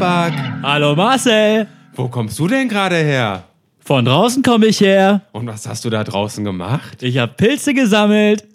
Babak. 0.00 0.32
Hallo 0.62 0.96
Marcel. 0.96 1.66
Wo 1.94 2.08
kommst 2.08 2.38
du 2.38 2.48
denn 2.48 2.70
gerade 2.70 2.96
her? 2.96 3.44
Von 3.80 4.06
draußen 4.06 4.42
komme 4.42 4.64
ich 4.66 4.80
her. 4.80 5.20
Und 5.32 5.46
was 5.46 5.68
hast 5.68 5.84
du 5.84 5.90
da 5.90 6.02
draußen 6.04 6.42
gemacht? 6.42 7.02
Ich 7.02 7.18
habe 7.18 7.34
Pilze 7.36 7.74
gesammelt. 7.74 8.46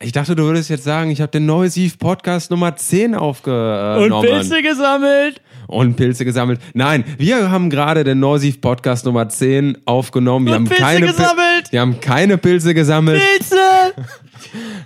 Ich 0.00 0.12
dachte, 0.12 0.34
du 0.34 0.44
würdest 0.44 0.70
jetzt 0.70 0.84
sagen, 0.84 1.10
ich 1.10 1.20
habe 1.20 1.30
den 1.30 1.44
Neusiv 1.44 1.98
Podcast 1.98 2.50
Nummer 2.50 2.74
10 2.74 3.14
aufgenommen. 3.14 4.12
Und 4.12 4.22
Pilze 4.22 4.62
gesammelt. 4.62 5.42
Und 5.66 5.96
Pilze 5.96 6.24
gesammelt. 6.24 6.58
Nein, 6.72 7.04
wir 7.18 7.50
haben 7.50 7.68
gerade 7.68 8.02
den 8.02 8.20
Neusiv 8.20 8.62
Podcast 8.62 9.04
Nummer 9.04 9.28
10 9.28 9.76
aufgenommen. 9.84 10.46
Wir 10.46 10.52
Und 10.56 10.60
haben 10.60 10.68
Pilze 10.68 10.82
keine 10.82 11.06
gesammelt. 11.06 11.70
wir 11.72 11.80
haben 11.82 12.00
keine 12.00 12.38
Pilze 12.38 12.72
gesammelt. 12.72 13.20
Pilze. 13.36 13.56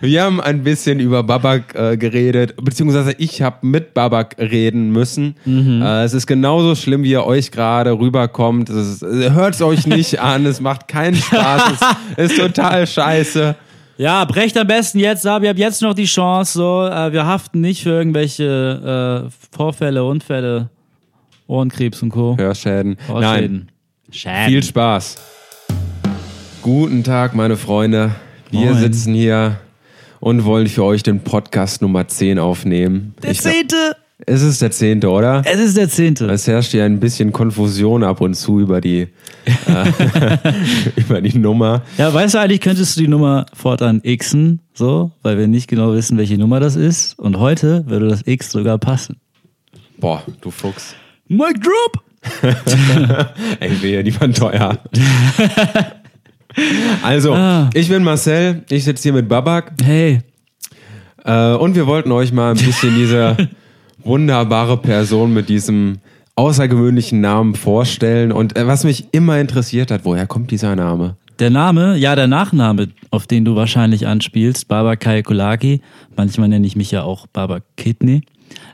Wir 0.01 0.25
haben 0.25 0.41
ein 0.41 0.63
bisschen 0.65 0.99
über 0.99 1.23
Babak 1.23 1.75
äh, 1.75 1.97
geredet, 1.97 2.55
beziehungsweise 2.57 3.15
ich 3.19 3.43
habe 3.43 3.67
mit 3.67 3.95
Babak 3.95 4.37
reden 4.39 4.91
müssen. 4.91 5.37
Mhm. 5.45 5.83
Äh, 5.83 6.05
es 6.05 6.15
ist 6.15 6.27
genauso 6.27 6.75
schlimm, 6.75 7.05
wie 7.05 7.13
er 7.13 7.27
euch 7.27 7.51
gerade 7.51 7.93
rüberkommt. 7.93 8.69
Hört 8.71 9.55
es 9.55 9.63
euch 9.63 9.87
nicht 9.87 10.21
an, 10.21 10.47
es 10.47 10.61
macht 10.61 10.89
keinen 10.89 11.17
Spaß, 11.17 11.63
es 12.17 12.33
ist 12.33 12.39
total 12.39 12.87
scheiße. 12.87 13.55
Ja, 13.99 14.25
brecht 14.25 14.57
am 14.57 14.67
besten 14.67 14.99
jetzt 14.99 15.27
ab. 15.27 15.43
Ihr 15.43 15.51
habt 15.51 15.59
jetzt 15.59 15.83
noch 15.83 15.95
die 15.95 16.07
Chance. 16.07 16.55
So, 16.55 16.87
äh, 16.87 17.13
wir 17.13 17.27
haften 17.27 17.61
nicht 17.61 17.83
für 17.83 17.91
irgendwelche 17.91 19.29
äh, 19.29 19.57
Vorfälle, 19.57 20.03
Unfälle, 20.03 20.71
Ohrenkrebs 21.47 22.03
und 22.03 22.11
Co. 22.11 22.37
Hörschäden. 22.37 22.97
Nein, 23.09 23.17
Ohrschäden. 23.17 23.69
Schäden. 24.11 24.47
viel 24.49 24.63
Spaß. 24.63 25.17
Guten 26.63 27.05
Tag, 27.05 27.35
meine 27.35 27.57
Freunde. 27.57 28.13
Wir 28.53 28.73
Moin. 28.73 28.81
sitzen 28.81 29.15
hier 29.15 29.59
und 30.21 30.45
wollen 30.45 30.67
für 30.67 30.85
euch 30.85 31.03
den 31.03 31.21
Podcast 31.21 31.81
Nummer 31.81 32.07
10 32.07 32.39
aufnehmen. 32.39 33.15
Der 33.23 33.33
zehnte. 33.33 33.97
Es 34.27 34.43
ist 34.43 34.61
der 34.61 34.71
zehnte, 34.71 35.09
oder? 35.09 35.43
Es 35.47 35.59
ist 35.59 35.75
der 35.79 35.89
zehnte. 35.89 36.27
Es 36.27 36.47
herrscht 36.47 36.73
hier 36.73 36.85
ein 36.85 37.01
bisschen 37.01 37.33
Konfusion 37.33 38.05
ab 38.05 38.21
und 38.21 38.35
zu 38.35 38.61
über 38.61 38.83
die, 38.83 39.09
äh, 39.47 40.37
über 40.97 41.23
die 41.23 41.39
Nummer. 41.39 41.81
Ja, 41.97 42.13
weißt 42.13 42.35
du 42.35 42.41
eigentlich, 42.41 42.61
könntest 42.61 42.95
du 42.95 43.01
die 43.01 43.09
Nummer 43.09 43.47
fortan 43.55 44.03
xen, 44.03 44.61
so, 44.75 45.13
weil 45.23 45.39
wir 45.39 45.47
nicht 45.49 45.67
genau 45.67 45.95
wissen, 45.95 46.19
welche 46.19 46.37
Nummer 46.37 46.61
das 46.61 46.77
ist. 46.77 47.19
Und 47.19 47.39
heute 47.39 47.87
würde 47.87 48.07
das 48.09 48.21
X 48.27 48.53
sogar 48.53 48.77
passen. 48.77 49.17
Boah, 49.97 50.23
du 50.43 50.51
Fuchs. 50.51 50.95
Mic 51.27 51.59
drop! 51.59 52.05
Ey, 53.61 53.83
wehe, 53.83 54.05
die 54.05 54.21
waren 54.21 54.35
teuer. 54.35 54.79
Also, 57.03 57.35
Ah. 57.35 57.71
ich 57.75 57.89
bin 57.89 58.03
Marcel, 58.05 58.63
ich 58.71 58.85
sitze 58.85 59.05
hier 59.05 59.13
mit 59.13 59.29
Babak 59.29 59.73
Hey, 59.83 60.21
äh, 61.25 61.55
und 61.55 61.75
wir 61.75 61.87
wollten 61.87 62.13
euch 62.13 62.33
mal 62.33 62.51
ein 62.53 62.57
bisschen 62.65 62.95
diese 62.95 63.37
wunderbare 64.05 64.77
Person 64.77 65.33
mit 65.33 65.49
diesem 65.49 65.99
außergewöhnlichen 66.35 67.21
Namen 67.21 67.55
vorstellen. 67.55 68.33
Und 68.33 68.57
äh, 68.57 68.67
was 68.67 68.85
mich 68.85 69.07
immer 69.13 69.39
interessiert 69.39 69.91
hat, 69.91 70.05
woher 70.05 70.27
kommt 70.27 70.51
dieser 70.51 70.75
Name? 70.77 71.17
der 71.39 71.51
Name, 71.51 71.97
ja, 71.97 72.15
der 72.15 72.29
Nachname, 72.29 72.89
auf 73.11 73.27
den 73.27 73.45
du 73.45 73.57
wahrscheinlich 73.57 74.07
anspielst, 74.07 74.69
Baba 74.69 74.95
Kulaki, 74.97 75.81
manchmal 76.15 76.49
nenne 76.49 76.67
ich 76.67 76.77
mich 76.77 76.93
ja 76.93 77.03
auch 77.03 77.27
Baba 77.27 77.61
Kidney, 77.77 78.21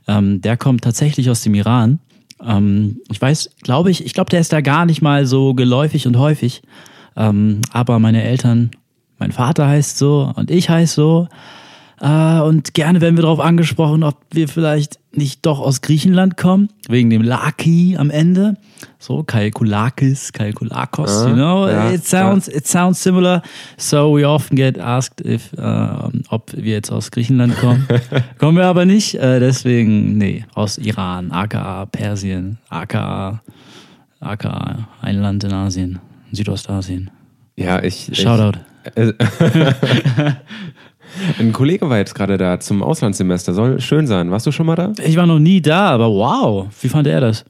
ähm, 0.06 0.42
der 0.42 0.58
kommt 0.58 0.82
tatsächlich 0.84 1.30
aus 1.30 1.40
dem 1.40 1.54
Iran. 1.54 1.98
Ähm, 2.44 2.98
ich 3.10 3.22
weiß, 3.22 3.50
glaube 3.62 3.90
ich, 3.90 4.04
ich 4.04 4.12
glaube, 4.12 4.28
der 4.28 4.40
ist 4.40 4.52
da 4.52 4.60
gar 4.60 4.84
nicht 4.84 5.00
mal 5.00 5.24
so 5.24 5.54
geläufig 5.54 6.06
und 6.06 6.18
häufig. 6.18 6.60
Ähm, 7.19 7.61
aber 7.72 7.98
meine 7.98 8.22
Eltern, 8.22 8.70
mein 9.19 9.33
Vater 9.33 9.66
heißt 9.66 9.98
so 9.98 10.33
und 10.36 10.50
ich 10.50 10.70
heiße 10.70 10.94
so. 10.94 11.28
Äh, 12.00 12.41
und 12.41 12.74
gerne 12.74 13.00
werden 13.00 13.16
wir 13.16 13.22
darauf 13.22 13.41
angesprochen, 13.41 14.05
ob 14.05 14.16
wir 14.30 14.47
vielleicht 14.47 15.01
nicht 15.11 15.45
doch 15.45 15.58
aus 15.58 15.80
Griechenland 15.80 16.36
kommen, 16.36 16.68
wegen 16.89 17.11
dem 17.11 17.23
Laki 17.23 17.96
am 17.98 18.11
Ende. 18.11 18.56
So, 19.01 19.24
Kalkulakis, 19.24 20.33
Kalkulakos, 20.33 21.24
Ah, 21.24 21.29
you 21.29 21.34
know, 21.34 21.68
ja, 21.68 21.90
it 21.90 22.06
sounds, 22.06 22.46
it 22.46 22.68
sounds 22.68 23.02
similar. 23.02 23.42
So 23.77 24.17
we 24.17 24.29
often 24.29 24.56
get 24.56 24.79
asked 24.79 25.20
if, 25.27 25.52
äh, 25.55 25.89
ob 26.29 26.52
wir 26.55 26.74
jetzt 26.74 26.92
aus 26.92 27.11
Griechenland 27.11 27.56
kommen. 27.58 27.89
kommen 28.39 28.56
wir 28.56 28.67
aber 28.67 28.85
nicht, 28.85 29.17
äh, 29.17 29.40
deswegen, 29.40 30.18
nee, 30.18 30.45
aus 30.55 30.79
Iran, 30.79 31.33
aka 31.33 31.86
Persien, 31.86 32.58
aka, 32.68 33.42
aka 34.20 34.89
ein 35.02 35.17
Land 35.17 35.42
in 35.42 35.52
Asien, 35.52 35.98
Südostasien. 36.33 37.11
Ja, 37.56 37.83
ich. 37.83 38.11
Shoutout. 38.12 38.58
Ich, 38.94 39.14
ein 41.39 41.52
Kollege 41.52 41.89
war 41.89 41.98
jetzt 41.98 42.14
gerade 42.14 42.39
da 42.39 42.61
zum 42.61 42.83
Auslandssemester. 42.83 43.55
Soll 43.55 43.80
schön 43.80 44.06
sein. 44.06 44.30
Warst 44.30 44.46
du 44.46 44.52
schon 44.52 44.67
mal 44.67 44.77
da? 44.77 44.92
Ich 45.05 45.17
war 45.17 45.27
noch 45.27 45.38
nie 45.38 45.61
da, 45.61 45.90
aber 45.90 46.08
wow, 46.08 46.67
wie 46.80 46.88
fand 46.88 47.06
er 47.06 47.20
das? 47.20 47.44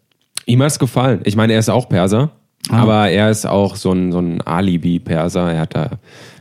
Ihm 0.47 0.61
hat 0.63 0.69
es 0.69 0.79
gefallen. 0.79 1.21
Ich 1.25 1.37
meine, 1.37 1.53
er 1.53 1.59
ist 1.59 1.69
auch 1.69 1.89
Perser, 1.89 2.31
Ah. 2.71 2.83
aber 2.83 3.09
er 3.11 3.31
ist 3.31 3.47
auch 3.47 3.77
so 3.77 3.93
ein, 3.93 4.13
so 4.13 4.19
ein 4.19 4.41
Alibi-Perser. 4.43 5.53
Er 5.53 5.61
hat 5.61 5.75
da, 5.75 5.91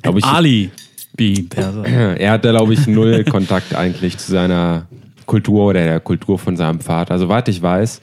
glaube 0.01 0.19
ich, 0.19 0.25
Ali 0.25 0.71
B. 1.15 1.43
Perser. 1.43 1.85
er 1.85 2.31
hat 2.31 2.45
da, 2.45 2.51
glaube 2.51 2.73
ich, 2.73 2.87
null 2.87 3.23
Kontakt 3.25 3.75
eigentlich 3.75 4.17
zu 4.17 4.31
seiner 4.31 4.87
Kultur 5.25 5.67
oder 5.67 5.83
der 5.83 5.99
Kultur 5.99 6.39
von 6.39 6.55
seinem 6.55 6.79
Vater. 6.79 7.13
Also, 7.13 7.29
weit 7.29 7.47
ich 7.49 7.61
weiß, 7.61 7.99
äh, 7.99 8.01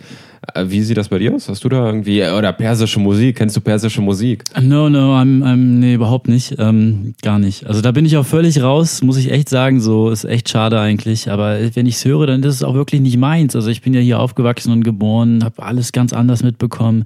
wie 0.64 0.82
sieht 0.82 0.96
das 0.96 1.08
bei 1.08 1.18
dir 1.18 1.34
aus? 1.34 1.48
Hast 1.48 1.64
du 1.64 1.68
da 1.68 1.86
irgendwie, 1.86 2.22
oder 2.22 2.52
persische 2.52 3.00
Musik? 3.00 3.36
Kennst 3.36 3.56
du 3.56 3.60
persische 3.60 4.00
Musik? 4.00 4.44
No, 4.60 4.88
no, 4.88 5.16
I'm, 5.16 5.42
I'm, 5.42 5.56
nee, 5.56 5.94
überhaupt 5.94 6.28
nicht. 6.28 6.56
Ähm, 6.58 7.14
gar 7.22 7.38
nicht. 7.38 7.66
Also 7.66 7.80
da 7.80 7.92
bin 7.92 8.04
ich 8.04 8.16
auch 8.16 8.26
völlig 8.26 8.62
raus, 8.62 9.02
muss 9.02 9.16
ich 9.16 9.30
echt 9.30 9.48
sagen. 9.48 9.80
So 9.80 10.10
ist 10.10 10.24
echt 10.24 10.48
schade 10.48 10.80
eigentlich. 10.80 11.30
Aber 11.30 11.58
wenn 11.74 11.86
ich 11.86 11.96
es 11.96 12.04
höre, 12.04 12.26
dann 12.26 12.42
ist 12.42 12.54
es 12.54 12.62
auch 12.62 12.74
wirklich 12.74 13.00
nicht 13.00 13.16
meins. 13.16 13.56
Also 13.56 13.68
ich 13.70 13.82
bin 13.82 13.94
ja 13.94 14.00
hier 14.00 14.20
aufgewachsen 14.20 14.72
und 14.72 14.84
geboren, 14.84 15.44
habe 15.44 15.62
alles 15.62 15.92
ganz 15.92 16.12
anders 16.12 16.42
mitbekommen. 16.42 17.04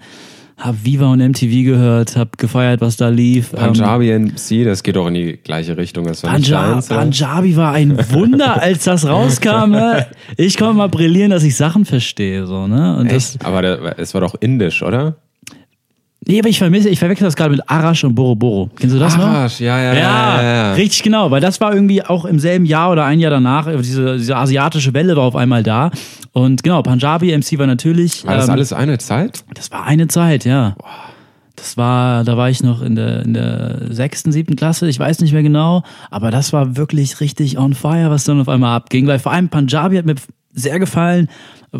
Hab 0.58 0.84
Viva 0.84 1.06
und 1.12 1.20
MTV 1.20 1.64
gehört, 1.64 2.16
hab 2.16 2.36
gefeiert, 2.36 2.80
was 2.80 2.96
da 2.96 3.08
lief. 3.08 3.52
Ähm, 3.56 3.68
Punjabi 3.68 4.18
MC, 4.18 4.64
das 4.64 4.82
geht 4.82 4.96
auch 4.96 5.06
in 5.06 5.14
die 5.14 5.36
gleiche 5.36 5.76
Richtung. 5.76 6.04
Das 6.04 6.24
war 6.24 6.32
Punjab? 6.32 6.86
Punjabi 6.88 7.56
war 7.56 7.72
ein 7.74 7.96
Wunder, 8.10 8.60
als 8.62 8.84
das 8.84 9.06
rauskam. 9.06 9.70
Ne? 9.70 10.06
Ich 10.36 10.56
konnte 10.56 10.74
mal 10.74 10.88
brillieren, 10.88 11.30
dass 11.30 11.44
ich 11.44 11.56
Sachen 11.56 11.84
verstehe. 11.84 12.46
So, 12.46 12.66
ne? 12.66 12.96
Und 12.96 13.12
das, 13.12 13.36
Echt? 13.36 13.44
Aber 13.44 13.62
der, 13.62 13.98
es 14.00 14.14
war 14.14 14.20
doch 14.20 14.34
indisch, 14.40 14.82
oder? 14.82 15.16
Nee, 16.28 16.38
aber 16.38 16.48
ich 16.48 16.58
vermisse, 16.58 16.88
ich 16.88 16.98
verwechsel 16.98 17.24
das 17.24 17.34
gerade 17.34 17.50
mit 17.50 17.68
Arash 17.68 18.04
und 18.04 18.14
Boroboro. 18.14 18.70
Kennst 18.78 18.94
du 18.94 19.00
das 19.00 19.16
noch? 19.16 19.24
Arash, 19.24 19.60
ja, 19.60 19.78
ja, 19.78 19.94
Ja, 19.94 20.00
ja, 20.00 20.42
ja, 20.42 20.54
ja. 20.54 20.72
richtig 20.74 21.02
genau, 21.02 21.30
weil 21.30 21.40
das 21.40 21.60
war 21.60 21.74
irgendwie 21.74 22.04
auch 22.04 22.24
im 22.24 22.38
selben 22.38 22.64
Jahr 22.64 22.92
oder 22.92 23.04
ein 23.04 23.18
Jahr 23.18 23.30
danach, 23.30 23.66
diese, 23.80 24.16
diese 24.16 24.36
asiatische 24.36 24.94
Welle 24.94 25.16
war 25.16 25.24
auf 25.24 25.36
einmal 25.36 25.62
da. 25.62 25.90
Und 26.32 26.62
genau, 26.62 26.82
Punjabi 26.82 27.36
MC 27.36 27.58
war 27.58 27.66
natürlich. 27.66 28.24
War 28.26 28.36
das 28.36 28.46
ähm, 28.46 28.52
alles 28.52 28.72
eine 28.72 28.98
Zeit? 28.98 29.42
Das 29.54 29.72
war 29.72 29.84
eine 29.84 30.06
Zeit, 30.06 30.44
ja. 30.44 30.76
Das 31.56 31.76
war, 31.76 32.22
da 32.22 32.36
war 32.36 32.48
ich 32.50 32.62
noch 32.62 32.82
in 32.82 32.94
der, 32.94 33.22
in 33.24 33.34
der 33.34 33.80
sechsten, 33.90 34.30
siebten 34.30 34.54
Klasse, 34.54 34.88
ich 34.88 34.98
weiß 34.98 35.20
nicht 35.20 35.32
mehr 35.32 35.42
genau, 35.42 35.82
aber 36.10 36.30
das 36.30 36.52
war 36.52 36.76
wirklich 36.76 37.20
richtig 37.20 37.58
on 37.58 37.74
fire, 37.74 38.10
was 38.10 38.24
dann 38.24 38.40
auf 38.40 38.48
einmal 38.48 38.76
abging, 38.76 39.08
weil 39.08 39.18
vor 39.18 39.32
allem 39.32 39.48
Punjabi 39.48 39.96
hat 39.96 40.06
mir 40.06 40.14
sehr 40.52 40.78
gefallen, 40.78 41.28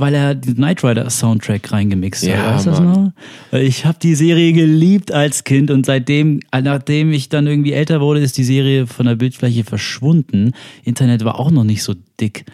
weil 0.00 0.14
er 0.14 0.34
den 0.34 0.56
Knight 0.56 0.84
Rider 0.84 1.08
Soundtrack 1.08 1.72
reingemixt 1.72 2.22
hat. 2.24 2.30
Ja, 2.30 2.54
weißt 2.54 2.66
du 2.66 2.70
das 2.70 2.80
noch? 2.80 3.12
Ich 3.52 3.84
habe 3.84 3.98
die 4.00 4.14
Serie 4.14 4.52
geliebt 4.52 5.12
als 5.12 5.44
Kind 5.44 5.70
und 5.70 5.86
seitdem, 5.86 6.40
nachdem 6.52 7.12
ich 7.12 7.28
dann 7.28 7.46
irgendwie 7.46 7.72
älter 7.72 8.00
wurde, 8.00 8.20
ist 8.20 8.36
die 8.36 8.44
Serie 8.44 8.86
von 8.86 9.06
der 9.06 9.16
Bildfläche 9.16 9.64
verschwunden. 9.64 10.52
Internet 10.84 11.24
war 11.24 11.38
auch 11.38 11.50
noch 11.50 11.64
nicht 11.64 11.82
so 11.82 11.94
dick. 12.20 12.44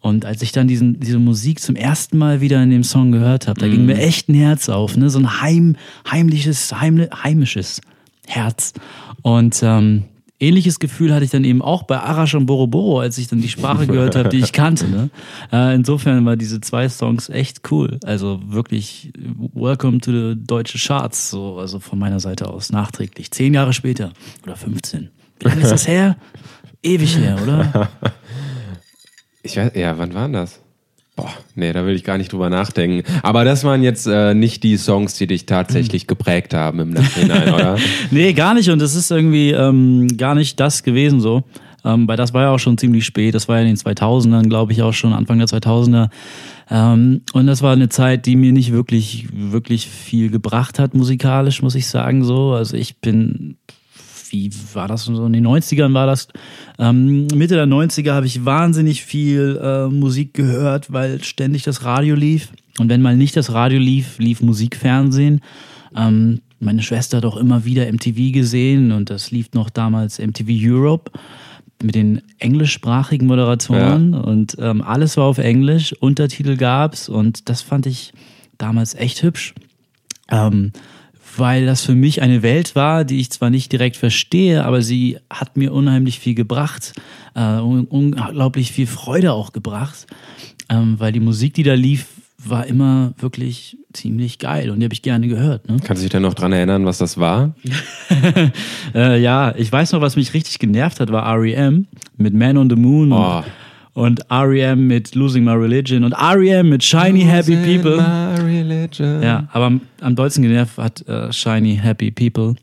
Und 0.00 0.26
als 0.26 0.42
ich 0.42 0.52
dann 0.52 0.68
diesen, 0.68 1.00
diese 1.00 1.18
Musik 1.18 1.60
zum 1.60 1.76
ersten 1.76 2.18
Mal 2.18 2.42
wieder 2.42 2.62
in 2.62 2.68
dem 2.70 2.84
Song 2.84 3.10
gehört 3.10 3.48
habe, 3.48 3.58
da 3.58 3.68
ging 3.68 3.86
mir 3.86 3.96
echt 3.96 4.28
ein 4.28 4.34
Herz 4.34 4.68
auf, 4.68 4.98
ne? 4.98 5.08
So 5.08 5.18
ein 5.18 5.40
heim, 5.40 5.76
heimliches, 6.10 6.78
heimli 6.78 7.06
heimisches 7.06 7.80
Herz. 8.26 8.74
Und 9.22 9.60
ähm, 9.62 10.04
ähnliches 10.40 10.78
Gefühl 10.78 11.14
hatte 11.14 11.24
ich 11.24 11.30
dann 11.30 11.44
eben 11.44 11.62
auch 11.62 11.84
bei 11.84 11.98
Arash 11.98 12.34
und 12.34 12.46
Boroboro, 12.46 13.00
als 13.00 13.18
ich 13.18 13.28
dann 13.28 13.40
die 13.40 13.48
Sprache 13.48 13.86
gehört 13.86 14.16
habe, 14.16 14.28
die 14.28 14.38
ich 14.38 14.52
kannte. 14.52 14.88
Ne? 14.88 15.10
Äh, 15.52 15.74
insofern 15.74 16.24
war 16.24 16.36
diese 16.36 16.60
zwei 16.60 16.88
Songs 16.88 17.28
echt 17.28 17.70
cool. 17.70 17.98
Also 18.04 18.40
wirklich 18.46 19.12
Welcome 19.54 20.00
to 20.00 20.10
the 20.10 20.34
deutsche 20.36 20.78
Charts, 20.78 21.30
so 21.30 21.58
also 21.58 21.78
von 21.78 21.98
meiner 21.98 22.20
Seite 22.20 22.48
aus 22.48 22.70
nachträglich. 22.70 23.30
Zehn 23.30 23.54
Jahre 23.54 23.72
später 23.72 24.12
oder 24.42 24.56
15. 24.56 25.10
Wie 25.40 25.48
lange 25.48 25.62
ist 25.62 25.70
das 25.70 25.88
her? 25.88 26.16
Ewig 26.82 27.16
her, 27.16 27.38
oder? 27.42 27.90
Ich 29.42 29.58
weiß, 29.58 29.72
ja, 29.74 29.98
wann 29.98 30.14
waren 30.14 30.32
das? 30.32 30.63
Boah, 31.16 31.30
nee, 31.54 31.72
da 31.72 31.86
will 31.86 31.94
ich 31.94 32.02
gar 32.02 32.18
nicht 32.18 32.32
drüber 32.32 32.50
nachdenken. 32.50 33.08
Aber 33.22 33.44
das 33.44 33.62
waren 33.62 33.84
jetzt 33.84 34.06
äh, 34.06 34.34
nicht 34.34 34.64
die 34.64 34.76
Songs, 34.76 35.14
die 35.14 35.28
dich 35.28 35.46
tatsächlich 35.46 36.08
geprägt 36.08 36.54
haben 36.54 36.80
im 36.80 36.90
Nachhinein, 36.92 37.54
oder? 37.54 37.76
Nee, 38.10 38.32
gar 38.32 38.54
nicht. 38.54 38.68
Und 38.70 38.80
das 38.80 38.96
ist 38.96 39.12
irgendwie 39.12 39.52
ähm, 39.52 40.08
gar 40.16 40.34
nicht 40.34 40.58
das 40.58 40.82
gewesen 40.82 41.20
so. 41.20 41.44
Ähm, 41.84 42.08
weil 42.08 42.16
das 42.16 42.32
war 42.32 42.42
ja 42.42 42.50
auch 42.50 42.58
schon 42.58 42.78
ziemlich 42.78 43.04
spät. 43.04 43.34
Das 43.34 43.46
war 43.46 43.56
ja 43.56 43.62
in 43.62 43.68
den 43.68 43.76
2000ern, 43.76 44.48
glaube 44.48 44.72
ich, 44.72 44.82
auch 44.82 44.94
schon 44.94 45.12
Anfang 45.12 45.38
der 45.38 45.46
2000er. 45.46 46.08
Ähm, 46.70 47.20
und 47.32 47.46
das 47.46 47.62
war 47.62 47.72
eine 47.72 47.90
Zeit, 47.90 48.26
die 48.26 48.36
mir 48.36 48.52
nicht 48.52 48.72
wirklich, 48.72 49.26
wirklich 49.32 49.86
viel 49.86 50.30
gebracht 50.30 50.78
hat 50.78 50.94
musikalisch, 50.94 51.62
muss 51.62 51.74
ich 51.74 51.86
sagen 51.86 52.24
so. 52.24 52.52
Also 52.52 52.76
ich 52.76 52.96
bin 52.98 53.56
wie 54.34 54.50
war 54.74 54.88
das 54.88 55.04
so 55.04 55.26
in 55.26 55.32
den 55.32 55.46
90ern 55.46 55.94
war 55.94 56.06
das? 56.06 56.28
Ähm, 56.78 57.26
Mitte 57.34 57.54
der 57.54 57.66
90er 57.66 58.12
habe 58.12 58.26
ich 58.26 58.44
wahnsinnig 58.44 59.04
viel 59.04 59.60
äh, 59.62 59.86
Musik 59.88 60.34
gehört, 60.34 60.92
weil 60.92 61.22
ständig 61.22 61.62
das 61.62 61.84
Radio 61.84 62.16
lief. 62.16 62.48
Und 62.78 62.88
wenn 62.88 63.02
mal 63.02 63.16
nicht 63.16 63.36
das 63.36 63.52
Radio 63.52 63.78
lief, 63.78 64.18
lief 64.18 64.40
Musikfernsehen. 64.40 65.40
Ähm, 65.96 66.40
meine 66.58 66.82
Schwester 66.82 67.18
hat 67.18 67.24
auch 67.24 67.36
immer 67.36 67.64
wieder 67.64 67.90
MTV 67.90 68.32
gesehen 68.32 68.90
und 68.90 69.10
das 69.10 69.30
lief 69.30 69.52
noch 69.52 69.70
damals 69.70 70.18
MTV 70.18 70.48
Europe 70.48 71.12
mit 71.82 71.94
den 71.94 72.22
englischsprachigen 72.38 73.26
Moderatoren 73.26 74.14
ja. 74.14 74.20
und 74.20 74.56
ähm, 74.58 74.82
alles 74.82 75.16
war 75.16 75.24
auf 75.24 75.38
Englisch, 75.38 75.92
Untertitel 76.00 76.56
gab's 76.56 77.08
und 77.08 77.48
das 77.48 77.62
fand 77.62 77.86
ich 77.86 78.12
damals 78.58 78.94
echt 78.94 79.22
hübsch. 79.22 79.54
Ähm, 80.30 80.72
weil 81.38 81.66
das 81.66 81.82
für 81.82 81.94
mich 81.94 82.22
eine 82.22 82.42
Welt 82.42 82.74
war, 82.74 83.04
die 83.04 83.20
ich 83.20 83.30
zwar 83.30 83.50
nicht 83.50 83.72
direkt 83.72 83.96
verstehe, 83.96 84.64
aber 84.64 84.82
sie 84.82 85.18
hat 85.30 85.56
mir 85.56 85.72
unheimlich 85.72 86.18
viel 86.18 86.34
gebracht, 86.34 86.92
äh, 87.34 87.58
unglaublich 87.58 88.72
viel 88.72 88.86
Freude 88.86 89.32
auch 89.32 89.52
gebracht, 89.52 90.06
ähm, 90.68 90.94
weil 90.98 91.12
die 91.12 91.20
Musik, 91.20 91.54
die 91.54 91.62
da 91.62 91.74
lief, 91.74 92.06
war 92.46 92.66
immer 92.66 93.14
wirklich 93.18 93.78
ziemlich 93.92 94.38
geil 94.38 94.70
und 94.70 94.80
die 94.80 94.84
habe 94.84 94.94
ich 94.94 95.02
gerne 95.02 95.28
gehört. 95.28 95.68
Ne? 95.68 95.76
Kannst 95.82 96.02
du 96.02 96.04
dich 96.04 96.10
denn 96.10 96.22
noch 96.22 96.34
dran 96.34 96.52
erinnern, 96.52 96.84
was 96.84 96.98
das 96.98 97.18
war? 97.18 97.54
äh, 98.94 99.20
ja, 99.20 99.54
ich 99.56 99.70
weiß 99.70 99.92
noch, 99.92 100.00
was 100.00 100.16
mich 100.16 100.34
richtig 100.34 100.58
genervt 100.58 101.00
hat, 101.00 101.10
war 101.10 101.24
REM 101.40 101.86
mit 102.16 102.34
Man 102.34 102.58
on 102.58 102.68
the 102.68 102.76
Moon. 102.76 103.12
Oh. 103.12 103.38
Und, 103.38 103.44
und 103.94 104.20
REM 104.30 104.86
mit 104.86 105.14
Losing 105.14 105.44
My 105.44 105.52
Religion 105.52 106.04
und 106.04 106.12
REM 106.12 106.68
mit 106.68 106.84
Shiny 106.84 107.20
Losing 107.20 107.28
Happy 107.28 107.56
People. 107.56 107.96
My 107.96 108.42
religion. 108.42 109.22
Ja, 109.22 109.48
aber 109.52 109.66
am, 109.66 109.80
am 110.00 110.14
dollsten 110.14 110.42
genervt 110.42 110.76
hat 110.78 111.04
uh, 111.08 111.32
Shiny 111.32 111.76
Happy 111.76 112.10
People. 112.10 112.56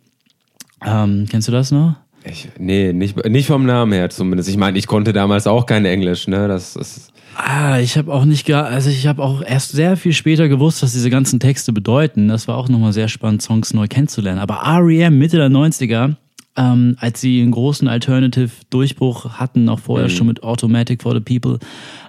Ähm, 0.86 1.26
kennst 1.30 1.48
du 1.48 1.52
das 1.52 1.72
noch? 1.72 1.96
Ich, 2.24 2.50
nee, 2.60 2.94
nicht, 2.94 3.26
nicht 3.28 3.48
vom 3.48 3.66
Namen 3.66 3.94
her 3.94 4.10
zumindest. 4.10 4.50
Ich 4.50 4.58
meine, 4.58 4.78
ich 4.78 4.86
konnte 4.86 5.12
damals 5.12 5.48
auch 5.48 5.66
kein 5.66 5.86
Englisch, 5.86 6.28
ne? 6.28 6.48
Das 6.48 6.76
ist 6.76 7.12
Ah, 7.36 7.80
ich 7.80 7.98
habe 7.98 8.14
auch 8.14 8.26
nicht 8.26 8.50
also 8.52 8.90
ich 8.90 9.08
habe 9.08 9.24
auch 9.24 9.42
erst 9.42 9.72
sehr 9.72 9.96
viel 9.96 10.14
später 10.14 10.50
gewusst, 10.50 10.84
was 10.84 10.92
diese 10.92 11.10
ganzen 11.10 11.40
Texte 11.40 11.72
bedeuten. 11.72 12.28
Das 12.28 12.48
war 12.48 12.58
auch 12.58 12.68
nochmal 12.68 12.94
sehr 12.94 13.08
spannend, 13.08 13.42
Songs 13.42 13.74
neu 13.74 13.88
kennenzulernen. 13.88 14.40
Aber 14.40 14.62
REM 14.66 15.18
Mitte 15.18 15.38
der 15.38 15.50
90er, 15.50 16.16
ähm, 16.58 16.96
als 17.00 17.22
sie 17.22 17.42
einen 17.42 17.52
großen 17.52 17.88
Alternative-Durchbruch 17.88 19.40
hatten, 19.40 19.70
auch 19.70 19.80
vorher 19.80 20.08
mhm. 20.08 20.12
schon 20.12 20.28
mit 20.28 20.44
Automatic 20.44 21.04
for 21.04 21.14
the 21.14 21.20
People, 21.20 21.60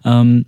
ähm, 0.04 0.46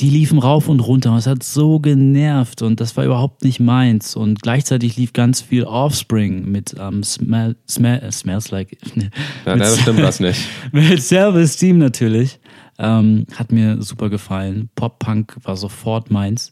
die 0.00 0.10
liefen 0.10 0.38
rauf 0.38 0.68
und 0.68 0.80
runter. 0.80 1.16
Es 1.16 1.26
hat 1.26 1.44
so 1.44 1.78
genervt 1.78 2.62
und 2.62 2.80
das 2.80 2.96
war 2.96 3.04
überhaupt 3.04 3.44
nicht 3.44 3.60
meins. 3.60 4.16
Und 4.16 4.42
gleichzeitig 4.42 4.96
lief 4.96 5.12
ganz 5.12 5.40
viel 5.40 5.64
Offspring 5.64 6.50
mit 6.50 6.74
ähm, 6.78 7.04
smell, 7.04 7.56
smell, 7.68 8.00
äh, 8.00 8.10
Smells 8.10 8.50
Like. 8.50 8.76
ja, 9.46 9.56
das 9.56 9.80
stimmt 9.80 10.02
was 10.02 10.18
nicht. 10.18 10.40
mit 10.72 11.00
Self-Esteem 11.00 11.78
natürlich. 11.78 12.40
Ähm, 12.76 13.26
hat 13.36 13.52
mir 13.52 13.80
super 13.82 14.10
gefallen. 14.10 14.68
Pop-Punk 14.74 15.36
war 15.44 15.56
sofort 15.56 16.10
meins. 16.10 16.50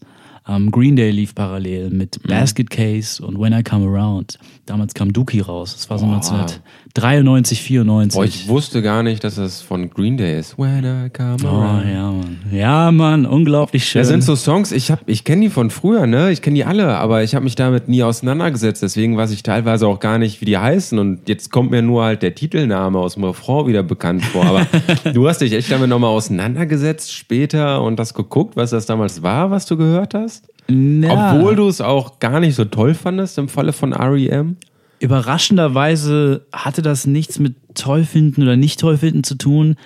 Ähm, 0.49 0.73
Green 0.73 0.97
Day 0.97 1.11
lief 1.11 1.35
parallel 1.35 1.91
mit 1.91 2.19
mhm. 2.23 2.29
Basket 2.29 2.69
Case 2.69 3.25
und 3.25 3.39
When 3.39 3.53
I 3.53 3.63
Come 3.63 3.87
Around. 3.87 4.39
Damals 4.67 4.95
kam 4.95 5.13
Dookie 5.13 5.41
raus. 5.41 5.75
Das 5.75 5.89
war 5.89 5.99
so 5.99 6.07
1993, 6.07 7.63
94. 7.63 8.19
Boah, 8.19 8.25
ich 8.25 8.49
wusste 8.49 8.83
gar 8.83 9.03
nicht, 9.03 9.23
dass 9.23 9.37
das 9.37 9.61
von 9.61 9.91
Green 9.91 10.17
Day 10.17 10.39
ist. 10.39 10.59
When 10.59 10.85
I 10.85 11.11
Come 11.11 11.37
oh, 11.45 11.47
Around. 11.47 11.89
Ja, 11.89 12.11
Mann. 12.11 12.39
Ja, 12.51 12.91
Mann, 12.91 13.27
unglaublich 13.27 13.85
schön. 13.85 14.01
Das 14.01 14.09
sind 14.09 14.23
so 14.23 14.35
Songs, 14.35 14.73
ich, 14.73 14.93
ich 15.07 15.25
kenne 15.25 15.43
die 15.43 15.51
von 15.51 15.71
früher, 15.71 16.07
ne? 16.07 16.33
Ich 16.33 16.43
kenne 16.43 16.55
die 16.55 16.65
alle, 16.65 16.97
aber 16.97 17.23
ich 17.23 17.35
habe 17.35 17.45
mich 17.45 17.55
damit 17.55 17.89
nie 17.89 18.03
auseinandergesetzt. 18.03 18.83
Deswegen 18.83 19.17
weiß 19.17 19.31
ich 19.31 19.43
teilweise 19.43 19.87
auch 19.87 20.01
gar 20.01 20.19
nicht, 20.19 20.41
wie 20.41 20.45
die 20.45 20.59
heißen. 20.59 20.99
Und 20.99 21.29
jetzt 21.29 21.53
kommt 21.53 21.71
mir 21.71 21.83
nur 21.83 22.05
halt 22.05 22.23
der 22.23 22.35
Titelname 22.35 22.99
aus 22.99 23.15
dem 23.15 23.25
Refrain 23.25 23.67
wieder 23.67 23.83
bekannt 23.83 24.25
vor. 24.25 24.45
Aber 24.45 24.67
du 25.13 25.29
hast 25.29 25.41
dich 25.41 25.53
echt 25.53 25.71
damit 25.71 25.89
nochmal 25.89 26.11
auseinandergesetzt 26.11 27.13
später 27.13 27.83
und 27.83 27.97
das 27.97 28.15
geguckt, 28.15 28.57
was 28.57 28.71
das 28.71 28.87
damals 28.87 29.23
war, 29.23 29.51
was 29.51 29.67
du 29.67 29.77
gehört 29.77 30.15
hast? 30.15 30.32
Ja. 30.69 31.35
Obwohl 31.35 31.57
du 31.57 31.69
es 31.69 31.81
auch 31.81 32.19
gar 32.19 32.41
nicht 32.41 32.55
so 32.55 32.65
toll 32.65 32.95
fandest 32.95 33.39
im 33.39 33.49
Falle 33.49 33.73
von 33.73 33.93
REM? 33.93 34.57
Überraschenderweise 35.01 36.47
hatte 36.53 36.83
das 36.83 37.07
nichts 37.07 37.39
mit 37.39 37.57
toll 37.75 38.05
finden 38.05 38.43
oder 38.43 38.57
nicht 38.57 38.79
toll 38.79 38.97
finden 38.97 39.25
zu 39.25 39.35
tun. 39.35 39.77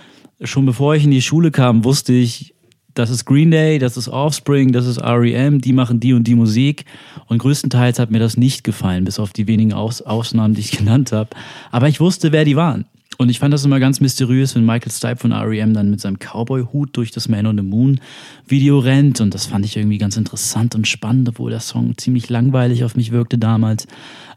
Schon 0.42 0.66
bevor 0.66 0.94
ich 0.94 1.04
in 1.04 1.10
die 1.10 1.22
Schule 1.22 1.50
kam, 1.50 1.84
wusste 1.84 2.12
ich, 2.12 2.54
das 2.96 3.10
ist 3.10 3.24
Green 3.24 3.50
Day, 3.50 3.78
das 3.78 3.96
ist 3.96 4.08
Offspring, 4.08 4.72
das 4.72 4.86
ist 4.86 5.02
REM, 5.02 5.60
die 5.60 5.72
machen 5.72 6.00
die 6.00 6.12
und 6.14 6.24
die 6.24 6.34
Musik. 6.34 6.84
Und 7.26 7.38
größtenteils 7.38 7.98
hat 7.98 8.10
mir 8.10 8.18
das 8.18 8.36
nicht 8.36 8.64
gefallen, 8.64 9.04
bis 9.04 9.18
auf 9.18 9.32
die 9.32 9.46
wenigen 9.46 9.72
Aus 9.72 10.02
Ausnahmen, 10.02 10.54
die 10.54 10.60
ich 10.60 10.70
genannt 10.78 11.12
habe. 11.12 11.30
Aber 11.70 11.88
ich 11.88 12.00
wusste, 12.00 12.32
wer 12.32 12.44
die 12.44 12.56
waren. 12.56 12.86
Und 13.18 13.28
ich 13.28 13.38
fand 13.38 13.54
das 13.54 13.64
immer 13.64 13.80
ganz 13.80 14.00
mysteriös, 14.00 14.54
wenn 14.54 14.64
Michael 14.64 14.92
Stipe 14.92 15.16
von 15.16 15.32
REM 15.32 15.74
dann 15.74 15.90
mit 15.90 16.00
seinem 16.00 16.18
Cowboy-Hut 16.18 16.96
durch 16.96 17.10
das 17.10 17.28
Man 17.28 17.46
on 17.46 17.56
the 17.56 17.62
Moon 17.62 18.00
Video 18.46 18.78
rennt. 18.78 19.20
Und 19.20 19.34
das 19.34 19.46
fand 19.46 19.64
ich 19.64 19.76
irgendwie 19.76 19.98
ganz 19.98 20.16
interessant 20.16 20.74
und 20.74 20.86
spannend, 20.86 21.28
obwohl 21.28 21.50
der 21.50 21.60
Song 21.60 21.96
ziemlich 21.96 22.28
langweilig 22.28 22.84
auf 22.84 22.96
mich 22.96 23.12
wirkte 23.12 23.38
damals. 23.38 23.86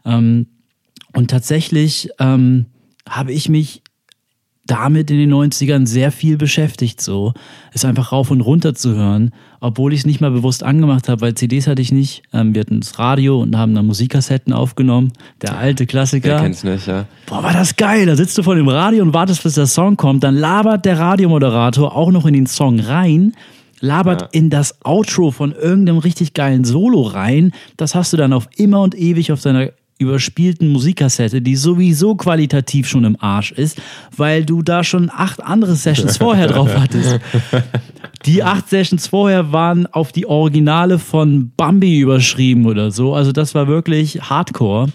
Ähm, 0.04 0.46
und 1.12 1.30
tatsächlich 1.30 2.08
ähm, 2.18 2.66
habe 3.08 3.32
ich 3.32 3.48
mich 3.48 3.82
damit 4.70 5.10
in 5.10 5.18
den 5.18 5.32
90ern 5.34 5.86
sehr 5.86 6.12
viel 6.12 6.36
beschäftigt, 6.36 7.00
so 7.00 7.34
es 7.72 7.84
einfach 7.84 8.12
rauf 8.12 8.30
und 8.30 8.40
runter 8.40 8.74
zu 8.74 8.94
hören, 8.94 9.32
obwohl 9.60 9.92
ich 9.92 10.00
es 10.00 10.06
nicht 10.06 10.20
mal 10.20 10.30
bewusst 10.30 10.62
angemacht 10.62 11.08
habe, 11.08 11.20
weil 11.20 11.34
CDs 11.34 11.66
hatte 11.66 11.82
ich 11.82 11.90
nicht. 11.90 12.22
Ähm, 12.32 12.54
wir 12.54 12.60
hatten 12.60 12.80
das 12.80 12.98
Radio 12.98 13.40
und 13.40 13.56
haben 13.56 13.74
dann 13.74 13.86
Musikkassetten 13.86 14.52
aufgenommen. 14.52 15.12
Der 15.42 15.58
alte 15.58 15.86
Klassiker. 15.86 16.28
Wer 16.28 16.40
kennt's 16.40 16.62
nicht, 16.62 16.86
ja. 16.86 17.06
Boah, 17.26 17.42
war 17.42 17.52
das 17.52 17.74
geil. 17.76 18.06
Da 18.06 18.14
sitzt 18.14 18.38
du 18.38 18.42
vor 18.42 18.54
dem 18.54 18.68
Radio 18.68 19.02
und 19.02 19.12
wartest, 19.12 19.42
bis 19.42 19.54
der 19.54 19.66
Song 19.66 19.96
kommt. 19.96 20.22
Dann 20.22 20.36
labert 20.36 20.84
der 20.84 20.98
Radiomoderator 20.98 21.96
auch 21.96 22.12
noch 22.12 22.26
in 22.26 22.34
den 22.34 22.46
Song 22.46 22.78
rein 22.80 23.32
labert 23.82 24.20
ja. 24.20 24.28
in 24.32 24.50
das 24.50 24.84
Outro 24.84 25.30
von 25.30 25.52
irgendeinem 25.52 25.98
richtig 25.98 26.34
geilen 26.34 26.64
Solo 26.64 27.00
rein. 27.00 27.52
Das 27.78 27.94
hast 27.94 28.12
du 28.12 28.18
dann 28.18 28.34
auf 28.34 28.46
immer 28.56 28.82
und 28.82 28.94
ewig 28.94 29.32
auf 29.32 29.40
deiner 29.40 29.70
überspielten 30.00 30.68
Musikkassette, 30.68 31.42
die 31.42 31.56
sowieso 31.56 32.14
qualitativ 32.14 32.88
schon 32.88 33.04
im 33.04 33.16
Arsch 33.20 33.52
ist, 33.52 33.80
weil 34.16 34.44
du 34.44 34.62
da 34.62 34.82
schon 34.82 35.10
acht 35.14 35.44
andere 35.44 35.76
Sessions 35.76 36.16
vorher 36.16 36.46
drauf 36.48 36.70
hattest. 36.76 37.20
Die 38.26 38.42
acht 38.42 38.68
Sessions 38.68 39.06
vorher 39.06 39.52
waren 39.52 39.86
auf 39.86 40.12
die 40.12 40.26
Originale 40.26 40.98
von 40.98 41.52
Bambi 41.56 42.00
überschrieben 42.00 42.66
oder 42.66 42.90
so. 42.90 43.14
Also 43.14 43.32
das 43.32 43.54
war 43.54 43.66
wirklich 43.66 44.20
Hardcore. 44.22 44.88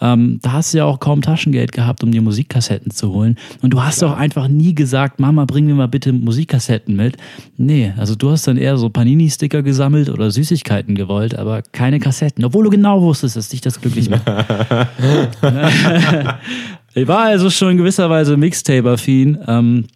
Ähm, 0.00 0.40
da 0.42 0.52
hast 0.52 0.74
du 0.74 0.78
ja 0.78 0.84
auch 0.84 0.98
kaum 0.98 1.22
Taschengeld 1.22 1.70
gehabt, 1.72 2.02
um 2.02 2.10
dir 2.10 2.22
Musikkassetten 2.22 2.90
zu 2.90 3.12
holen. 3.12 3.36
Und 3.62 3.70
du 3.70 3.82
hast 3.82 4.02
auch 4.02 4.16
einfach 4.16 4.48
nie 4.48 4.74
gesagt, 4.74 5.20
Mama, 5.20 5.44
bring 5.44 5.66
mir 5.66 5.74
mal 5.74 5.86
bitte 5.86 6.12
Musikkassetten 6.12 6.96
mit. 6.96 7.16
Nee, 7.56 7.92
also 7.96 8.16
du 8.16 8.30
hast 8.30 8.48
dann 8.48 8.56
eher 8.56 8.76
so 8.76 8.90
Panini-Sticker 8.90 9.62
gesammelt 9.62 10.08
oder 10.08 10.30
Süßigkeiten 10.30 10.94
gewollt, 10.94 11.36
aber 11.36 11.62
keine 11.62 12.00
Kassetten. 12.00 12.44
Obwohl 12.44 12.64
du 12.64 12.70
genau 12.70 13.00
wusstest, 13.02 13.36
dass 13.36 13.48
dich 13.48 13.60
das 13.60 13.80
glücklich 13.80 14.10
macht. 14.10 14.22
ich 16.94 17.08
war 17.08 17.24
also 17.24 17.50
schon 17.50 17.72
in 17.72 17.76
gewisser 17.78 18.08
Weise 18.10 18.36
Mixtape-affin. 18.36 19.38
Ähm, 19.46 19.86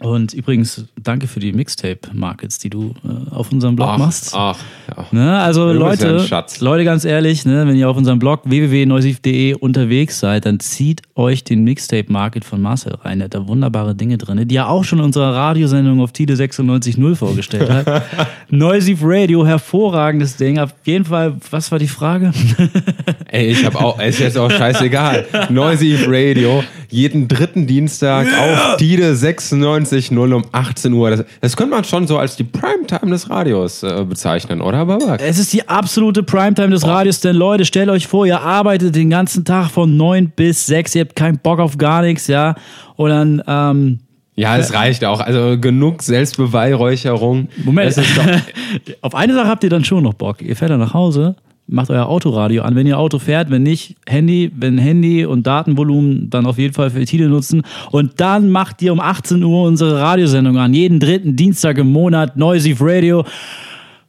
und 0.00 0.32
übrigens, 0.32 0.84
danke 1.02 1.26
für 1.26 1.40
die 1.40 1.52
Mixtape-Markets, 1.52 2.58
die 2.60 2.70
du 2.70 2.94
äh, 3.04 3.34
auf 3.34 3.50
unserem 3.50 3.74
Blog 3.74 3.88
ach, 3.88 3.98
machst. 3.98 4.32
Ach, 4.32 4.56
ja. 4.88 5.06
Ne, 5.10 5.38
also 5.40 5.72
Leute, 5.72 6.24
Leute, 6.60 6.84
ganz 6.84 7.04
ehrlich, 7.04 7.44
ne, 7.44 7.66
wenn 7.66 7.74
ihr 7.74 7.90
auf 7.90 7.96
unserem 7.96 8.20
Blog 8.20 8.42
www.neusif.de 8.44 9.54
unterwegs 9.54 10.20
seid, 10.20 10.46
dann 10.46 10.60
zieht 10.60 11.02
euch 11.16 11.42
den 11.42 11.64
Mixtape-Market 11.64 12.44
von 12.44 12.62
Marcel 12.62 12.94
rein. 12.94 13.18
Der 13.18 13.24
hat 13.24 13.34
da 13.34 13.48
wunderbare 13.48 13.96
Dinge 13.96 14.18
drin, 14.18 14.46
die 14.46 14.56
er 14.56 14.68
auch 14.68 14.84
schon 14.84 15.00
in 15.00 15.06
unserer 15.06 15.34
Radiosendung 15.34 16.00
auf 16.00 16.12
Tide 16.12 16.34
96.0 16.34 17.16
vorgestellt 17.16 17.68
hat. 17.68 18.02
Neusif 18.50 19.00
Radio, 19.02 19.44
hervorragendes 19.44 20.36
Ding. 20.36 20.60
Auf 20.60 20.74
jeden 20.84 21.06
Fall, 21.06 21.34
was 21.50 21.72
war 21.72 21.80
die 21.80 21.88
Frage? 21.88 22.32
Ey, 23.26 23.48
ich 23.48 23.64
habe 23.64 23.78
auch, 23.80 24.00
ist 24.00 24.20
jetzt 24.20 24.38
auch 24.38 24.50
scheißegal. 24.50 25.26
Neusif 25.50 26.06
Radio, 26.08 26.62
jeden 26.88 27.26
dritten 27.26 27.66
Dienstag 27.66 28.28
auf 28.38 28.76
Tide 28.76 29.16
96 29.16 29.87
20.0 29.92 30.34
um 30.34 30.44
18 30.52 30.92
Uhr. 30.92 31.10
Das, 31.10 31.24
das 31.40 31.56
könnte 31.56 31.74
man 31.74 31.84
schon 31.84 32.06
so 32.06 32.18
als 32.18 32.36
die 32.36 32.44
Primetime 32.44 33.10
des 33.10 33.28
Radios 33.30 33.82
äh, 33.82 34.04
bezeichnen, 34.04 34.60
oder, 34.60 34.86
Babak? 34.86 35.20
Es 35.22 35.38
ist 35.38 35.52
die 35.52 35.68
absolute 35.68 36.22
Primetime 36.22 36.70
des. 36.70 36.86
Radios, 36.86 37.20
denn 37.20 37.36
Leute, 37.36 37.64
stellt 37.64 37.88
euch 37.90 38.06
vor, 38.06 38.26
ihr 38.26 38.40
arbeitet 38.40 38.94
den 38.94 39.10
ganzen 39.10 39.44
Tag 39.44 39.70
von 39.70 39.96
9 39.96 40.30
bis 40.30 40.66
6, 40.66 40.94
ihr 40.94 41.02
habt 41.02 41.16
keinen 41.16 41.38
Bock 41.38 41.58
auf 41.58 41.76
gar 41.76 42.02
nichts, 42.02 42.26
ja. 42.26 42.54
Und 42.96 43.10
dann, 43.10 43.42
ähm, 43.46 43.98
ja, 44.34 44.56
es 44.56 44.72
reicht 44.72 45.04
auch. 45.04 45.20
Also 45.20 45.58
genug 45.58 46.02
Selbstbeweihräucherung. 46.02 47.48
Moment, 47.64 48.00
auf 49.00 49.14
eine 49.14 49.34
Sache 49.34 49.48
habt 49.48 49.64
ihr 49.64 49.70
dann 49.70 49.84
schon 49.84 50.04
noch 50.04 50.14
Bock. 50.14 50.40
Ihr 50.40 50.54
fährt 50.54 50.70
dann 50.70 50.78
nach 50.78 50.94
Hause, 50.94 51.34
macht 51.68 51.90
euer 51.90 52.06
Autoradio 52.06 52.62
an, 52.62 52.74
wenn 52.74 52.86
ihr 52.86 52.98
Auto 52.98 53.18
fährt, 53.18 53.50
wenn 53.50 53.62
nicht 53.62 53.96
Handy, 54.06 54.50
wenn 54.56 54.78
Handy 54.78 55.24
und 55.26 55.46
Datenvolumen 55.46 56.30
dann 56.30 56.46
auf 56.46 56.58
jeden 56.58 56.74
Fall 56.74 56.90
für 56.90 57.04
Tide 57.04 57.28
nutzen 57.28 57.62
und 57.90 58.20
dann 58.20 58.50
macht 58.50 58.82
ihr 58.82 58.92
um 58.92 59.00
18 59.00 59.42
Uhr 59.42 59.64
unsere 59.66 60.00
Radiosendung 60.00 60.56
an, 60.58 60.74
jeden 60.74 60.98
dritten 60.98 61.36
Dienstag 61.36 61.78
im 61.78 61.92
Monat, 61.92 62.36
Noisy 62.36 62.74
Radio. 62.80 63.24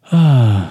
Ah, 0.10 0.64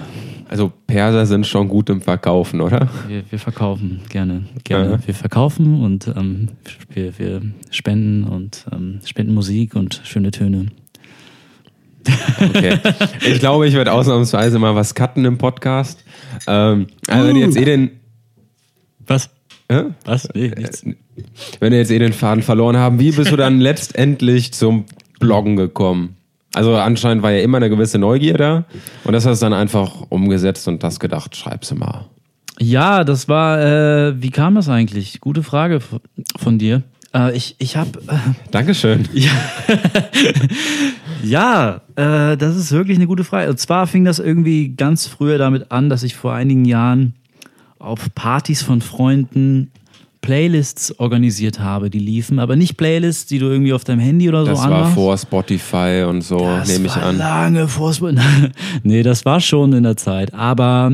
Also 0.49 0.71
Perser 0.87 1.25
sind 1.27 1.45
schon 1.45 1.67
gut 1.67 1.89
im 1.91 2.01
Verkaufen, 2.01 2.59
oder? 2.59 2.89
Wir, 3.07 3.21
wir 3.29 3.39
verkaufen 3.39 4.01
gerne, 4.09 4.43
gerne. 4.63 4.91
Ja. 4.91 5.07
Wir 5.07 5.13
verkaufen 5.13 5.81
und 5.81 6.07
ähm, 6.17 6.49
wir, 6.91 7.17
wir 7.19 7.41
spenden 7.69 8.23
und 8.23 8.65
ähm, 8.73 8.99
spenden 9.05 9.33
Musik 9.35 9.75
und 9.75 10.01
schöne 10.03 10.31
Töne. 10.31 10.67
Okay. 12.41 12.79
Ich 13.25 13.39
glaube, 13.39 13.67
ich 13.67 13.73
werde 13.73 13.91
ausnahmsweise 13.91 14.59
mal 14.59 14.75
was 14.75 14.95
cutten 14.95 15.25
im 15.25 15.37
Podcast. 15.37 16.03
Ähm, 16.47 16.87
also 17.07 17.27
wenn 17.27 17.35
ihr 17.35 17.45
jetzt 17.45 17.57
eh 17.57 17.65
den, 17.65 17.91
Was? 19.05 19.29
äh? 19.67 19.83
Was? 20.05 20.29
Nee, 20.33 20.51
nichts. 20.55 20.83
wenn 21.59 21.73
ihr 21.73 21.79
jetzt 21.79 21.91
eh 21.91 21.99
den 21.99 22.13
Faden 22.13 22.43
verloren 22.43 22.77
haben, 22.77 22.99
wie 22.99 23.11
bist 23.11 23.31
du 23.31 23.35
dann 23.35 23.59
letztendlich 23.59 24.53
zum 24.53 24.85
Bloggen 25.19 25.55
gekommen? 25.55 26.15
Also 26.53 26.75
anscheinend 26.75 27.21
war 27.21 27.31
ja 27.31 27.41
immer 27.43 27.57
eine 27.57 27.69
gewisse 27.69 27.99
Neugier 27.99 28.35
da 28.37 28.65
und 29.03 29.13
das 29.13 29.25
hast 29.25 29.41
du 29.41 29.45
dann 29.45 29.53
einfach 29.53 30.05
umgesetzt 30.09 30.67
und 30.67 30.81
das 30.83 30.99
gedacht, 30.99 31.35
schreib's 31.35 31.73
mal. 31.75 32.05
Ja, 32.59 33.03
das 33.03 33.29
war, 33.29 33.61
äh, 33.61 34.21
wie 34.21 34.31
kam 34.31 34.55
das 34.55 34.67
eigentlich? 34.67 35.21
Gute 35.21 35.43
Frage 35.43 35.79
von 36.37 36.57
dir. 36.57 36.83
Äh, 37.13 37.35
ich 37.35 37.55
ich 37.59 37.75
habe, 37.77 37.99
äh, 38.07 38.15
Dankeschön. 38.51 39.07
ja, 41.23 41.81
äh, 41.95 42.37
das 42.37 42.55
ist 42.55 42.71
wirklich 42.71 42.97
eine 42.97 43.07
gute 43.07 43.23
Frage. 43.23 43.49
Und 43.49 43.59
zwar 43.59 43.87
fing 43.87 44.05
das 44.05 44.19
irgendwie 44.19 44.69
ganz 44.75 45.07
früher 45.07 45.37
damit 45.37 45.71
an, 45.71 45.89
dass 45.89 46.03
ich 46.03 46.15
vor 46.15 46.33
einigen 46.33 46.65
Jahren 46.65 47.13
auf 47.79 48.13
Partys 48.15 48.61
von 48.61 48.81
Freunden 48.81 49.71
Playlists 50.21 50.99
organisiert 50.99 51.61
habe, 51.61 51.89
die 51.89 51.99
liefen, 51.99 52.39
aber 52.39 52.57
nicht 52.57 52.75
Playlists, 52.75 53.25
die 53.27 53.39
du 53.39 53.45
irgendwie 53.47 53.71
auf 53.71 53.85
deinem 53.85 54.01
Handy 54.01 54.27
oder 54.27 54.43
so 54.43 54.51
Das 54.51 54.59
war 54.59 54.65
anmachst. 54.65 54.93
vor 54.95 55.17
Spotify 55.17 56.05
und 56.07 56.21
so, 56.23 56.39
Das 56.39 56.67
nehme 56.67 56.87
ich 56.87 56.95
war 56.97 57.03
an. 57.03 57.17
lange 57.17 57.67
vor 57.69 57.91
Sp- 57.95 58.19
Nee, 58.83 59.01
das 59.01 59.23
war 59.23 59.39
schon 59.39 59.71
in 59.71 59.83
der 59.83 59.95
Zeit. 59.95 60.33
Aber 60.33 60.93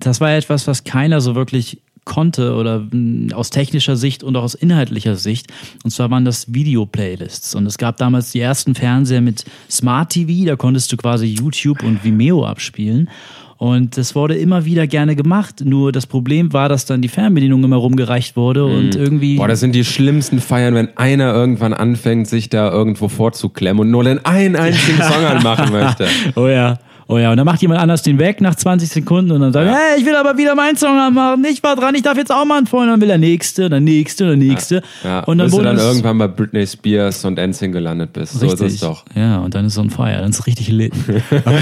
das 0.00 0.20
war 0.20 0.32
etwas, 0.32 0.66
was 0.66 0.82
keiner 0.82 1.20
so 1.20 1.36
wirklich 1.36 1.82
konnte 2.04 2.54
oder 2.54 2.86
mh, 2.90 3.34
aus 3.34 3.50
technischer 3.50 3.96
Sicht 3.96 4.22
und 4.22 4.36
auch 4.36 4.42
aus 4.42 4.54
inhaltlicher 4.54 5.16
Sicht. 5.16 5.52
Und 5.84 5.90
zwar 5.90 6.10
waren 6.10 6.24
das 6.24 6.52
Video-Playlists. 6.52 7.54
Und 7.54 7.66
es 7.66 7.78
gab 7.78 7.96
damals 7.96 8.32
die 8.32 8.40
ersten 8.40 8.74
Fernseher 8.74 9.20
mit 9.20 9.44
Smart 9.70 10.10
TV, 10.10 10.46
da 10.46 10.56
konntest 10.56 10.92
du 10.92 10.96
quasi 10.96 11.26
YouTube 11.26 11.82
und 11.82 12.04
Vimeo 12.04 12.44
abspielen. 12.46 13.08
Und 13.56 13.96
das 13.96 14.14
wurde 14.14 14.36
immer 14.36 14.64
wieder 14.64 14.86
gerne 14.86 15.16
gemacht. 15.16 15.62
Nur 15.64 15.92
das 15.92 16.06
Problem 16.06 16.52
war, 16.52 16.68
dass 16.68 16.86
dann 16.86 17.02
die 17.02 17.08
Fernbedienung 17.08 17.62
immer 17.62 17.76
rumgereicht 17.76 18.36
wurde 18.36 18.64
und 18.64 18.96
irgendwie. 18.96 19.34
Mhm. 19.34 19.36
Boah, 19.38 19.48
das 19.48 19.60
sind 19.60 19.74
die 19.74 19.84
schlimmsten 19.84 20.40
Feiern, 20.40 20.74
wenn 20.74 20.96
einer 20.98 21.32
irgendwann 21.32 21.72
anfängt, 21.72 22.26
sich 22.26 22.48
da 22.48 22.70
irgendwo 22.70 23.08
vorzuklemmen 23.08 23.80
und 23.80 23.90
nur 23.90 24.04
den 24.04 24.24
einen 24.24 24.56
einzigen 24.56 25.00
Song 25.02 25.24
anmachen 25.24 25.72
möchte. 25.72 26.06
Oh 26.34 26.48
ja. 26.48 26.78
Oh 27.06 27.18
ja, 27.18 27.30
und 27.30 27.36
dann 27.36 27.44
macht 27.44 27.60
jemand 27.60 27.80
anders 27.80 28.02
den 28.02 28.18
weg 28.18 28.40
nach 28.40 28.54
20 28.54 28.88
Sekunden 28.88 29.32
und 29.32 29.40
dann 29.40 29.52
sagt, 29.52 29.66
Ja. 29.66 29.74
hey, 29.74 30.00
ich 30.00 30.06
will 30.06 30.16
aber 30.16 30.38
wieder 30.38 30.54
meinen 30.54 30.76
Song 30.76 30.98
anmachen. 30.98 31.44
Ich 31.44 31.62
war 31.62 31.76
dran, 31.76 31.94
ich 31.94 32.02
darf 32.02 32.16
jetzt 32.16 32.32
auch 32.32 32.44
mal 32.46 32.56
einen 32.58 32.66
Freund. 32.66 32.90
Dann 32.90 33.00
will 33.00 33.08
der 33.08 33.18
nächste, 33.18 33.68
der 33.68 33.80
nächste, 33.80 34.26
der 34.26 34.36
nächste. 34.36 34.82
Ja, 35.02 35.20
und 35.24 35.38
dann 35.38 35.48
bis 35.48 35.56
du 35.56 35.62
dann 35.62 35.76
irgendwann 35.78 36.16
bei 36.18 36.28
Britney 36.28 36.66
Spears 36.66 37.24
und 37.24 37.38
Enzing 37.38 37.72
gelandet 37.72 38.12
bist. 38.14 38.40
So 38.40 38.46
ist 38.46 38.60
es 38.60 38.80
doch. 38.80 39.04
Ja, 39.14 39.38
und 39.40 39.54
dann 39.54 39.66
ist 39.66 39.72
es 39.74 39.78
on 39.78 39.90
fire, 39.90 40.18
dann 40.18 40.30
ist 40.30 40.40
es 40.40 40.46
richtig 40.46 40.68
lit. 40.68 40.94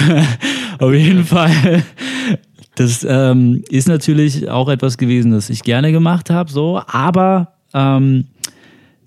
Auf 0.79 0.93
jeden 0.93 1.25
Fall. 1.25 1.83
Das 2.75 3.05
ähm, 3.09 3.65
ist 3.69 3.89
natürlich 3.89 4.49
auch 4.49 4.69
etwas 4.69 4.97
gewesen, 4.97 5.33
das 5.33 5.51
ich 5.51 5.63
gerne 5.63 5.93
gemacht 5.93 6.31
habe, 6.31 6.51
so, 6.51 6.81
aber 6.87 7.53
ähm, 7.75 8.25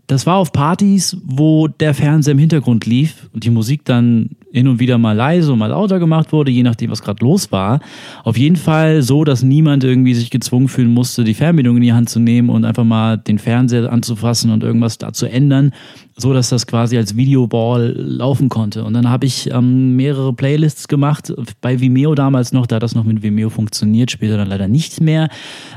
das 0.08 0.28
war 0.28 0.36
auf 0.36 0.52
Partys, 0.52 1.18
wo 1.26 1.68
der 1.68 1.96
Fernseher 1.96 2.34
im 2.34 2.38
Hintergrund 2.38 2.86
lief 2.86 3.28
und 3.34 3.44
die 3.44 3.50
Musik 3.50 3.84
dann 3.86 4.30
hin 4.56 4.70
und 4.70 4.80
wieder 4.80 4.98
mal 4.98 5.12
leise 5.12 5.52
und 5.52 5.60
mal 5.60 5.68
lauter 5.68 6.00
gemacht 6.00 6.32
wurde, 6.32 6.50
je 6.50 6.64
nachdem, 6.64 6.90
was 6.90 7.02
gerade 7.02 7.24
los 7.24 7.52
war. 7.52 7.82
Auf 8.24 8.38
jeden 8.38 8.56
Fall 8.56 9.02
so, 9.02 9.26
dass 9.26 9.44
niemand 9.44 9.84
irgendwie 9.84 10.14
sich 10.14 10.30
gezwungen 10.30 10.70
fühlen 10.70 10.94
musste, 10.94 11.26
die 11.26 11.34
Fernbedienung 11.34 11.78
in 11.78 11.84
die 11.84 11.94
Hand 11.94 12.10
zu 12.10 12.20
nehmen 12.20 12.50
und 12.50 12.64
einfach 12.64 12.86
mal 12.86 13.18
den 13.18 13.38
Fernseher 13.38 13.92
anzufassen 13.92 14.52
und 14.52 14.64
irgendwas 14.64 14.98
da 14.98 15.12
zu 15.12 15.26
ändern, 15.26 15.72
so 16.16 16.34
dass 16.34 16.48
das 16.48 16.68
quasi 16.68 16.96
als 16.98 17.18
Videoball 17.18 17.94
laufen 17.98 18.48
konnte. 18.48 18.86
Und 18.86 18.94
dann 18.94 19.10
habe 19.10 19.26
ich 19.26 19.52
ähm, 19.52 19.98
mehrere 19.98 20.32
Playlists 20.32 20.88
gemacht, 20.88 21.34
bei 21.60 21.82
Vimeo 21.82 22.16
damals 22.16 22.54
noch, 22.54 22.66
da 22.66 22.80
das 22.80 22.96
noch 22.96 23.04
mit 23.04 23.22
Vimeo 23.24 23.50
funktioniert, 23.50 24.12
später 24.12 24.38
dann 24.38 24.48
leider 24.48 24.70
nicht 24.70 25.02
mehr, 25.02 25.28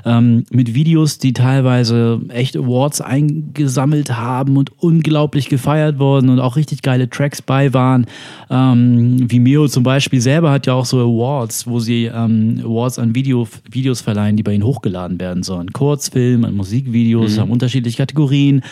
ähm, 0.04 0.44
mit 0.52 0.74
Videos, 0.74 1.18
die 1.18 1.32
teilweise 1.32 2.20
echt 2.28 2.56
Awards 2.56 3.00
eingesammelt 3.00 4.16
haben 4.16 4.56
und 4.56 4.70
unglaublich 4.78 5.48
gefeiert 5.48 5.98
wurden 5.98 6.28
und 6.28 6.38
auch 6.38 6.54
richtig 6.54 6.82
geile 6.82 7.10
Tracks 7.10 7.42
bei 7.42 7.74
waren. 7.74 8.06
Ähm, 8.48 8.67
Vimeo 8.74 9.68
zum 9.68 9.82
Beispiel 9.82 10.20
selber 10.20 10.50
hat 10.50 10.66
ja 10.66 10.74
auch 10.74 10.84
so 10.84 10.98
Awards, 11.00 11.66
wo 11.66 11.80
sie 11.80 12.06
ähm, 12.06 12.60
Awards 12.64 12.98
an 12.98 13.14
Video, 13.14 13.46
Videos 13.70 14.00
verleihen, 14.00 14.36
die 14.36 14.42
bei 14.42 14.54
ihnen 14.54 14.64
hochgeladen 14.64 15.20
werden 15.20 15.42
sollen. 15.42 15.72
Kurzfilm, 15.72 16.44
an 16.44 16.54
Musikvideos, 16.54 17.38
haben 17.38 17.50
unterschiedliche 17.50 17.98
Kategorien. 17.98 18.62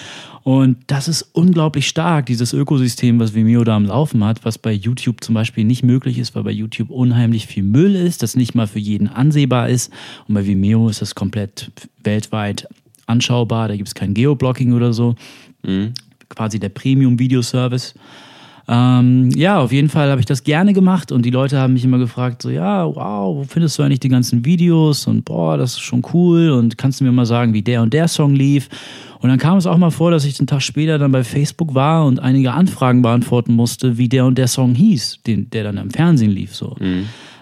Und 0.43 0.77
das 0.87 1.09
ist 1.09 1.23
unglaublich 1.33 1.89
stark, 1.89 2.27
dieses 2.27 2.53
Ökosystem, 2.53 3.19
was 3.19 3.35
Vimeo 3.35 3.65
da 3.65 3.75
am 3.75 3.87
Laufen 3.87 4.23
hat, 4.25 4.45
was 4.45 4.59
bei 4.59 4.73
YouTube 4.73 5.25
zum 5.25 5.35
Beispiel 5.35 5.65
nicht 5.65 5.83
möglich 5.83 6.19
ist, 6.19 6.37
weil 6.37 6.45
bei 6.45 6.53
YouTube 6.53 6.91
unheimlich 6.91 7.47
viel 7.47 7.65
Müll 7.65 7.97
ist, 7.97 8.23
das 8.23 8.37
nicht 8.37 8.55
mal 8.55 8.69
für 8.69 8.79
jeden 8.79 9.09
ansehbar 9.09 9.69
ist. 9.69 9.93
Und 10.29 10.35
bei 10.35 10.47
Vimeo 10.47 10.89
ist 10.89 11.03
das 11.03 11.17
komplett 11.17 11.73
weltweit 12.05 12.69
anschaubar, 13.07 13.69
da 13.69 13.77
gibt 13.77 13.89
es 13.89 13.95
kein 13.95 14.15
Geoblocking 14.15 14.73
oder 14.73 14.93
so. 14.93 15.17
Quasi 16.29 16.61
der 16.61 16.69
Premium-Video-Service. 16.69 17.95
Ähm, 18.69 19.31
ja, 19.31 19.61
auf 19.61 19.71
jeden 19.71 19.89
Fall 19.89 20.11
habe 20.11 20.21
ich 20.21 20.27
das 20.27 20.43
gerne 20.43 20.73
gemacht 20.73 21.13
und 21.13 21.23
die 21.25 21.31
Leute 21.31 21.59
haben 21.59 21.75
mich 21.75 21.85
immer 21.85 21.99
gefragt, 21.99 22.43
so, 22.43 22.51
ja, 22.51 22.85
wow, 22.85 23.37
wo 23.37 23.45
findest 23.45 23.79
du 23.79 23.85
eigentlich 23.85 24.01
die 24.01 24.09
ganzen 24.09 24.45
Videos 24.45 25.07
und 25.07 25.25
boah, 25.25 25.57
das 25.57 25.75
ist 25.75 25.81
schon 25.81 26.03
cool 26.13 26.51
und 26.51 26.77
kannst 26.77 27.01
du 27.01 27.05
mir 27.05 27.13
mal 27.13 27.27
sagen, 27.27 27.55
wie 27.55 27.63
der 27.63 27.83
und 27.83 27.95
der 27.95 28.09
Song 28.09 28.35
lief? 28.35 28.69
Und 29.21 29.29
dann 29.29 29.39
kam 29.39 29.57
es 29.57 29.67
auch 29.67 29.79
mal 29.79 29.91
vor, 29.91 30.11
dass 30.11 30.25
ich 30.25 30.39
einen 30.41 30.49
Tag 30.49 30.63
später 30.63 30.99
dann 30.99 31.13
bei 31.13 31.23
Facebook 31.23 31.75
war 31.75 32.07
und 32.07 32.19
einige 32.19 32.53
Anfragen 32.53 33.03
beantworten 33.03 33.55
musste, 33.55 33.99
wie 33.99 34.09
der 34.09 34.27
und 34.27 34.37
der 34.37 34.49
Song 34.49 34.75
hieß, 34.75 35.21
den, 35.27 35.49
der 35.51 35.65
dann 35.65 35.77
im 35.77 35.91
Fernsehen 35.91 36.33
lief, 36.33 36.55
so. 36.55 36.77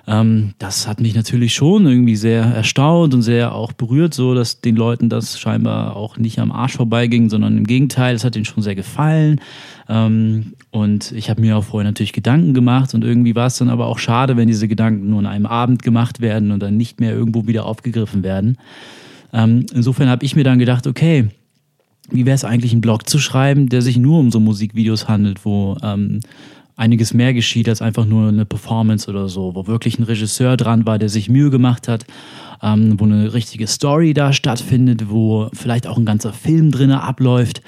Ähm, 0.07 0.53
das 0.59 0.87
hat 0.87 1.01
mich 1.01 1.15
natürlich 1.15 1.55
schon 1.55 1.87
irgendwie 1.87 2.17
sehr 2.17 2.43
erstaunt 2.45 3.15
und 3.15 3.23
sehr 3.23 3.55
auch 3.55 3.73
berührt, 3.73 4.13
so 4.13 4.35
dass 4.35 4.61
den 4.61 4.77
Leuten 4.77 5.09
das 5.09 5.39
scheinbar 5.41 5.97
auch 5.97 6.19
nicht 6.19 6.39
am 6.39 6.53
Arsch 6.53 6.77
vorbeiging, 6.77 7.31
sondern 7.31 7.57
im 7.57 7.65
Gegenteil, 7.67 8.15
es 8.15 8.25
hat 8.25 8.37
ihnen 8.37 8.45
schon 8.45 8.63
sehr 8.63 8.75
gefallen. 8.75 9.41
Ähm, 9.89 10.55
und 10.71 11.13
ich 11.13 11.31
habe 11.31 11.41
mir 11.41 11.57
auch 11.57 11.65
vorher 11.65 11.89
natürlich 11.89 12.13
Gedanken 12.13 12.55
gemacht 12.55 12.95
und 12.95 13.05
irgendwie 13.05 13.35
war 13.35 13.47
es 13.47 13.59
dann 13.59 13.69
aber 13.69 13.87
auch 13.87 13.99
schade, 13.99 14.37
wenn 14.37 14.49
diese 14.49 14.69
Gedanken 14.69 15.11
nur 15.11 15.19
an 15.21 15.27
einem 15.27 15.47
Abend 15.47 15.83
gemacht 15.83 16.21
werden 16.21 16.51
und 16.51 16.63
dann 16.63 16.77
nicht 16.77 17.01
mehr 17.01 17.13
irgendwo 17.13 17.47
wieder 17.47 17.67
aufgegriffen 17.67 18.23
werden. 18.23 18.59
Ähm, 19.33 19.67
insofern 19.75 20.09
habe 20.09 20.25
ich 20.25 20.37
mir 20.37 20.45
dann 20.45 20.59
gedacht, 20.59 20.87
okay, 20.87 21.29
wie 22.11 22.27
wäre 22.27 22.35
es 22.35 22.45
eigentlich, 22.45 22.73
einen 22.73 22.81
Blog 22.81 23.09
zu 23.09 23.19
schreiben, 23.19 23.69
der 23.69 23.83
sich 23.83 23.97
nur 23.97 24.19
um 24.21 24.31
so 24.31 24.41
Musikvideos 24.41 25.09
handelt, 25.09 25.45
wo 25.45 25.77
ähm, 25.83 26.21
einiges 26.77 27.15
mehr 27.15 27.33
geschieht 27.35 27.69
als 27.69 27.83
einfach 27.83 28.05
nur 28.05 28.29
eine 28.29 28.45
Performance 28.45 29.09
oder 29.09 29.29
so, 29.29 29.55
wo 29.55 29.67
wirklich 29.67 29.99
ein 29.99 30.05
Regisseur 30.05 30.57
dran 30.57 30.87
war, 30.87 30.99
der 30.99 31.09
sich 31.09 31.29
Mühe 31.29 31.51
gemacht 31.51 31.89
hat, 31.89 32.05
ähm, 32.63 32.99
wo 32.99 33.05
eine 33.05 33.33
richtige 33.33 33.67
Story 33.67 34.15
da 34.15 34.33
stattfindet, 34.33 35.09
wo 35.09 35.49
vielleicht 35.53 35.87
auch 35.87 35.97
ein 35.97 36.05
ganzer 36.05 36.33
Film 36.33 36.71
drinne 36.71 37.03
abläuft. 37.03 37.63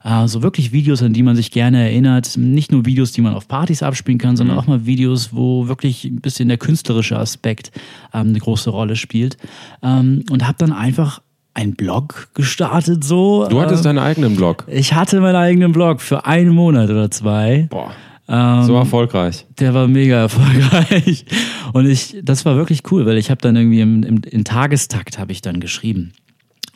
Also 0.00 0.42
wirklich 0.42 0.72
Videos, 0.72 1.02
an 1.02 1.12
die 1.12 1.22
man 1.22 1.36
sich 1.36 1.50
gerne 1.50 1.82
erinnert. 1.82 2.36
Nicht 2.36 2.70
nur 2.72 2.86
Videos, 2.86 3.12
die 3.12 3.20
man 3.20 3.34
auf 3.34 3.48
Partys 3.48 3.82
abspielen 3.82 4.18
kann, 4.18 4.36
sondern 4.36 4.58
auch 4.58 4.66
mal 4.66 4.86
Videos, 4.86 5.30
wo 5.32 5.68
wirklich 5.68 6.04
ein 6.04 6.20
bisschen 6.20 6.48
der 6.48 6.58
künstlerische 6.58 7.18
Aspekt 7.18 7.72
ähm, 8.14 8.28
eine 8.28 8.38
große 8.38 8.70
Rolle 8.70 8.96
spielt. 8.96 9.36
Ähm, 9.82 10.24
und 10.30 10.46
habe 10.46 10.56
dann 10.58 10.72
einfach 10.72 11.20
einen 11.54 11.74
Blog 11.74 12.28
gestartet 12.34 13.02
so. 13.02 13.46
Du 13.48 13.60
hattest 13.60 13.84
ähm, 13.84 13.96
deinen 13.96 14.04
eigenen 14.04 14.36
Blog. 14.36 14.64
ich 14.68 14.94
hatte 14.94 15.20
meinen 15.20 15.34
eigenen 15.36 15.72
Blog 15.72 16.00
für 16.00 16.24
einen 16.26 16.50
Monat 16.54 16.88
oder 16.90 17.10
zwei. 17.10 17.66
Boah, 17.70 17.90
Ähm, 18.28 18.62
so 18.62 18.76
erfolgreich. 18.76 19.46
der 19.58 19.74
war 19.74 19.88
mega 19.88 20.16
erfolgreich. 20.20 21.24
Und 21.72 21.86
ich, 21.86 22.16
das 22.22 22.44
war 22.44 22.54
wirklich 22.56 22.82
cool, 22.92 23.06
weil 23.06 23.16
ich 23.18 23.30
habe 23.30 23.40
dann 23.40 23.56
irgendwie 23.56 23.80
im, 23.80 24.04
im, 24.04 24.20
in 24.22 24.44
Tagestakt 24.44 25.18
habe 25.18 25.32
ich 25.32 25.42
dann 25.42 25.58
geschrieben. 25.58 26.12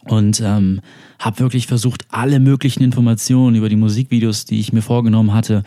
Und 0.04 0.40
ähm, 0.40 0.80
habe 1.20 1.38
wirklich 1.38 1.68
versucht, 1.68 2.06
alle 2.10 2.40
möglichen 2.40 2.82
Informationen 2.82 3.54
über 3.54 3.68
die 3.68 3.76
Musikvideos, 3.76 4.44
die 4.44 4.58
ich 4.58 4.72
mir 4.72 4.82
vorgenommen 4.82 5.32
hatte, 5.32 5.62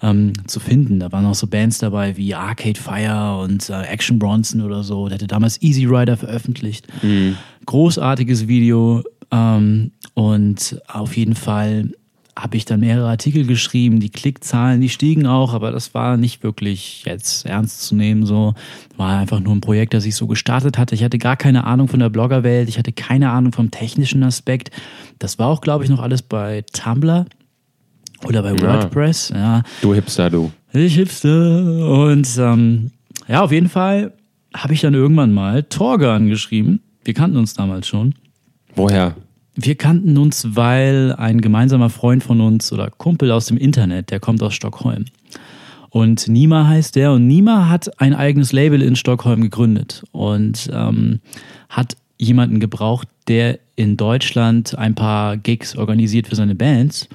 ähm, 0.00 0.32
zu 0.46 0.60
finden. 0.60 1.00
Da 1.00 1.10
waren 1.10 1.26
auch 1.26 1.34
so 1.34 1.48
Bands 1.48 1.78
dabei 1.78 2.16
wie 2.16 2.34
Arcade 2.34 2.78
Fire 2.78 3.40
und 3.42 3.68
äh, 3.68 3.82
Action 3.82 4.18
Bronson 4.18 4.60
oder 4.60 4.84
so. 4.84 5.08
Der 5.08 5.16
hatte 5.16 5.26
damals 5.26 5.60
Easy 5.60 5.86
Rider 5.86 6.16
veröffentlicht. 6.16 6.86
Großartiges 7.66 8.46
Video. 8.46 9.02
Ähm, 9.32 9.90
und 10.14 10.80
auf 10.86 11.16
jeden 11.16 11.34
Fall 11.34 11.90
habe 12.36 12.56
ich 12.56 12.64
dann 12.64 12.80
mehrere 12.80 13.08
Artikel 13.08 13.44
geschrieben. 13.46 14.00
Die 14.00 14.10
Klickzahlen, 14.10 14.80
die 14.80 14.88
stiegen 14.88 15.26
auch, 15.26 15.52
aber 15.52 15.72
das 15.72 15.94
war 15.94 16.16
nicht 16.16 16.42
wirklich 16.42 17.04
jetzt 17.04 17.44
ernst 17.46 17.82
zu 17.82 17.94
nehmen. 17.94 18.24
So 18.24 18.54
war 18.96 19.18
einfach 19.18 19.40
nur 19.40 19.54
ein 19.54 19.60
Projekt, 19.60 19.94
das 19.94 20.04
ich 20.06 20.14
so 20.14 20.26
gestartet 20.26 20.78
hatte. 20.78 20.94
Ich 20.94 21.04
hatte 21.04 21.18
gar 21.18 21.36
keine 21.36 21.64
Ahnung 21.64 21.88
von 21.88 22.00
der 22.00 22.08
Bloggerwelt. 22.08 22.68
Ich 22.68 22.78
hatte 22.78 22.92
keine 22.92 23.30
Ahnung 23.30 23.52
vom 23.52 23.70
technischen 23.70 24.22
Aspekt. 24.22 24.70
Das 25.18 25.38
war 25.38 25.48
auch, 25.48 25.60
glaube 25.60 25.84
ich, 25.84 25.90
noch 25.90 26.00
alles 26.00 26.22
bei 26.22 26.64
Tumblr 26.72 27.26
oder 28.24 28.42
bei 28.42 28.52
WordPress. 28.60 29.30
Ja, 29.34 29.62
Du 29.82 29.94
Hipster, 29.94 30.30
du. 30.30 30.50
ich 30.72 30.94
Hipster. 30.94 31.86
Und 31.88 32.28
ähm, 32.38 32.90
ja, 33.28 33.42
auf 33.42 33.52
jeden 33.52 33.68
Fall 33.68 34.12
habe 34.54 34.74
ich 34.74 34.80
dann 34.80 34.94
irgendwann 34.94 35.32
mal 35.32 35.62
Torge 35.64 36.10
angeschrieben. 36.10 36.80
Wir 37.04 37.14
kannten 37.14 37.36
uns 37.36 37.54
damals 37.54 37.86
schon. 37.88 38.14
Woher? 38.74 39.14
Wir 39.62 39.74
kannten 39.74 40.16
uns, 40.16 40.56
weil 40.56 41.14
ein 41.18 41.42
gemeinsamer 41.42 41.90
Freund 41.90 42.22
von 42.22 42.40
uns 42.40 42.72
oder 42.72 42.88
Kumpel 42.88 43.30
aus 43.30 43.44
dem 43.44 43.58
Internet, 43.58 44.10
der 44.10 44.18
kommt 44.18 44.42
aus 44.42 44.54
Stockholm. 44.54 45.04
Und 45.90 46.28
Nima 46.28 46.66
heißt 46.66 46.96
der 46.96 47.12
und 47.12 47.26
Nima 47.26 47.68
hat 47.68 48.00
ein 48.00 48.14
eigenes 48.14 48.52
Label 48.52 48.80
in 48.80 48.96
Stockholm 48.96 49.42
gegründet 49.42 50.02
und 50.12 50.70
ähm, 50.72 51.20
hat 51.68 51.96
jemanden 52.16 52.58
gebraucht, 52.58 53.08
der 53.28 53.58
in 53.76 53.98
Deutschland 53.98 54.78
ein 54.78 54.94
paar 54.94 55.36
Gigs 55.36 55.76
organisiert 55.76 56.28
für 56.28 56.36
seine 56.36 56.54
Bands. 56.54 57.10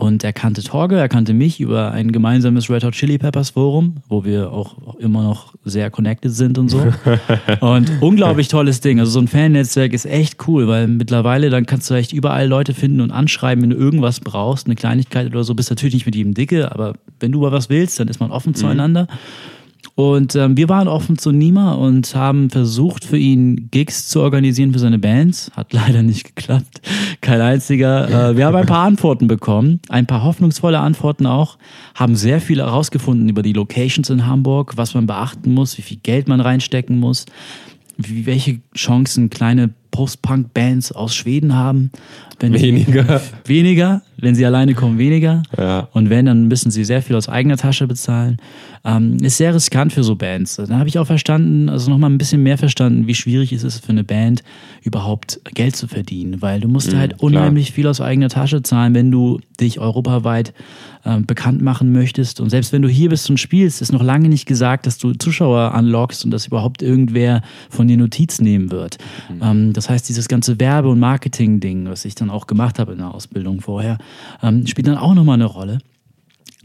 Und 0.00 0.24
er 0.24 0.32
kannte 0.32 0.62
Torge, 0.62 0.96
er 0.96 1.10
kannte 1.10 1.34
mich 1.34 1.60
über 1.60 1.92
ein 1.92 2.10
gemeinsames 2.10 2.70
Red 2.70 2.84
Hot 2.84 2.94
Chili 2.94 3.18
Peppers 3.18 3.50
Forum, 3.50 3.96
wo 4.08 4.24
wir 4.24 4.50
auch 4.50 4.94
immer 4.94 5.22
noch 5.22 5.52
sehr 5.62 5.90
connected 5.90 6.32
sind 6.32 6.56
und 6.56 6.70
so. 6.70 6.82
und 7.60 7.92
unglaublich 8.00 8.48
tolles 8.48 8.80
Ding. 8.80 8.98
Also 8.98 9.12
so 9.12 9.20
ein 9.20 9.28
Fan-Netzwerk 9.28 9.92
ist 9.92 10.06
echt 10.06 10.48
cool, 10.48 10.66
weil 10.68 10.88
mittlerweile 10.88 11.50
dann 11.50 11.66
kannst 11.66 11.90
du 11.90 11.94
echt 11.94 12.14
überall 12.14 12.48
Leute 12.48 12.72
finden 12.72 13.02
und 13.02 13.10
anschreiben, 13.10 13.62
wenn 13.62 13.68
du 13.68 13.76
irgendwas 13.76 14.20
brauchst, 14.20 14.66
eine 14.66 14.74
Kleinigkeit 14.74 15.26
oder 15.26 15.44
so. 15.44 15.54
Bist 15.54 15.68
natürlich 15.68 15.92
nicht 15.92 16.06
mit 16.06 16.14
jedem 16.14 16.32
dicke, 16.32 16.72
aber 16.72 16.94
wenn 17.20 17.30
du 17.30 17.42
mal 17.42 17.52
was 17.52 17.68
willst, 17.68 18.00
dann 18.00 18.08
ist 18.08 18.20
man 18.20 18.30
offen 18.30 18.54
zueinander. 18.54 19.06
Und 20.00 20.34
ähm, 20.34 20.56
wir 20.56 20.70
waren 20.70 20.88
offen 20.88 21.18
zu 21.18 21.30
Nima 21.30 21.72
und 21.72 22.14
haben 22.14 22.48
versucht, 22.48 23.04
für 23.04 23.18
ihn 23.18 23.68
Gigs 23.70 24.08
zu 24.08 24.22
organisieren 24.22 24.72
für 24.72 24.78
seine 24.78 24.98
Bands. 24.98 25.50
Hat 25.54 25.72
leider 25.74 26.02
nicht 26.02 26.34
geklappt. 26.34 26.80
Kein 27.20 27.42
einziger. 27.42 28.30
Äh, 28.30 28.36
wir 28.38 28.46
haben 28.46 28.56
ein 28.56 28.64
paar 28.64 28.86
Antworten 28.86 29.26
bekommen, 29.26 29.80
ein 29.90 30.06
paar 30.06 30.24
hoffnungsvolle 30.24 30.78
Antworten 30.78 31.26
auch. 31.26 31.58
Haben 31.94 32.16
sehr 32.16 32.40
viel 32.40 32.60
herausgefunden 32.60 33.28
über 33.28 33.42
die 33.42 33.52
Locations 33.52 34.08
in 34.08 34.24
Hamburg, 34.24 34.78
was 34.78 34.94
man 34.94 35.06
beachten 35.06 35.52
muss, 35.52 35.76
wie 35.76 35.82
viel 35.82 35.98
Geld 35.98 36.28
man 36.28 36.40
reinstecken 36.40 36.98
muss, 36.98 37.26
wie, 37.98 38.24
welche 38.24 38.60
Chancen 38.74 39.28
kleine 39.28 39.68
Post-Punk-Bands 39.90 40.92
aus 40.92 41.14
Schweden 41.14 41.54
haben. 41.54 41.90
Wenn 42.38 42.54
Weniger. 42.54 43.20
Weniger. 43.44 44.02
Wenn 44.16 44.34
sie 44.34 44.44
alleine 44.44 44.74
kommen, 44.74 44.98
weniger. 44.98 45.42
Ja. 45.56 45.88
Und 45.92 46.10
wenn, 46.10 46.26
dann 46.26 46.48
müssen 46.48 46.70
sie 46.70 46.84
sehr 46.84 47.00
viel 47.00 47.16
aus 47.16 47.28
eigener 47.28 47.56
Tasche 47.56 47.86
bezahlen. 47.86 48.36
Ähm, 48.84 49.16
ist 49.22 49.38
sehr 49.38 49.54
riskant 49.54 49.92
für 49.92 50.04
so 50.04 50.14
Bands. 50.14 50.56
Dann 50.56 50.78
habe 50.78 50.88
ich 50.88 50.98
auch 50.98 51.06
verstanden, 51.06 51.68
also 51.68 51.90
nochmal 51.90 52.10
ein 52.10 52.18
bisschen 52.18 52.42
mehr 52.42 52.58
verstanden, 52.58 53.06
wie 53.06 53.14
schwierig 53.14 53.52
es 53.52 53.64
ist 53.64 53.84
für 53.84 53.92
eine 53.92 54.04
Band, 54.04 54.42
überhaupt 54.82 55.40
Geld 55.54 55.74
zu 55.74 55.86
verdienen. 55.86 56.42
Weil 56.42 56.60
du 56.60 56.68
musst 56.68 56.94
halt 56.94 57.22
unheimlich 57.22 57.72
viel 57.72 57.86
aus 57.86 58.00
eigener 58.00 58.28
Tasche 58.28 58.62
zahlen, 58.62 58.94
wenn 58.94 59.10
du 59.10 59.40
dich 59.58 59.80
europaweit 59.80 60.52
äh, 61.04 61.20
bekannt 61.20 61.62
machen 61.62 61.92
möchtest. 61.92 62.40
Und 62.40 62.50
selbst 62.50 62.72
wenn 62.72 62.82
du 62.82 62.88
hier 62.88 63.08
bist 63.08 63.28
und 63.30 63.38
spielst, 63.38 63.80
ist 63.80 63.92
noch 63.92 64.02
lange 64.02 64.28
nicht 64.28 64.44
gesagt, 64.44 64.86
dass 64.86 64.98
du 64.98 65.12
Zuschauer 65.12 65.74
anlockst 65.74 66.26
und 66.26 66.30
dass 66.30 66.46
überhaupt 66.46 66.82
irgendwer 66.82 67.42
von 67.70 67.88
dir 67.88 67.96
Notiz 67.96 68.40
nehmen 68.40 68.70
wird. 68.70 68.98
Ähm, 69.42 69.72
das 69.80 69.88
heißt, 69.88 70.10
dieses 70.10 70.28
ganze 70.28 70.60
Werbe- 70.60 70.90
und 70.90 71.00
Marketing-Ding, 71.00 71.88
was 71.88 72.04
ich 72.04 72.14
dann 72.14 72.28
auch 72.28 72.46
gemacht 72.46 72.78
habe 72.78 72.92
in 72.92 72.98
der 72.98 73.14
Ausbildung 73.14 73.62
vorher, 73.62 73.96
ähm, 74.42 74.66
spielt 74.66 74.86
dann 74.88 74.98
auch 74.98 75.14
nochmal 75.14 75.36
eine 75.36 75.46
Rolle. 75.46 75.78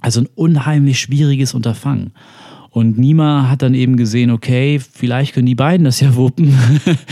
Also 0.02 0.20
ein 0.20 0.28
unheimlich 0.36 1.00
schwieriges 1.00 1.54
Unterfangen. 1.54 2.12
Und 2.72 2.98
Nima 2.98 3.48
hat 3.50 3.62
dann 3.62 3.74
eben 3.74 3.96
gesehen, 3.96 4.32
okay, 4.32 4.80
vielleicht 4.80 5.34
können 5.34 5.46
die 5.46 5.56
beiden 5.56 5.86
das 5.86 6.02
ja 6.02 6.18
wuppen. 6.18 6.54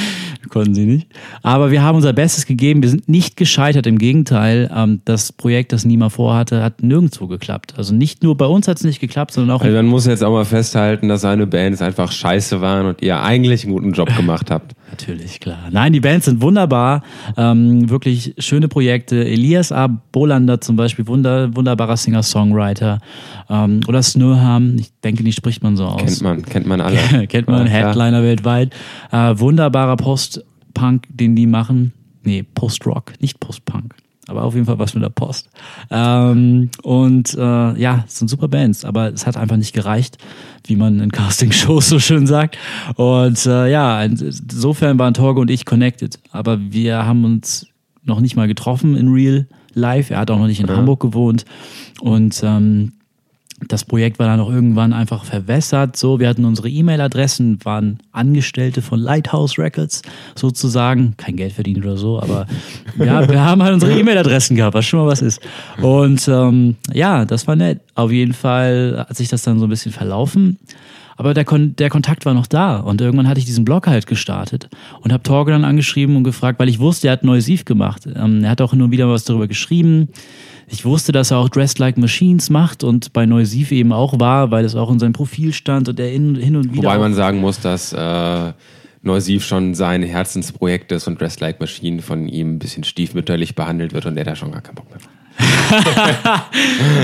Konnten 0.50 0.75
sie 0.75 0.86
nicht. 0.86 1.07
Aber 1.41 1.72
wir 1.72 1.81
haben 1.83 1.95
unser 1.95 2.12
Bestes 2.12 2.45
gegeben. 2.45 2.83
Wir 2.83 2.89
sind 2.89 3.07
nicht 3.07 3.38
gescheitert. 3.38 3.88
Im 3.88 3.98
Gegenteil, 3.98 4.69
ähm, 4.75 5.00
das 5.05 5.31
Projekt, 5.31 5.72
das 5.72 5.86
Nima 5.86 6.10
vorhatte, 6.10 6.62
hat 6.62 6.83
nirgendwo 6.83 7.27
geklappt. 7.27 7.75
Also 7.77 7.95
nicht 7.95 8.24
nur 8.24 8.36
bei 8.36 8.45
uns 8.45 8.67
hat 8.67 8.75
es 8.75 8.83
nicht 8.83 9.00
geklappt, 9.00 9.31
sondern 9.31 9.55
auch 9.55 9.62
Also 9.62 9.74
man 9.74 9.86
muss 9.86 10.05
jetzt 10.05 10.22
auch 10.22 10.33
mal 10.33 10.43
festhalten, 10.43 11.07
dass 11.07 11.22
seine 11.22 11.48
Bands 11.48 11.81
einfach 11.81 12.12
scheiße 12.12 12.60
waren 12.60 12.88
und 12.88 13.01
ihr 13.01 13.22
eigentlich 13.22 13.63
einen 13.63 13.72
guten 13.72 13.93
Job 13.93 14.13
gemacht 14.17 14.51
habt. 14.51 14.75
Natürlich, 14.94 15.40
klar. 15.40 15.70
Nein, 15.72 15.92
die 15.92 16.00
Bands 16.00 16.26
sind 16.26 16.40
wunderbar. 16.42 17.02
Ähm, 17.36 17.90
wirklich 17.90 18.36
schöne 18.38 18.68
Projekte. 18.68 19.26
Elias 19.26 19.72
A. 19.72 19.88
Bolander 19.88 20.62
zum 20.62 20.76
Beispiel, 20.76 21.08
wunder, 21.08 21.56
wunderbarer 21.56 21.98
Singer-Songwriter. 21.98 23.00
Ähm, 23.50 23.82
oder 23.88 24.03
Snurham, 24.03 24.75
ich 24.77 24.92
denke, 25.03 25.24
die 25.24 25.32
spricht 25.34 25.64
man 25.64 25.75
so 25.75 25.86
aus. 25.86 26.00
Kennt 26.00 26.22
man, 26.22 26.44
kennt 26.44 26.68
man 26.68 26.79
alle. 26.79 26.98
Kennt 27.27 27.48
man, 27.48 27.66
Ja, 27.66 27.72
klar. 27.72 27.88
Headliner 27.88 28.22
weltweit. 28.22 28.72
Äh, 29.12 29.34
wunderbarer 29.40 29.98
Post-Punk, 29.98 31.08
den 31.10 31.36
die 31.36 31.48
machen. 31.48 31.94
Nee, 32.22 32.44
Post-Rock, 32.44 33.14
nicht 33.20 33.40
Post-Punk. 33.40 33.96
Aber 34.27 34.44
auf 34.44 34.53
jeden 34.53 34.66
Fall 34.66 34.79
was 34.79 34.94
mit 34.94 35.03
der 35.03 35.09
Post. 35.09 35.50
Ähm, 35.90 36.70
und 36.81 37.33
äh, 37.33 37.79
ja, 37.79 38.05
es 38.07 38.20
sind 38.20 38.29
super 38.29 38.48
Bands, 38.48 38.86
aber 38.86 39.12
es 39.12 39.27
hat 39.27 39.36
einfach 39.36 39.57
nicht 39.57 39.74
gereicht, 39.74 40.18
wie 40.66 40.77
man 40.77 41.00
in 41.00 41.12
Casting-Shows 41.12 41.90
so 41.90 42.00
schön 42.00 42.25
sagt. 42.25 42.57
Und 42.96 43.46
äh, 43.46 43.70
ja, 43.70 44.01
insofern 44.03 44.98
waren 44.98 45.14
Torge 45.14 45.42
und 45.42 45.51
ich 45.51 45.66
connected. 45.66 46.20
Aber 46.31 46.59
wir 46.59 47.05
haben 47.05 47.25
uns 47.25 47.68
noch 48.03 48.22
nicht 48.22 48.36
mal 48.36 48.48
getroffen 48.48 48.96
in 48.96 49.09
Real 49.09 49.48
Life. 49.74 50.14
Er 50.14 50.22
hat 50.22 50.31
auch 50.31 50.40
noch 50.40 50.48
nicht 50.48 50.59
in 50.59 50.70
Hamburg 50.70 51.01
gewohnt. 51.01 51.46
Und 52.00 52.42
ähm, 52.44 52.94
das 53.68 53.86
Projekt 53.86 54.20
war 54.20 54.28
dann 54.28 54.40
auch 54.40 54.50
irgendwann 54.50 54.94
einfach 54.94 55.24
verwässert. 55.26 55.98
So, 55.98 56.20
wir 56.20 56.28
hatten 56.28 56.46
unsere 56.46 56.70
E-Mail-Adressen, 56.70 57.60
waren 57.64 58.00
Angestellte 58.12 58.82
von 58.82 59.00
Lighthouse 59.00 59.58
Records 59.58 60.02
sozusagen. 60.36 61.16
Kein 61.18 61.36
Geld 61.36 61.54
verdient 61.54 61.80
oder 61.80 61.98
so, 61.98 62.22
aber 62.22 62.46
ja, 62.98 63.28
wir 63.28 63.44
haben 63.44 63.64
halt 63.64 63.74
unsere 63.74 63.98
E-Mail-Adressen 64.00 64.56
gehabt, 64.56 64.76
was 64.76 64.86
schon 64.86 65.00
mal 65.00 65.08
was 65.08 65.22
ist. 65.22 65.42
Und 65.82 66.28
ähm, 66.28 66.76
ja, 66.94 67.26
das 67.26 67.48
war 67.48 67.56
nett. 67.56 67.82
Auf 67.96 68.12
jeden 68.12 68.34
Fall 68.34 69.06
hat 69.08 69.18
sich 69.18 69.30
das 69.30 69.44
dann 69.44 69.60
so 69.60 69.66
ein 69.66 69.70
bisschen 69.70 69.92
verlaufen. 69.92 70.58
Aber 71.16 71.34
der, 71.34 71.46
Kon 71.46 71.76
der 71.76 71.90
Kontakt 71.90 72.26
war 72.26 72.34
noch 72.34 72.48
da 72.48 72.78
und 72.78 73.02
irgendwann 73.02 73.28
hatte 73.28 73.40
ich 73.40 73.46
diesen 73.46 73.66
Blog 73.66 73.88
halt 73.88 74.08
gestartet 74.08 74.70
und 75.02 75.14
habe 75.14 75.24
Torge 75.24 75.52
dann 75.52 75.64
angeschrieben 75.64 76.16
und 76.16 76.24
gefragt, 76.24 76.60
weil 76.60 76.70
ich 76.70 76.80
wusste, 76.80 77.08
er 77.08 77.14
hat 77.14 77.24
Neusiv 77.24 77.66
gemacht. 77.66 78.08
Ähm, 78.16 78.44
er 78.44 78.52
hat 78.52 78.62
auch 78.62 78.74
und 78.74 78.92
wieder 78.92 79.10
was 79.10 79.24
darüber 79.24 79.48
geschrieben. 79.48 80.10
Ich 80.68 80.86
wusste, 80.86 81.12
dass 81.12 81.32
er 81.32 81.38
auch 81.38 81.50
Dressed 81.50 81.80
Like 81.80 81.98
Machines 81.98 82.50
macht 82.50 82.84
und 82.84 83.14
bei 83.14 83.26
Neusiv 83.26 83.72
eben 83.72 83.92
auch 83.92 84.20
war, 84.20 84.52
weil 84.52 84.66
es 84.66 84.76
auch 84.76 84.90
in 84.92 85.00
seinem 85.00 85.14
Profil 85.14 85.54
stand 85.54 85.90
und 85.90 86.00
er 86.00 86.08
hin, 86.08 86.36
hin 86.36 86.56
und 86.56 86.74
wieder. 86.74 86.84
Wobei 86.84 86.98
man 86.98 87.14
sagen 87.14 87.40
muss, 87.40 87.60
dass 87.60 87.94
äh, 87.94 88.54
Neusiv 89.02 89.46
schon 89.46 89.76
sein 89.76 90.02
Herzensprojekt 90.02 90.92
ist 90.92 91.08
und 91.08 91.20
Dressed 91.20 91.42
Like 91.42 91.60
Machine 91.60 92.02
von 92.02 92.28
ihm 92.28 92.56
ein 92.56 92.60
bisschen 92.60 92.84
stiefmütterlich 92.84 93.56
behandelt 93.56 93.94
wird 93.94 94.06
und 94.06 94.18
er 94.18 94.24
da 94.24 94.36
schon 94.36 94.52
gar 94.52 94.62
keinen 94.62 94.76
Bock 94.76 94.88
mehr 94.90 95.00
hat. 96.30 96.46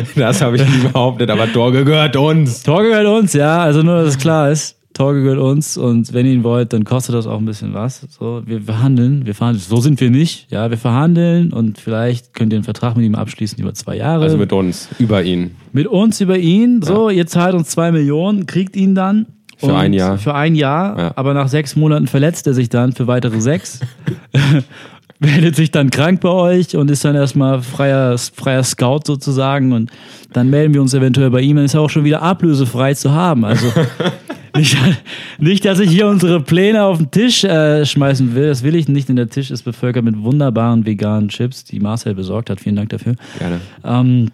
das 0.16 0.42
habe 0.42 0.56
ich 0.56 0.68
nie 0.68 0.88
behauptet, 0.88 1.30
aber 1.30 1.48
Dorge 1.48 1.84
gehört 1.84 2.16
uns. 2.16 2.64
Torge 2.64 2.90
gehört 2.90 3.08
uns, 3.08 3.34
ja, 3.34 3.60
also 3.60 3.82
nur, 3.82 3.96
dass 3.96 4.16
es 4.16 4.18
klar 4.18 4.50
ist. 4.52 4.79
Torge 5.00 5.24
gehört 5.24 5.40
uns 5.40 5.78
und 5.78 6.12
wenn 6.12 6.26
ihr 6.26 6.34
ihn 6.34 6.44
wollt, 6.44 6.74
dann 6.74 6.84
kostet 6.84 7.16
das 7.16 7.26
auch 7.26 7.38
ein 7.38 7.46
bisschen 7.46 7.74
was. 7.74 8.06
So, 8.10 8.42
wir 8.46 8.62
verhandeln, 8.62 9.26
wir 9.26 9.34
verhandeln. 9.34 9.64
So 9.66 9.78
sind 9.80 10.02
wir 10.02 10.10
nicht. 10.10 10.52
Ja, 10.52 10.70
wir 10.70 10.78
verhandeln 10.78 11.54
und 11.54 11.78
vielleicht 11.78 12.34
könnt 12.34 12.52
ihr 12.52 12.58
einen 12.58 12.66
Vertrag 12.66 12.98
mit 12.98 13.06
ihm 13.06 13.16
abschließen 13.16 13.58
über 13.60 13.74
zwei 13.74 13.96
Jahre. 13.96 14.24
Also 14.24 14.38
mit 14.38 14.52
uns, 14.52 14.90
über 15.00 15.24
ihn. 15.24 15.52
mit 15.72 15.88
uns 15.88 16.20
über 16.20 16.38
ihn. 16.38 16.82
So, 16.82 17.10
ihr 17.10 17.28
zahlt 17.28 17.56
uns 17.56 17.70
zwei 17.70 17.94
Millionen, 17.94 18.46
kriegt 18.46 18.76
ihn 18.76 18.94
dann. 18.94 19.28
Für 19.56 19.74
ein 19.74 19.94
Jahr. 19.94 20.18
Für 20.18 20.36
ein 20.36 20.56
Jahr. 20.56 21.00
Ja. 21.00 21.12
Aber 21.16 21.34
nach 21.34 21.48
sechs 21.48 21.78
Monaten 21.78 22.08
verletzt 22.08 22.46
er 22.48 22.54
sich 22.54 22.68
dann 22.68 22.92
für 22.92 23.08
weitere 23.08 23.40
sechs. 23.40 23.80
meldet 25.30 25.56
sich 25.56 25.72
dann 25.72 25.90
krank 25.90 26.22
bei 26.22 26.30
euch 26.30 26.76
und 26.76 26.90
ist 26.90 27.04
dann 27.04 27.16
erstmal 27.16 27.62
freier, 27.62 28.18
freier 28.18 28.64
Scout 28.64 29.02
sozusagen 29.06 29.74
und 29.74 29.92
dann 30.34 30.50
melden 30.50 30.74
wir 30.74 30.82
uns 30.82 30.94
eventuell 30.94 31.30
bei 31.30 31.42
ihm, 31.42 31.58
dann 31.58 31.66
ist 31.66 31.74
er 31.74 31.82
auch 31.82 31.90
schon 31.90 32.06
wieder 32.06 32.22
ablösefrei 32.22 32.94
zu 32.94 33.12
haben. 33.12 33.44
Also 33.44 33.68
nicht, 34.56 34.78
nicht, 35.38 35.66
dass 35.66 35.80
ich 35.80 35.90
hier 35.90 36.08
unsere 36.08 36.40
Pläne 36.40 36.84
auf 36.84 36.98
den 36.98 37.12
Tisch 37.12 37.44
äh, 37.44 37.86
schmeißen 37.86 38.34
will, 38.34 38.48
das 38.48 38.64
will 38.64 38.76
ich 38.76 38.88
nicht, 38.88 39.10
denn 39.10 39.18
der 39.18 39.30
Tisch 39.30 39.52
ist 39.52 39.64
bevölkert 39.64 40.06
mit 40.06 40.22
wunderbaren 40.22 40.86
veganen 40.86 41.30
Chips, 41.30 41.66
die 41.66 41.80
Marcel 41.80 42.16
besorgt 42.16 42.50
hat. 42.50 42.62
Vielen 42.62 42.78
Dank 42.78 42.90
dafür. 42.90 43.16
Gerne. 43.40 43.60
Ähm, 43.84 44.32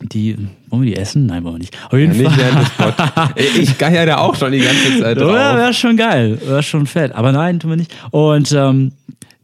die, 0.00 0.36
wollen 0.68 0.82
wir 0.82 0.94
die 0.94 0.96
essen? 0.96 1.26
Nein, 1.26 1.42
wollen 1.44 1.54
wir 1.54 1.58
nicht. 1.58 1.76
Auf 1.86 1.98
jeden 1.98 2.16
Nicht 2.16 2.30
Fall. 2.30 2.54
des 2.54 2.70
Pod 2.70 2.94
Ich 3.58 3.78
geier 3.78 4.06
da 4.06 4.18
auch 4.18 4.34
schon 4.34 4.52
die 4.52 4.60
ganze 4.60 5.00
Zeit 5.00 5.18
drauf. 5.18 5.30
Oder? 5.30 5.56
Wäre 5.56 5.74
schon 5.74 5.96
geil. 5.96 6.38
Wäre 6.44 6.62
schon 6.62 6.86
fett. 6.86 7.12
Aber 7.12 7.32
nein, 7.32 7.58
tun 7.58 7.70
wir 7.70 7.76
nicht. 7.76 7.92
Und 8.12 8.52
ähm, 8.52 8.92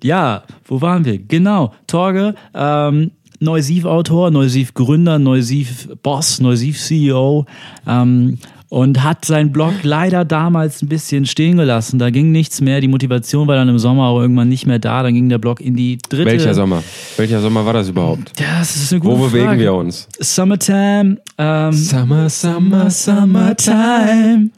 ja, 0.05 0.43
wo 0.67 0.81
waren 0.83 1.05
wir? 1.05 1.19
Genau, 1.19 1.73
Torge, 1.87 2.35
ähm, 2.55 3.11
Neusiv-Autor, 3.41 4.31
Neusiv-Gründer, 4.31 5.19
Neusiv-Boss, 5.19 6.41
Neusiv-CEO. 6.41 7.47
Ähm, 7.87 8.39
und 8.69 9.05
hat 9.05 9.25
seinen 9.25 9.53
Blog 9.53 9.73
leider 9.85 10.25
damals 10.25 10.83
ein 10.83 10.89
bisschen 10.89 11.27
stehen 11.27 11.59
gelassen. 11.59 12.01
Da 12.01 12.11
ging 12.11 12.33
nichts 12.33 12.61
mehr. 12.61 12.81
Die 12.81 12.89
Motivation 12.89 13.47
war 13.47 13.55
dann 13.55 13.69
im 13.69 13.79
Sommer 13.79 14.09
aber 14.09 14.23
irgendwann 14.23 14.49
nicht 14.49 14.67
mehr 14.67 14.81
da. 14.81 15.05
Dann 15.05 15.15
ging 15.15 15.29
der 15.29 15.39
Blog 15.39 15.61
in 15.61 15.77
die 15.77 15.99
dritte. 16.09 16.27
Welcher 16.27 16.55
Sommer? 16.55 16.83
Welcher 17.17 17.41
Sommer 17.41 17.65
war 17.65 17.73
das 17.73 17.89
überhaupt? 17.89 18.33
Ja, 18.41 18.59
das 18.59 18.75
ist 18.75 18.93
eine 18.93 19.01
gute 19.01 19.17
Wo 19.17 19.27
bewegen 19.27 19.47
Frage. 19.47 19.61
wir 19.61 19.75
uns? 19.75 20.09
Summertime. 20.19 21.19
Ähm, 21.39 21.73
Summer, 21.73 22.29
Summer, 22.29 22.91
Summertime. 22.91 24.51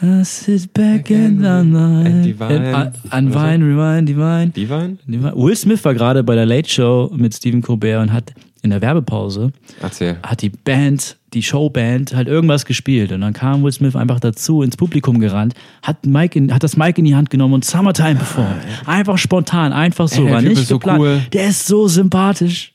I 0.00 0.22
sit 0.24 0.72
back 0.74 1.10
and 1.10 1.44
unwind. 1.44 2.06
And 2.06 2.24
divine. 2.24 2.74
And, 2.74 2.96
uh, 3.12 3.16
unwind, 3.16 3.64
rewind, 3.64 4.08
divine. 4.08 4.52
Divine? 4.52 4.98
Divine. 5.06 5.32
Will 5.34 5.56
Smith 5.56 5.84
war 5.84 5.94
gerade 5.94 6.22
bei 6.22 6.34
der 6.36 6.46
Late 6.46 6.68
Show 6.68 7.10
mit 7.16 7.34
Stephen 7.34 7.62
Colbert 7.62 8.00
und 8.02 8.12
hat 8.12 8.32
in 8.62 8.70
der 8.70 8.80
Werbepause 8.80 9.52
Erzähl. 9.80 10.16
hat 10.22 10.42
die 10.42 10.50
Band, 10.50 11.16
die 11.32 11.42
Showband, 11.42 12.14
halt 12.14 12.28
irgendwas 12.28 12.64
gespielt. 12.64 13.12
Und 13.12 13.20
dann 13.22 13.32
kam 13.32 13.62
Will 13.62 13.72
Smith 13.72 13.96
einfach 13.96 14.20
dazu, 14.20 14.62
ins 14.62 14.76
Publikum 14.76 15.18
gerannt, 15.20 15.54
hat, 15.82 16.06
Mike 16.06 16.38
in, 16.38 16.52
hat 16.52 16.62
das 16.62 16.76
Mic 16.76 16.98
in 16.98 17.04
die 17.04 17.14
Hand 17.14 17.30
genommen 17.30 17.54
und 17.54 17.64
Summertime 17.64 18.16
performt. 18.16 18.62
Einfach 18.86 19.18
spontan, 19.18 19.72
einfach 19.72 20.08
so. 20.08 20.26
Ey, 20.26 20.32
war 20.32 20.42
nicht 20.42 20.60
ist 20.60 20.68
so 20.68 20.78
geplant. 20.78 21.00
cool. 21.00 21.22
Der 21.32 21.48
ist 21.48 21.66
so 21.66 21.88
sympathisch. 21.88 22.72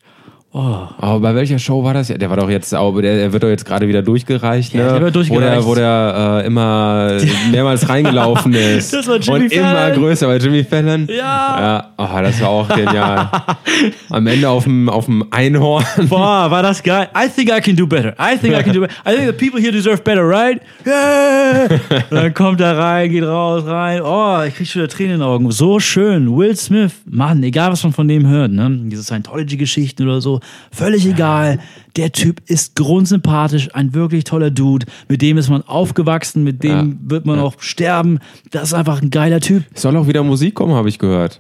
Oh. 0.55 0.59
Aber 0.99 1.19
bei 1.19 1.33
welcher 1.33 1.57
Show 1.57 1.83
war 1.83 1.95
das? 1.95 2.09
Der 2.09 2.29
war 2.29 2.37
doch 2.37 2.47
jetzt, 2.47 2.75
aber 2.75 3.01
der, 3.01 3.33
wird 3.33 3.41
doch 3.41 3.49
jetzt 3.49 3.65
gerade 3.65 3.87
wieder 3.87 4.03
durchgereicht, 4.03 4.75
ne? 4.75 4.81
Ja, 4.81 4.93
der 4.93 5.01
wird 5.01 5.15
durchgereicht. 5.15 5.65
Wo 5.65 5.73
der, 5.73 6.13
wo 6.13 6.13
der 6.13 6.41
äh, 6.43 6.45
immer 6.45 7.17
mehrmals 7.51 7.89
reingelaufen 7.89 8.53
ist. 8.53 8.93
Das 8.93 9.07
war 9.07 9.17
Jimmy 9.17 9.45
Und 9.45 9.51
immer 9.51 9.73
Fallon. 9.73 9.97
größer, 9.97 10.27
weil 10.27 10.39
Jimmy 10.39 10.63
Fallon. 10.63 11.07
Ja. 11.09 11.15
Ja, 11.17 11.89
oh, 11.97 12.21
das 12.21 12.39
war 12.39 12.49
auch 12.49 12.67
genial. 12.67 13.31
Am 14.11 14.27
Ende 14.27 14.47
auf 14.47 14.65
dem, 14.65 14.89
auf 14.89 15.05
dem 15.05 15.25
Einhorn. 15.31 15.83
Boah, 16.07 16.51
war 16.51 16.61
das 16.61 16.83
geil. 16.83 17.09
I 17.17 17.27
think 17.27 17.49
I 17.49 17.59
can 17.59 17.75
do 17.75 17.87
better. 17.87 18.13
I 18.19 18.37
think 18.37 18.55
I 18.55 18.61
can 18.61 18.73
do 18.73 18.81
better. 18.81 18.93
I 19.07 19.15
think 19.15 19.25
the 19.25 19.45
people 19.45 19.59
here 19.59 19.71
deserve 19.71 20.03
better, 20.03 20.21
right? 20.21 20.61
Yeah! 20.85 21.79
Und 22.11 22.11
dann 22.11 22.31
kommt 22.35 22.61
er 22.61 22.77
rein, 22.77 23.09
geht 23.09 23.23
raus, 23.23 23.63
rein. 23.65 24.01
Oh, 24.03 24.43
ich 24.47 24.53
krieg 24.53 24.67
schon 24.67 24.83
wieder 24.83 24.93
Tränen 24.93 25.13
in 25.15 25.19
den 25.21 25.27
Augen. 25.27 25.49
So 25.49 25.79
schön. 25.79 26.37
Will 26.37 26.55
Smith. 26.55 26.91
Mann, 27.09 27.41
egal 27.41 27.71
was 27.71 27.81
man 27.81 27.91
von 27.91 28.07
dem 28.07 28.27
hört, 28.27 28.51
ne? 28.51 28.69
Diese 28.83 29.01
Scientology-Geschichten 29.01 30.03
oder 30.03 30.21
so. 30.21 30.41
Völlig 30.71 31.05
egal. 31.05 31.59
Der 31.95 32.11
Typ 32.11 32.41
ist 32.47 32.75
grundsympathisch, 32.75 33.69
ein 33.75 33.93
wirklich 33.93 34.23
toller 34.23 34.49
Dude. 34.51 34.85
Mit 35.07 35.21
dem 35.21 35.37
ist 35.37 35.49
man 35.49 35.61
aufgewachsen, 35.63 36.43
mit 36.43 36.63
dem 36.63 36.71
Ja. 36.71 36.85
wird 37.11 37.25
man 37.25 37.39
auch 37.39 37.55
sterben. 37.59 38.19
Das 38.51 38.63
ist 38.69 38.73
einfach 38.73 39.01
ein 39.01 39.09
geiler 39.09 39.39
Typ. 39.41 39.63
Es 39.73 39.81
soll 39.83 39.95
auch 39.97 40.07
wieder 40.07 40.23
Musik 40.23 40.55
kommen, 40.55 40.73
habe 40.73 40.89
ich 40.89 40.99
gehört. 40.99 41.39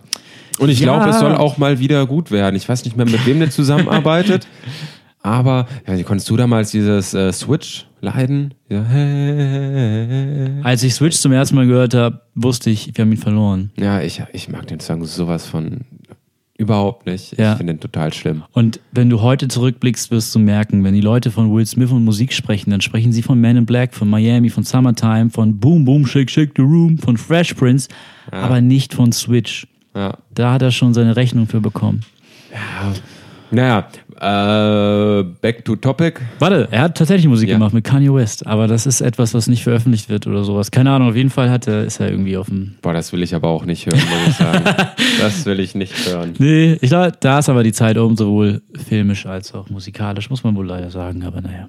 Und 0.59 0.69
ich 0.69 0.79
Ja. 0.79 0.95
glaube, 0.95 1.09
es 1.09 1.19
soll 1.19 1.33
auch 1.35 1.57
mal 1.57 1.79
wieder 1.79 2.05
gut 2.05 2.29
werden. 2.29 2.55
Ich 2.55 2.69
weiß 2.69 2.85
nicht 2.85 2.95
mehr, 2.95 3.07
mit 3.07 3.25
wem 3.25 3.39
der 3.39 3.49
zusammenarbeitet. 3.49 4.47
Aber 5.25 5.67
ja, 5.87 6.03
konntest 6.03 6.29
du 6.29 6.35
damals 6.35 6.71
dieses 6.71 7.13
äh, 7.13 7.31
Switch 7.31 7.87
leiden? 8.01 8.53
Ja. 8.69 8.81
Als 10.63 10.83
ich 10.83 10.93
Switch 10.93 11.15
zum 11.17 11.31
ersten 11.31 11.55
Mal 11.55 11.65
gehört 11.65 11.93
habe, 11.93 12.21
wusste 12.35 12.69
ich, 12.69 12.91
wir 12.93 13.03
haben 13.05 13.11
ihn 13.11 13.17
verloren. 13.17 13.71
Ja, 13.79 14.01
ich, 14.01 14.21
ich 14.33 14.49
mag 14.49 14.67
den 14.67 14.81
Song 14.81 15.05
sowas 15.05 15.45
von 15.47 15.81
überhaupt 16.63 17.05
nicht. 17.05 17.37
Ja. 17.37 17.51
Ich 17.51 17.57
finde 17.57 17.73
den 17.73 17.79
total 17.79 18.11
schlimm. 18.13 18.43
Und 18.51 18.79
wenn 18.91 19.09
du 19.09 19.21
heute 19.21 19.47
zurückblickst, 19.47 20.11
wirst 20.11 20.33
du 20.33 20.39
merken, 20.39 20.83
wenn 20.83 20.93
die 20.93 21.01
Leute 21.01 21.31
von 21.31 21.53
Will 21.53 21.65
Smith 21.65 21.91
und 21.91 22.03
Musik 22.03 22.33
sprechen, 22.33 22.71
dann 22.71 22.81
sprechen 22.81 23.13
sie 23.13 23.21
von 23.21 23.39
Man 23.39 23.57
in 23.57 23.65
Black, 23.65 23.93
von 23.93 24.09
Miami, 24.09 24.49
von 24.49 24.63
Summertime, 24.63 25.29
von 25.29 25.59
Boom 25.59 25.85
Boom 25.85 26.05
Shake 26.05 26.29
Shake 26.29 26.53
the 26.55 26.63
Room, 26.63 26.97
von 26.97 27.17
Fresh 27.17 27.53
Prince, 27.53 27.87
aber 28.31 28.61
nicht 28.61 28.93
von 28.93 29.11
Switch. 29.11 29.67
Ja. 29.95 30.17
Da 30.33 30.53
hat 30.53 30.61
er 30.61 30.71
schon 30.71 30.93
seine 30.93 31.15
Rechnung 31.15 31.47
für 31.47 31.61
bekommen. 31.61 32.01
Naja, 33.51 33.87
äh, 34.23 35.23
back 35.41 35.65
to 35.65 35.75
topic. 35.75 36.19
Warte, 36.39 36.67
er 36.71 36.81
hat 36.83 36.97
tatsächlich 36.97 37.27
Musik 37.27 37.49
Ja. 37.49 37.55
gemacht 37.55 37.73
mit 37.73 37.83
Kanye 37.83 38.13
West, 38.13 38.47
aber 38.47 38.67
das 38.67 38.85
ist 38.85 39.01
etwas, 39.01 39.33
was 39.33 39.47
nicht 39.47 39.63
veröffentlicht 39.63 40.09
wird 40.09 40.27
oder 40.27 40.43
sowas. 40.43 40.71
Keine 40.71 40.91
Ahnung, 40.91 41.09
auf 41.09 41.15
jeden 41.15 41.29
Fall 41.29 41.49
hat 41.49 41.67
er, 41.67 41.83
ist 41.83 41.99
er 41.99 42.09
irgendwie 42.09 42.37
auf 42.37 42.47
dem. 42.47 42.75
Boah, 42.81 42.93
das 42.93 43.11
will 43.13 43.21
ich 43.23 43.35
aber 43.35 43.49
auch 43.49 43.65
nicht 43.65 43.85
hören, 43.85 43.99
muss 43.99 44.27
ich 44.29 44.35
sagen. 44.35 44.63
das 45.19 45.45
will 45.45 45.59
ich 45.59 45.75
nicht 45.75 45.93
hören. 46.09 46.33
Nee, 46.39 46.77
ich 46.81 46.89
glaube, 46.89 47.11
da 47.19 47.39
ist 47.39 47.49
aber 47.49 47.63
die 47.63 47.73
Zeit 47.73 47.97
um, 47.97 48.15
sowohl 48.15 48.61
filmisch 48.87 49.25
als 49.25 49.53
auch 49.53 49.69
musikalisch, 49.69 50.29
muss 50.29 50.43
man 50.43 50.55
wohl 50.55 50.67
leider 50.67 50.89
sagen, 50.89 51.23
aber 51.23 51.41
naja. 51.41 51.67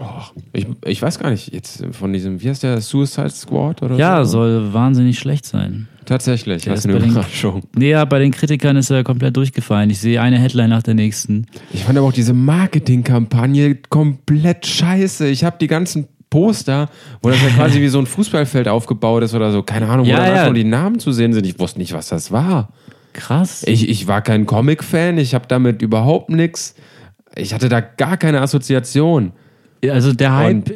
Och, 0.00 0.32
ich, 0.52 0.66
ich 0.84 1.02
weiß 1.02 1.18
gar 1.18 1.30
nicht, 1.30 1.52
jetzt 1.52 1.84
von 1.92 2.12
diesem, 2.12 2.40
wie 2.40 2.48
heißt 2.48 2.62
der, 2.62 2.80
Suicide 2.80 3.30
Squad 3.30 3.82
oder 3.82 3.96
Ja, 3.96 4.24
so? 4.24 4.32
soll 4.38 4.72
wahnsinnig 4.72 5.18
schlecht 5.18 5.44
sein. 5.44 5.88
Tatsächlich, 6.04 6.62
Der 6.62 6.72
was 6.72 6.80
ist 6.80 6.84
eine 6.86 6.94
bei 6.94 7.00
den- 7.00 7.10
Überraschung. 7.10 7.62
Nee, 7.76 7.90
ja, 7.90 8.04
bei 8.04 8.18
den 8.18 8.30
Kritikern 8.30 8.76
ist 8.76 8.90
er 8.90 9.04
komplett 9.04 9.36
durchgefallen. 9.36 9.90
Ich 9.90 9.98
sehe 9.98 10.20
eine 10.22 10.38
Headline 10.38 10.70
nach 10.70 10.82
der 10.82 10.94
nächsten. 10.94 11.46
Ich 11.72 11.84
fand 11.84 11.98
aber 11.98 12.06
auch 12.06 12.12
diese 12.12 12.32
Marketingkampagne 12.32 13.74
komplett 13.90 14.66
scheiße. 14.66 15.26
Ich 15.28 15.44
habe 15.44 15.56
die 15.60 15.66
ganzen 15.66 16.06
Poster, 16.30 16.88
wo 17.22 17.30
das 17.30 17.42
ja 17.42 17.48
quasi 17.50 17.80
wie 17.82 17.88
so 17.88 17.98
ein 17.98 18.06
Fußballfeld 18.06 18.68
aufgebaut 18.68 19.22
ist 19.22 19.34
oder 19.34 19.52
so. 19.52 19.62
Keine 19.62 19.88
Ahnung, 19.88 20.06
wo 20.06 20.10
Ja, 20.10 20.18
dann 20.18 20.34
ja. 20.36 20.44
nur 20.44 20.54
die 20.54 20.64
Namen 20.64 20.98
zu 20.98 21.12
sehen 21.12 21.32
sind. 21.32 21.44
Ich 21.46 21.58
wusste 21.58 21.78
nicht, 21.78 21.92
was 21.92 22.08
das 22.08 22.32
war. 22.32 22.68
Krass. 23.12 23.64
Ich, 23.66 23.88
ich 23.88 24.06
war 24.06 24.22
kein 24.22 24.46
Comic-Fan, 24.46 25.18
ich 25.18 25.34
habe 25.34 25.46
damit 25.48 25.82
überhaupt 25.82 26.30
nichts. 26.30 26.74
Ich 27.34 27.52
hatte 27.52 27.68
da 27.68 27.80
gar 27.80 28.16
keine 28.16 28.40
Assoziation. 28.40 29.32
Also 29.90 30.12
der 30.12 30.34
Hype 30.36 30.56
Und- 30.56 30.70
äh, 30.70 30.74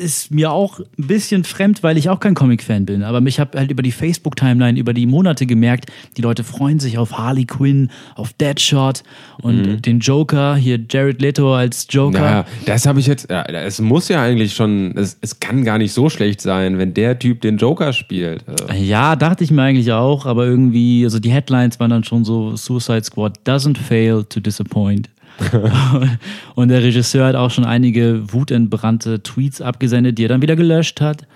ist 0.00 0.30
mir 0.30 0.52
auch 0.52 0.78
ein 0.78 1.06
bisschen 1.08 1.42
fremd, 1.44 1.82
weil 1.82 1.98
ich 1.98 2.08
auch 2.08 2.20
kein 2.20 2.34
Comic-Fan 2.34 2.86
bin. 2.86 3.02
Aber 3.02 3.20
ich 3.26 3.40
habe 3.40 3.58
halt 3.58 3.70
über 3.72 3.82
die 3.82 3.90
Facebook-Timeline, 3.90 4.78
über 4.78 4.92
die 4.94 5.06
Monate 5.06 5.44
gemerkt, 5.44 5.90
die 6.16 6.22
Leute 6.22 6.44
freuen 6.44 6.78
sich 6.78 6.98
auf 6.98 7.18
Harley 7.18 7.46
Quinn, 7.46 7.90
auf 8.14 8.32
Deadshot 8.34 9.02
und 9.42 9.84
den 9.86 9.98
Joker, 9.98 10.54
hier 10.56 10.78
Jared 10.88 11.20
Leto 11.20 11.54
als 11.54 11.86
Joker. 11.90 12.20
Naja, 12.20 12.46
das 12.66 12.86
habe 12.86 13.00
ich 13.00 13.06
jetzt. 13.08 13.28
Ja, 13.30 13.42
es 13.42 13.80
muss 13.80 14.08
ja 14.08 14.22
eigentlich 14.22 14.54
schon. 14.54 14.96
Es, 14.96 15.16
es 15.20 15.40
kann 15.40 15.64
gar 15.64 15.78
nicht 15.78 15.92
so 15.92 16.08
schlecht 16.08 16.40
sein, 16.40 16.78
wenn 16.78 16.94
der 16.94 17.18
Typ 17.18 17.40
den 17.40 17.56
Joker 17.56 17.92
spielt. 17.92 18.44
Äh, 18.70 18.80
Ja, 18.80 19.16
dachte 19.16 19.42
ich 19.42 19.50
mir 19.50 19.62
eigentlich 19.62 19.90
auch, 19.92 20.26
aber 20.26 20.46
irgendwie, 20.46 21.02
also 21.04 21.18
die 21.18 21.30
Headlines 21.32 21.80
waren 21.80 21.90
dann 21.90 22.04
schon 22.04 22.24
so: 22.24 22.54
Suicide 22.56 23.02
Squad 23.04 23.38
doesn't 23.44 23.78
fail 23.78 24.24
to 24.28 24.38
disappoint. 24.38 25.08
und 26.54 26.68
der 26.68 26.82
Regisseur 26.82 27.26
hat 27.26 27.36
auch 27.36 27.50
schon 27.50 27.64
einige 27.64 28.32
wutentbrannte 28.32 29.22
Tweets 29.22 29.60
abgesendet, 29.60 30.18
die 30.18 30.24
er 30.24 30.28
dann 30.28 30.42
wieder 30.42 30.56
gelöscht 30.56 31.00
hat. 31.00 31.26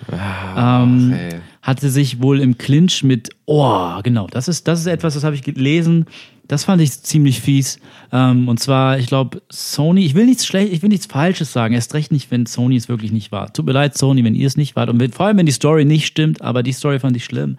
ähm, 0.57 1.13
ey. 1.13 1.39
hatte 1.61 1.89
sich 1.89 2.21
wohl 2.21 2.39
im 2.39 2.57
Clinch 2.57 3.03
mit, 3.03 3.29
oh, 3.45 4.01
genau, 4.03 4.27
das 4.27 4.47
ist, 4.47 4.67
das 4.67 4.79
ist 4.79 4.87
etwas, 4.87 5.13
das 5.13 5.23
habe 5.23 5.35
ich 5.35 5.43
gelesen. 5.43 6.05
Das 6.45 6.65
fand 6.65 6.81
ich 6.81 7.01
ziemlich 7.01 7.39
fies. 7.39 7.79
Ähm, 8.11 8.49
und 8.49 8.59
zwar, 8.59 8.99
ich 8.99 9.07
glaube, 9.07 9.41
Sony, 9.49 10.05
ich 10.05 10.13
will 10.13 10.25
nichts 10.25 10.45
schlecht, 10.45 10.73
ich 10.73 10.81
will 10.81 10.89
nichts 10.89 11.05
Falsches 11.05 11.53
sagen. 11.53 11.73
Erst 11.73 11.93
recht 11.93 12.11
nicht, 12.11 12.31
wenn 12.31 12.45
Sony 12.45 12.75
es 12.75 12.89
wirklich 12.89 13.13
nicht 13.13 13.31
war. 13.31 13.53
Tut 13.53 13.65
mir 13.65 13.71
leid, 13.71 13.97
Sony, 13.97 14.25
wenn 14.25 14.35
ihr 14.35 14.47
es 14.47 14.57
nicht 14.57 14.75
wart. 14.75 14.89
Und 14.89 14.99
wenn, 14.99 15.13
vor 15.13 15.27
allem, 15.27 15.37
wenn 15.37 15.45
die 15.45 15.53
Story 15.53 15.85
nicht 15.85 16.05
stimmt, 16.05 16.41
aber 16.41 16.61
die 16.61 16.73
Story 16.73 16.99
fand 16.99 17.15
ich 17.15 17.23
schlimm. 17.23 17.57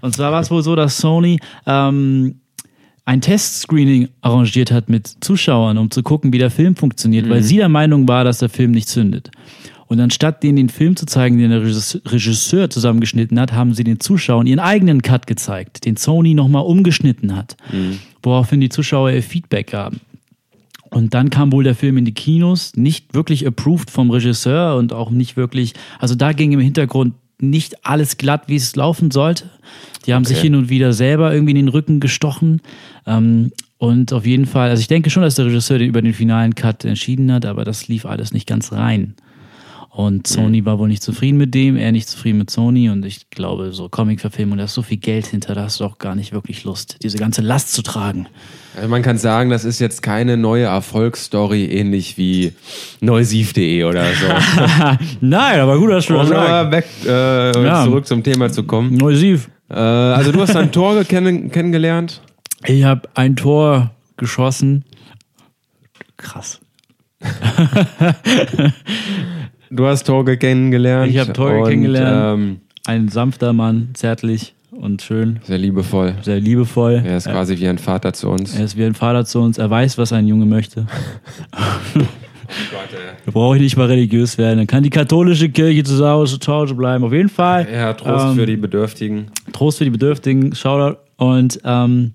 Und 0.00 0.14
zwar 0.16 0.32
war 0.32 0.40
es 0.40 0.50
wohl 0.50 0.64
so, 0.64 0.74
dass 0.74 0.98
Sony 0.98 1.38
ähm, 1.64 2.40
ein 3.04 3.20
Testscreening 3.20 4.08
arrangiert 4.22 4.72
hat 4.72 4.88
mit 4.88 5.06
Zuschauern, 5.20 5.76
um 5.78 5.90
zu 5.90 6.02
gucken, 6.02 6.32
wie 6.32 6.38
der 6.38 6.50
Film 6.50 6.74
funktioniert, 6.76 7.28
weil 7.28 7.42
sie 7.42 7.56
der 7.56 7.68
Meinung 7.68 8.08
war, 8.08 8.24
dass 8.24 8.38
der 8.38 8.48
Film 8.48 8.70
nicht 8.70 8.88
zündet. 8.88 9.30
Und 9.86 10.00
anstatt 10.00 10.42
denen 10.42 10.56
den 10.56 10.68
Film 10.70 10.96
zu 10.96 11.04
zeigen, 11.04 11.36
den 11.38 11.50
der 11.50 11.62
Regisseur- 11.62 12.00
Regisseur 12.10 12.70
zusammengeschnitten 12.70 13.38
hat, 13.38 13.52
haben 13.52 13.74
sie 13.74 13.84
den 13.84 14.00
Zuschauern 14.00 14.46
ihren 14.46 14.58
eigenen 14.58 15.02
Cut 15.02 15.26
gezeigt, 15.26 15.84
den 15.84 15.96
Sony 15.96 16.32
nochmal 16.32 16.64
umgeschnitten 16.64 17.36
hat, 17.36 17.56
woraufhin 18.22 18.60
die 18.60 18.70
Zuschauer 18.70 19.10
ihr 19.10 19.22
Feedback 19.22 19.70
gaben. 19.72 20.00
Und 20.88 21.12
dann 21.12 21.28
kam 21.28 21.52
wohl 21.52 21.64
der 21.64 21.74
Film 21.74 21.98
in 21.98 22.04
die 22.06 22.14
Kinos, 22.14 22.72
nicht 22.76 23.14
wirklich 23.14 23.46
approved 23.46 23.90
vom 23.90 24.10
Regisseur 24.10 24.76
und 24.76 24.92
auch 24.94 25.10
nicht 25.10 25.36
wirklich, 25.36 25.74
also 25.98 26.14
da 26.14 26.32
ging 26.32 26.52
im 26.52 26.60
Hintergrund 26.60 27.14
nicht 27.50 27.86
alles 27.86 28.16
glatt, 28.16 28.44
wie 28.46 28.56
es 28.56 28.76
laufen 28.76 29.10
sollte. 29.10 29.50
Die 30.06 30.14
haben 30.14 30.24
sich 30.24 30.40
hin 30.40 30.54
und 30.54 30.68
wieder 30.68 30.92
selber 30.92 31.32
irgendwie 31.32 31.52
in 31.52 31.56
den 31.56 31.68
Rücken 31.68 32.00
gestochen. 32.00 32.60
Ähm, 33.06 33.52
und 33.78 34.12
auf 34.12 34.26
jeden 34.26 34.46
Fall, 34.46 34.70
also 34.70 34.80
ich 34.80 34.88
denke 34.88 35.10
schon, 35.10 35.22
dass 35.22 35.34
der 35.34 35.46
Regisseur 35.46 35.78
den 35.78 35.88
über 35.88 36.02
den 36.02 36.14
finalen 36.14 36.54
Cut 36.54 36.84
entschieden 36.84 37.32
hat, 37.32 37.46
aber 37.46 37.64
das 37.64 37.88
lief 37.88 38.06
alles 38.06 38.32
nicht 38.32 38.46
ganz 38.46 38.72
rein. 38.72 39.14
Und 39.96 40.26
Sony 40.26 40.64
war 40.64 40.80
wohl 40.80 40.88
nicht 40.88 41.04
zufrieden 41.04 41.38
mit 41.38 41.54
dem, 41.54 41.76
er 41.76 41.92
nicht 41.92 42.08
zufrieden 42.08 42.38
mit 42.38 42.50
Sony. 42.50 42.90
Und 42.90 43.04
ich 43.06 43.30
glaube, 43.30 43.72
so 43.72 43.88
Comic-Verfilmung, 43.88 44.58
da 44.58 44.64
ist 44.64 44.74
so 44.74 44.82
viel 44.82 44.96
Geld 44.96 45.24
hinter, 45.26 45.54
da 45.54 45.62
hast 45.62 45.78
du 45.78 45.84
auch 45.84 45.98
gar 45.98 46.16
nicht 46.16 46.32
wirklich 46.32 46.64
Lust, 46.64 46.96
diese 47.04 47.16
ganze 47.16 47.42
Last 47.42 47.72
zu 47.72 47.80
tragen. 47.82 48.26
Also 48.74 48.88
man 48.88 49.02
kann 49.02 49.18
sagen, 49.18 49.50
das 49.50 49.64
ist 49.64 49.78
jetzt 49.78 50.02
keine 50.02 50.36
neue 50.36 50.64
Erfolgsstory, 50.64 51.66
ähnlich 51.66 52.18
wie 52.18 52.54
neusief.de 53.02 53.84
oder 53.84 54.04
so. 54.14 54.26
Nein, 55.20 55.60
aber 55.60 55.78
gut, 55.78 55.92
dass 55.92 56.06
du 56.06 56.18
um 56.18 56.28
mal 56.28 56.66
back, 56.66 56.86
äh, 57.06 57.64
Ja. 57.64 57.84
zurück 57.84 58.04
zum 58.08 58.24
Thema 58.24 58.50
zu 58.50 58.64
kommen. 58.64 58.96
Neusiv. 58.96 59.48
Äh, 59.70 59.74
also 59.74 60.32
du 60.32 60.40
hast 60.40 60.56
ein 60.56 60.72
Tor 60.72 61.04
kenn 61.04 61.52
kennengelernt. 61.52 62.20
Ich 62.66 62.82
habe 62.82 63.08
ein 63.14 63.36
Tor 63.36 63.92
geschossen. 64.16 64.84
Krass. 66.16 66.60
Du 69.74 69.86
hast 69.86 70.04
Torge 70.04 70.36
kennengelernt. 70.36 71.10
Ich 71.10 71.18
habe 71.18 71.32
Torge 71.32 71.60
und, 71.62 71.68
kennengelernt. 71.68 72.40
Ähm, 72.40 72.56
Ein 72.86 73.08
sanfter 73.08 73.52
Mann, 73.52 73.88
zärtlich 73.94 74.54
und 74.70 75.02
schön, 75.02 75.40
sehr 75.44 75.58
liebevoll. 75.58 76.14
sehr 76.22 76.40
liebevoll. 76.40 77.02
Er 77.04 77.16
ist 77.16 77.28
quasi 77.28 77.58
wie 77.58 77.66
ein 77.68 77.78
Vater 77.78 78.12
zu 78.12 78.28
uns. 78.28 78.56
Er 78.56 78.64
ist 78.64 78.76
wie 78.76 78.84
ein 78.84 78.94
Vater 78.94 79.24
zu 79.24 79.40
uns. 79.40 79.58
Er 79.58 79.70
weiß, 79.70 79.98
was 79.98 80.12
ein 80.12 80.26
Junge 80.26 80.46
möchte. 80.46 80.86
Da 83.24 83.32
brauche 83.32 83.56
ich 83.56 83.62
nicht 83.62 83.76
mal 83.76 83.86
religiös 83.86 84.36
werden. 84.38 84.58
Dann 84.58 84.66
kann 84.66 84.82
die 84.82 84.90
katholische 84.90 85.48
Kirche 85.48 85.82
zu 85.82 86.06
Hause, 86.06 86.38
zu 86.38 86.52
Hause 86.52 86.74
bleiben. 86.74 87.02
Auf 87.02 87.12
jeden 87.12 87.30
Fall. 87.30 87.66
Ja, 87.72 87.94
Trost 87.94 88.26
Ähm, 88.26 88.34
für 88.36 88.46
die 88.46 88.56
Bedürftigen. 88.56 89.26
Trost 89.52 89.78
für 89.78 89.84
die 89.84 89.90
Bedürftigen, 89.90 90.54
Shoutout. 90.54 90.98
Und 91.16 91.58
ähm, 91.64 92.12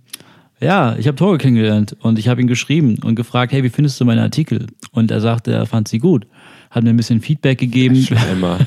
ja, 0.62 0.96
ich 0.98 1.08
habe 1.08 1.16
Torge 1.18 1.40
kennengelernt 1.40 1.98
und 2.02 2.20
ich 2.20 2.28
habe 2.28 2.40
ihn 2.42 2.48
geschrieben 2.48 2.98
und 3.04 3.16
gefragt, 3.16 3.52
hey, 3.52 3.64
wie 3.64 3.70
findest 3.70 4.00
du 4.00 4.06
meine 4.06 4.22
Artikel? 4.22 4.68
Und 4.92 5.10
er 5.12 5.20
sagte, 5.20 5.52
er 5.52 5.66
fand 5.66 5.88
sie 5.88 5.98
gut. 5.98 6.26
Hat 6.70 6.84
mir 6.84 6.92
ein 6.92 6.98
bisschen 6.98 7.22
Feedback 7.22 7.58
gegeben. 7.58 7.96
Schleimer. 7.96 8.60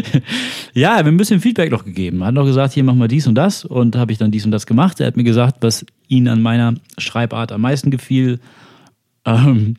ja, 0.74 0.90
er 0.90 0.96
hat 0.96 1.04
mir 1.04 1.12
ein 1.12 1.16
bisschen 1.16 1.40
Feedback 1.40 1.70
noch 1.70 1.84
gegeben. 1.84 2.20
Er 2.20 2.28
hat 2.28 2.34
noch 2.34 2.44
gesagt, 2.44 2.74
hier 2.74 2.84
mach 2.84 2.94
mal 2.94 3.08
dies 3.08 3.26
und 3.26 3.34
das 3.34 3.64
und 3.64 3.96
habe 3.96 4.12
ich 4.12 4.18
dann 4.18 4.30
dies 4.30 4.44
und 4.44 4.50
das 4.50 4.66
gemacht. 4.66 5.00
Er 5.00 5.06
hat 5.06 5.16
mir 5.16 5.24
gesagt, 5.24 5.58
was 5.60 5.86
ihn 6.08 6.28
an 6.28 6.42
meiner 6.42 6.74
Schreibart 6.98 7.52
am 7.52 7.62
meisten 7.62 7.90
gefiel. 7.90 8.40
Ähm, 9.24 9.76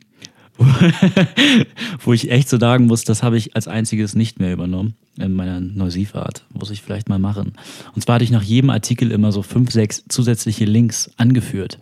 wo 2.00 2.12
ich 2.12 2.30
echt 2.30 2.48
so 2.48 2.58
sagen 2.58 2.86
muss, 2.86 3.04
das 3.04 3.22
habe 3.22 3.36
ich 3.36 3.56
als 3.56 3.68
einziges 3.68 4.14
nicht 4.14 4.38
mehr 4.38 4.52
übernommen 4.52 4.94
in 5.18 5.32
meiner 5.32 5.60
Neusivart. 5.60 6.44
Muss 6.52 6.70
ich 6.70 6.82
vielleicht 6.82 7.08
mal 7.08 7.18
machen. 7.18 7.52
Und 7.94 8.02
zwar 8.02 8.16
hatte 8.16 8.24
ich 8.24 8.30
nach 8.30 8.42
jedem 8.42 8.70
Artikel 8.70 9.10
immer 9.10 9.32
so 9.32 9.42
fünf, 9.42 9.70
sechs 9.70 10.04
zusätzliche 10.08 10.64
Links 10.64 11.10
angeführt. 11.16 11.78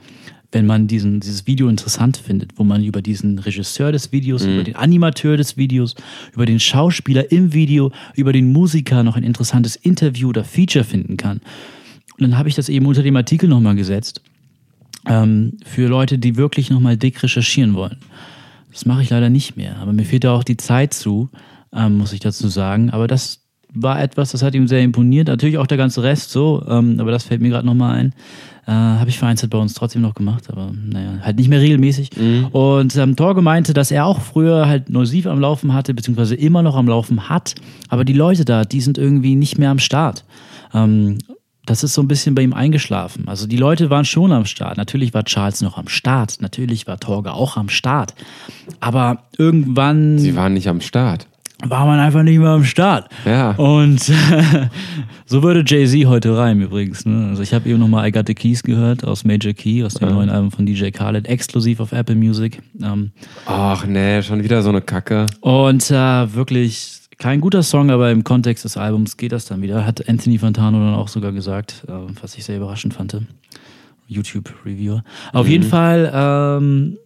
Wenn 0.53 0.67
man 0.67 0.89
diesen, 0.89 1.21
dieses 1.21 1.47
Video 1.47 1.69
interessant 1.69 2.17
findet, 2.17 2.59
wo 2.59 2.65
man 2.65 2.83
über 2.83 3.03
diesen 3.03 3.39
Regisseur 3.39 3.93
des 3.93 4.11
Videos, 4.11 4.45
Mhm. 4.45 4.53
über 4.55 4.65
den 4.65 4.77
Animateur 4.77 5.37
des 5.37 5.57
Videos, 5.57 5.95
über 6.35 6.45
den 6.47 6.59
Schauspieler 6.59 7.31
im 7.31 7.53
Video, 7.53 7.93
über 8.17 8.33
den 8.33 8.53
Musiker 8.53 9.03
noch 9.05 9.17
ein 9.17 9.23
interessantes 9.23 9.77
Interview 9.77 10.29
oder 10.31 10.43
Feature 10.45 10.85
finden 10.85 11.17
kann. 11.17 11.39
Und 12.19 12.23
dann 12.23 12.37
habe 12.37 12.49
ich 12.49 12.55
das 12.57 12.69
eben 12.69 12.87
unter 12.87 13.03
dem 13.03 13.17
Artikel 13.17 13.49
nochmal 13.49 13.77
gesetzt. 13.77 14.23
Ähm, 15.07 15.57
für 15.65 15.89
Leute, 15.89 16.19
die 16.19 16.37
wirklich 16.37 16.69
nochmal 16.69 16.97
dick 16.97 17.23
recherchieren 17.23 17.75
wollen. 17.75 17.97
Das 18.73 18.85
mache 18.87 19.03
ich 19.03 19.11
leider 19.11 19.31
nicht 19.31 19.57
mehr. 19.57 19.77
Aber 19.79 19.93
mir 19.93 20.05
fehlt 20.05 20.25
da 20.25 20.35
auch 20.35 20.45
die 20.45 20.57
Zeit 20.59 20.93
zu, 20.93 21.31
ähm, 21.73 21.97
muss 21.97 22.13
ich 22.13 22.21
dazu 22.21 22.49
sagen. 22.49 22.91
Aber 22.91 23.07
das 23.07 23.41
war 23.73 24.03
etwas, 24.03 24.33
das 24.33 24.43
hat 24.43 24.55
ihm 24.55 24.67
sehr 24.67 24.81
imponiert. 24.83 25.29
Natürlich 25.29 25.59
auch 25.59 25.67
der 25.67 25.79
ganze 25.79 26.03
Rest 26.03 26.31
so, 26.31 26.65
ähm, 26.69 26.97
aber 26.99 27.11
das 27.11 27.25
fällt 27.25 27.41
mir 27.41 27.51
gerade 27.51 27.67
nochmal 27.67 27.97
ein. 27.97 28.15
Äh, 28.67 28.73
Habe 28.73 29.11
ich 29.11 29.19
vereinzelt 29.19 29.51
bei 29.51 29.59
uns 29.59 29.75
trotzdem 29.75 30.03
noch 30.03 30.15
gemacht, 30.15 30.45
aber 30.51 30.71
naja, 30.73 31.19
halt 31.23 31.37
nicht 31.37 31.49
mehr 31.49 31.61
regelmäßig. 31.61 32.11
Und 32.53 32.97
ähm, 32.97 33.17
Torge 33.17 33.43
meinte, 33.43 33.73
dass 33.73 33.91
er 33.91 34.07
auch 34.07 34.21
früher 34.21 34.67
halt 34.69 34.91
Nosiv 34.91 35.27
am 35.27 35.41
Laufen 35.41 35.73
hatte, 35.73 35.95
beziehungsweise 35.95 36.35
immer 36.35 36.63
noch 36.63 36.77
am 36.77 36.87
Laufen 36.87 37.29
hat. 37.29 37.55
Aber 37.89 38.05
die 38.05 38.13
Leute 38.13 38.45
da, 38.45 38.65
die 38.65 38.81
sind 38.81 38.99
irgendwie 38.99 39.35
nicht 39.35 39.59
mehr 39.59 39.71
am 39.71 39.79
Start. 39.79 40.25
Ähm, 40.75 41.19
das 41.67 41.85
ist 41.85 41.95
so 41.95 42.03
ein 42.03 42.09
bisschen 42.09 42.35
bei 42.35 42.43
ihm 42.43 42.53
eingeschlafen. 42.53 43.29
Also 43.29 43.47
die 43.47 43.57
Leute 43.57 43.91
waren 43.91 44.05
schon 44.05 44.33
am 44.33 44.45
Start. 44.45 44.77
Natürlich 44.77 45.15
war 45.15 45.25
Charles 45.25 45.61
noch 45.61 45.79
am 45.79 45.89
Start. 45.89 46.39
Natürlich 46.41 46.87
war 46.87 46.99
Torge 46.99 47.33
auch 47.33 47.57
am 47.57 47.69
Start. 47.69 48.15
Aber 48.81 49.25
irgendwann 49.39 50.19
Sie 50.19 50.35
waren 50.35 50.55
nicht 50.55 50.69
am 50.69 50.81
Start. 50.81 51.29
War 51.65 51.87
man 51.87 52.01
einfach 52.01 52.23
nicht 52.23 52.39
mehr 52.39 52.49
am 52.51 52.65
Start. 52.65 53.09
Ja. 53.25 53.53
Und 53.53 54.01
so 55.27 55.43
würde 55.43 55.63
Jay-Z 55.67 56.07
heute 56.07 56.37
reimen 56.37 56.65
übrigens. 56.65 57.05
Ne? 57.05 57.29
Also 57.29 57.43
ich 57.43 57.53
habe 57.53 57.69
eben 57.69 57.79
nochmal 57.79 58.09
I 58.09 58.13
Got 58.13 58.27
the 58.27 58.35
Keys 58.35 58.63
gehört 58.63 59.05
aus 59.05 59.25
Major 59.25 59.53
Key, 59.53 59.85
aus 59.85 59.95
dem 59.95 60.09
neuen 60.09 60.31
Album 60.31 60.51
von 60.51 60.67
DJ 60.67 60.91
Khaled, 60.91 61.27
exklusiv 61.27 61.81
auf 61.81 61.93
Apple 61.93 62.17
Music. 62.17 62.63
Ähm, 62.83 63.11
Ach 63.47 63.85
nee, 63.87 64.23
schon 64.23 64.43
wieder 64.43 64.63
so 64.63 64.71
eine 64.71 64.81
Kacke. 64.81 65.27
und 65.41 65.91
äh, 65.91 66.35
wirklich 66.35 67.01
kein 67.21 67.41
guter 67.43 67.63
Song, 67.63 67.91
aber 67.91 68.11
im 68.11 68.25
Kontext 68.25 68.65
des 68.65 68.77
Albums 68.79 69.17
geht 69.19 69.33
das 69.33 69.45
dann 69.45 69.61
wieder. 69.61 69.85
Hat 69.85 70.09
Anthony 70.09 70.39
Fantano 70.39 70.79
dann 70.79 70.95
auch 70.95 71.09
sogar 71.09 71.33
gesagt, 71.33 71.85
äh, 71.87 71.93
was 72.21 72.37
ich 72.37 72.45
sehr 72.45 72.57
überraschend 72.57 72.95
fand. 72.95 73.15
YouTube-Reviewer. 74.09 75.05
Auf 75.33 75.47
jeden 75.47 75.65
Fall, 75.65 76.11
ähm, 76.13 76.97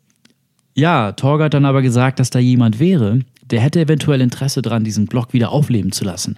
ja, 0.75 1.12
Torge 1.12 1.45
hat 1.45 1.55
dann 1.55 1.67
aber 1.67 1.83
gesagt, 1.83 2.19
dass 2.19 2.31
da 2.31 2.38
jemand 2.38 2.79
wäre, 2.79 3.21
der 3.51 3.61
hätte 3.61 3.81
eventuell 3.81 4.21
Interesse 4.21 4.63
dran, 4.63 4.85
diesen 4.85 5.07
Blog 5.07 5.33
wieder 5.33 5.51
aufleben 5.51 5.93
zu 5.93 6.05
lassen. 6.05 6.37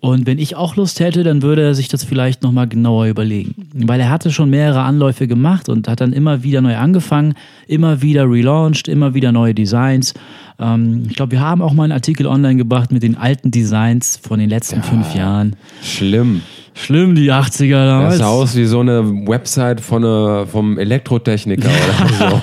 Und 0.00 0.26
wenn 0.26 0.38
ich 0.38 0.56
auch 0.56 0.76
Lust 0.76 1.00
hätte, 1.00 1.24
dann 1.24 1.42
würde 1.42 1.62
er 1.62 1.74
sich 1.74 1.88
das 1.88 2.04
vielleicht 2.04 2.42
nochmal 2.42 2.68
genauer 2.68 3.06
überlegen. 3.06 3.54
Weil 3.74 3.98
er 3.98 4.10
hatte 4.10 4.30
schon 4.30 4.50
mehrere 4.50 4.82
Anläufe 4.82 5.26
gemacht 5.26 5.68
und 5.68 5.88
hat 5.88 6.00
dann 6.00 6.12
immer 6.12 6.42
wieder 6.42 6.60
neu 6.60 6.76
angefangen, 6.76 7.34
immer 7.66 8.02
wieder 8.02 8.30
relaunched, 8.30 8.88
immer 8.88 9.14
wieder 9.14 9.32
neue 9.32 9.54
Designs. 9.54 10.14
Ähm, 10.60 11.06
ich 11.08 11.16
glaube, 11.16 11.32
wir 11.32 11.40
haben 11.40 11.62
auch 11.62 11.72
mal 11.72 11.84
einen 11.84 11.92
Artikel 11.92 12.26
online 12.26 12.56
gebracht 12.56 12.92
mit 12.92 13.02
den 13.02 13.16
alten 13.16 13.50
Designs 13.50 14.16
von 14.16 14.38
den 14.38 14.50
letzten 14.50 14.82
fünf 14.82 15.14
Jahren. 15.14 15.56
Schlimm. 15.82 16.42
Schlimm, 16.78 17.14
die 17.14 17.32
80er 17.32 17.70
Das 17.70 17.88
damals. 17.88 18.18
sah 18.18 18.28
aus 18.28 18.54
wie 18.56 18.66
so 18.66 18.80
eine 18.80 19.02
Website 19.26 19.80
von 19.80 20.04
eine, 20.04 20.46
vom 20.46 20.78
Elektrotechniker 20.78 21.68
oder 21.68 22.40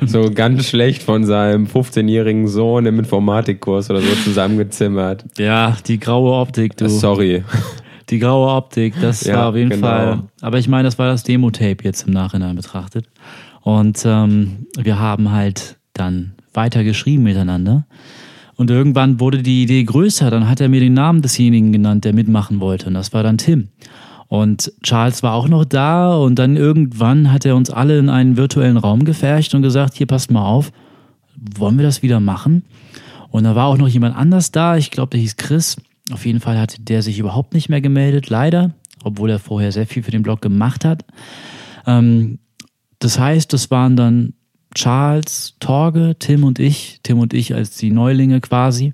so. 0.00 0.06
so 0.24 0.30
ganz 0.34 0.66
schlecht 0.66 1.02
von 1.02 1.24
seinem 1.24 1.66
15-jährigen 1.66 2.48
Sohn 2.48 2.86
im 2.86 2.98
Informatikkurs 2.98 3.88
oder 3.90 4.00
so 4.00 4.14
zusammengezimmert. 4.24 5.24
Ja, 5.38 5.76
die 5.86 6.00
graue 6.00 6.32
Optik, 6.34 6.76
du. 6.76 6.88
Sorry. 6.88 7.44
Die 8.10 8.18
graue 8.18 8.50
Optik, 8.54 8.94
das 9.00 9.24
Ja, 9.24 9.36
war 9.36 9.48
auf 9.50 9.56
jeden 9.56 9.70
genau. 9.70 9.86
Fall. 9.86 10.22
Aber 10.42 10.58
ich 10.58 10.68
meine, 10.68 10.82
das 10.84 10.98
war 10.98 11.06
das 11.06 11.22
Demo-Tape 11.22 11.78
jetzt 11.84 12.06
im 12.06 12.12
Nachhinein 12.12 12.56
betrachtet. 12.56 13.06
Und 13.62 14.02
ähm, 14.04 14.66
wir 14.76 14.98
haben 14.98 15.30
halt 15.30 15.76
dann 15.94 16.32
weiter 16.52 16.84
geschrieben 16.84 17.22
miteinander. 17.22 17.86
Und 18.56 18.70
irgendwann 18.70 19.20
wurde 19.20 19.42
die 19.42 19.62
Idee 19.62 19.82
größer. 19.84 20.30
Dann 20.30 20.48
hat 20.48 20.60
er 20.60 20.68
mir 20.68 20.80
den 20.80 20.94
Namen 20.94 21.22
desjenigen 21.22 21.72
genannt, 21.72 22.04
der 22.04 22.14
mitmachen 22.14 22.60
wollte. 22.60 22.86
Und 22.86 22.94
das 22.94 23.12
war 23.12 23.22
dann 23.22 23.38
Tim. 23.38 23.68
Und 24.28 24.72
Charles 24.82 25.22
war 25.22 25.34
auch 25.34 25.48
noch 25.48 25.64
da. 25.64 26.16
Und 26.16 26.38
dann 26.38 26.56
irgendwann 26.56 27.32
hat 27.32 27.44
er 27.44 27.56
uns 27.56 27.70
alle 27.70 27.98
in 27.98 28.08
einen 28.08 28.36
virtuellen 28.36 28.76
Raum 28.76 29.04
gefercht 29.04 29.54
und 29.54 29.62
gesagt: 29.62 29.94
Hier, 29.94 30.06
passt 30.06 30.30
mal 30.30 30.44
auf. 30.44 30.72
Wollen 31.58 31.76
wir 31.76 31.84
das 31.84 32.02
wieder 32.02 32.20
machen? 32.20 32.64
Und 33.30 33.44
da 33.44 33.56
war 33.56 33.66
auch 33.66 33.76
noch 33.76 33.88
jemand 33.88 34.16
anders 34.16 34.52
da. 34.52 34.76
Ich 34.76 34.90
glaube, 34.90 35.10
der 35.10 35.20
hieß 35.20 35.36
Chris. 35.36 35.76
Auf 36.12 36.26
jeden 36.26 36.40
Fall 36.40 36.58
hatte 36.58 36.80
der 36.80 37.02
sich 37.02 37.18
überhaupt 37.18 37.54
nicht 37.54 37.68
mehr 37.68 37.80
gemeldet, 37.80 38.28
leider, 38.28 38.74
obwohl 39.02 39.30
er 39.30 39.38
vorher 39.38 39.72
sehr 39.72 39.86
viel 39.86 40.02
für 40.02 40.10
den 40.10 40.22
Blog 40.22 40.42
gemacht 40.42 40.84
hat. 40.84 41.04
Ähm, 41.86 42.38
das 42.98 43.18
heißt, 43.18 43.52
das 43.52 43.70
waren 43.70 43.96
dann 43.96 44.34
Charles, 44.74 45.54
Torge, 45.60 46.16
Tim 46.18 46.44
und 46.44 46.58
ich, 46.58 47.00
Tim 47.02 47.18
und 47.18 47.32
ich 47.32 47.54
als 47.54 47.76
die 47.76 47.90
Neulinge 47.90 48.40
quasi, 48.40 48.92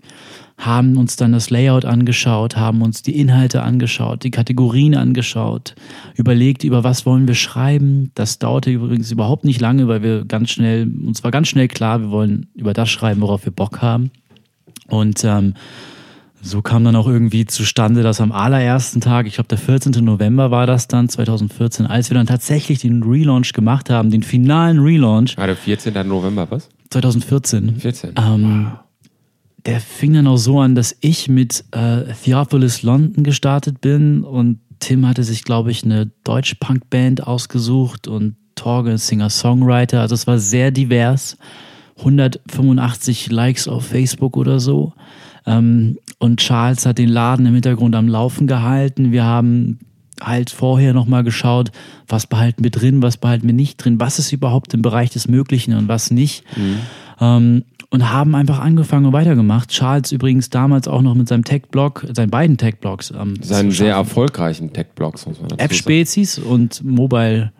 haben 0.58 0.98
uns 0.98 1.16
dann 1.16 1.32
das 1.32 1.48
Layout 1.48 1.86
angeschaut, 1.86 2.56
haben 2.56 2.82
uns 2.82 3.02
die 3.02 3.18
Inhalte 3.18 3.62
angeschaut, 3.62 4.22
die 4.22 4.30
Kategorien 4.30 4.94
angeschaut, 4.94 5.74
überlegt, 6.16 6.64
über 6.64 6.84
was 6.84 7.06
wollen 7.06 7.26
wir 7.26 7.34
schreiben. 7.34 8.12
Das 8.14 8.38
dauerte 8.38 8.70
übrigens 8.70 9.10
überhaupt 9.10 9.44
nicht 9.44 9.60
lange, 9.60 9.88
weil 9.88 10.02
wir 10.02 10.26
ganz 10.26 10.50
schnell, 10.50 10.86
uns 11.06 11.24
war 11.24 11.30
ganz 11.30 11.48
schnell 11.48 11.68
klar, 11.68 12.00
wir 12.02 12.10
wollen 12.10 12.48
über 12.54 12.74
das 12.74 12.90
schreiben, 12.90 13.22
worauf 13.22 13.46
wir 13.46 13.52
Bock 13.52 13.80
haben. 13.80 14.10
Und 14.88 15.24
ähm, 15.24 15.54
so 16.42 16.62
kam 16.62 16.84
dann 16.84 16.96
auch 16.96 17.06
irgendwie 17.06 17.46
zustande, 17.46 18.02
dass 18.02 18.20
am 18.20 18.32
allerersten 18.32 19.00
Tag, 19.00 19.26
ich 19.26 19.34
glaube 19.34 19.48
der 19.48 19.58
14. 19.58 19.92
November 20.04 20.50
war 20.50 20.66
das 20.66 20.88
dann, 20.88 21.08
2014, 21.08 21.86
als 21.86 22.10
wir 22.10 22.14
dann 22.14 22.26
tatsächlich 22.26 22.80
den 22.80 23.02
Relaunch 23.02 23.52
gemacht 23.52 23.90
haben, 23.90 24.10
den 24.10 24.22
finalen 24.22 24.78
Relaunch, 24.78 25.36
Gerade 25.36 25.56
14. 25.56 25.94
November, 26.06 26.50
was? 26.50 26.68
2014. 26.90 27.76
14. 27.76 28.14
Ähm, 28.16 28.72
der 29.66 29.80
fing 29.80 30.14
dann 30.14 30.26
auch 30.26 30.38
so 30.38 30.60
an, 30.60 30.74
dass 30.74 30.96
ich 31.00 31.28
mit 31.28 31.64
äh, 31.72 32.04
Theophilus 32.24 32.82
London 32.82 33.24
gestartet 33.24 33.80
bin 33.80 34.24
und 34.24 34.60
Tim 34.80 35.06
hatte 35.06 35.24
sich, 35.24 35.44
glaube 35.44 35.70
ich, 35.70 35.84
eine 35.84 36.10
Deutsch-Punk-Band 36.24 37.26
ausgesucht 37.26 38.08
und 38.08 38.36
Torge 38.54 38.96
Singer-Songwriter. 38.96 40.00
Also 40.00 40.14
es 40.14 40.26
war 40.26 40.38
sehr 40.38 40.70
divers. 40.70 41.36
185 41.98 43.30
Likes 43.30 43.68
auf 43.68 43.86
Facebook 43.86 44.38
oder 44.38 44.58
so. 44.58 44.94
Ähm, 45.46 45.98
und 46.18 46.40
Charles 46.40 46.84
hat 46.86 46.98
den 46.98 47.08
Laden 47.08 47.46
im 47.46 47.54
Hintergrund 47.54 47.94
am 47.94 48.08
Laufen 48.08 48.46
gehalten. 48.46 49.12
Wir 49.12 49.24
haben 49.24 49.78
halt 50.22 50.50
vorher 50.50 50.92
nochmal 50.92 51.24
geschaut, 51.24 51.72
was 52.06 52.26
behalten 52.26 52.62
wir 52.62 52.70
drin, 52.70 53.02
was 53.02 53.16
behalten 53.16 53.46
wir 53.46 53.54
nicht 53.54 53.78
drin, 53.78 53.98
was 54.00 54.18
ist 54.18 54.32
überhaupt 54.32 54.74
im 54.74 54.82
Bereich 54.82 55.10
des 55.10 55.28
Möglichen 55.28 55.74
und 55.74 55.88
was 55.88 56.10
nicht. 56.10 56.44
Ähm, 57.20 57.64
und 57.92 58.10
haben 58.12 58.34
einfach 58.36 58.60
angefangen 58.60 59.06
und 59.06 59.12
weitergemacht. 59.14 59.70
Charles 59.70 60.12
übrigens 60.12 60.48
damals 60.50 60.86
auch 60.86 61.02
noch 61.02 61.14
mit 61.14 61.26
seinem 61.26 61.42
Tech-Blog, 61.44 62.06
seinen 62.14 62.30
beiden 62.30 62.56
Tech-Blogs. 62.56 63.12
Ähm, 63.18 63.34
Seinen 63.42 63.70
sehr 63.72 63.94
erfolgreichen 63.94 64.72
Tech-Blogs, 64.72 65.26
muss 65.26 65.40
man 65.40 65.48
dazu. 65.48 65.64
App-Spezies 65.64 66.38
und 66.38 66.84
Mobile 66.84 67.50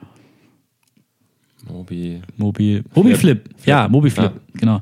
Mobi. 1.68 2.20
Mobil, 2.36 2.84
Mobiflip, 2.94 3.48
ja, 3.64 3.88
Mobiflip, 3.88 4.24
Ja. 4.24 4.32
genau. 4.54 4.80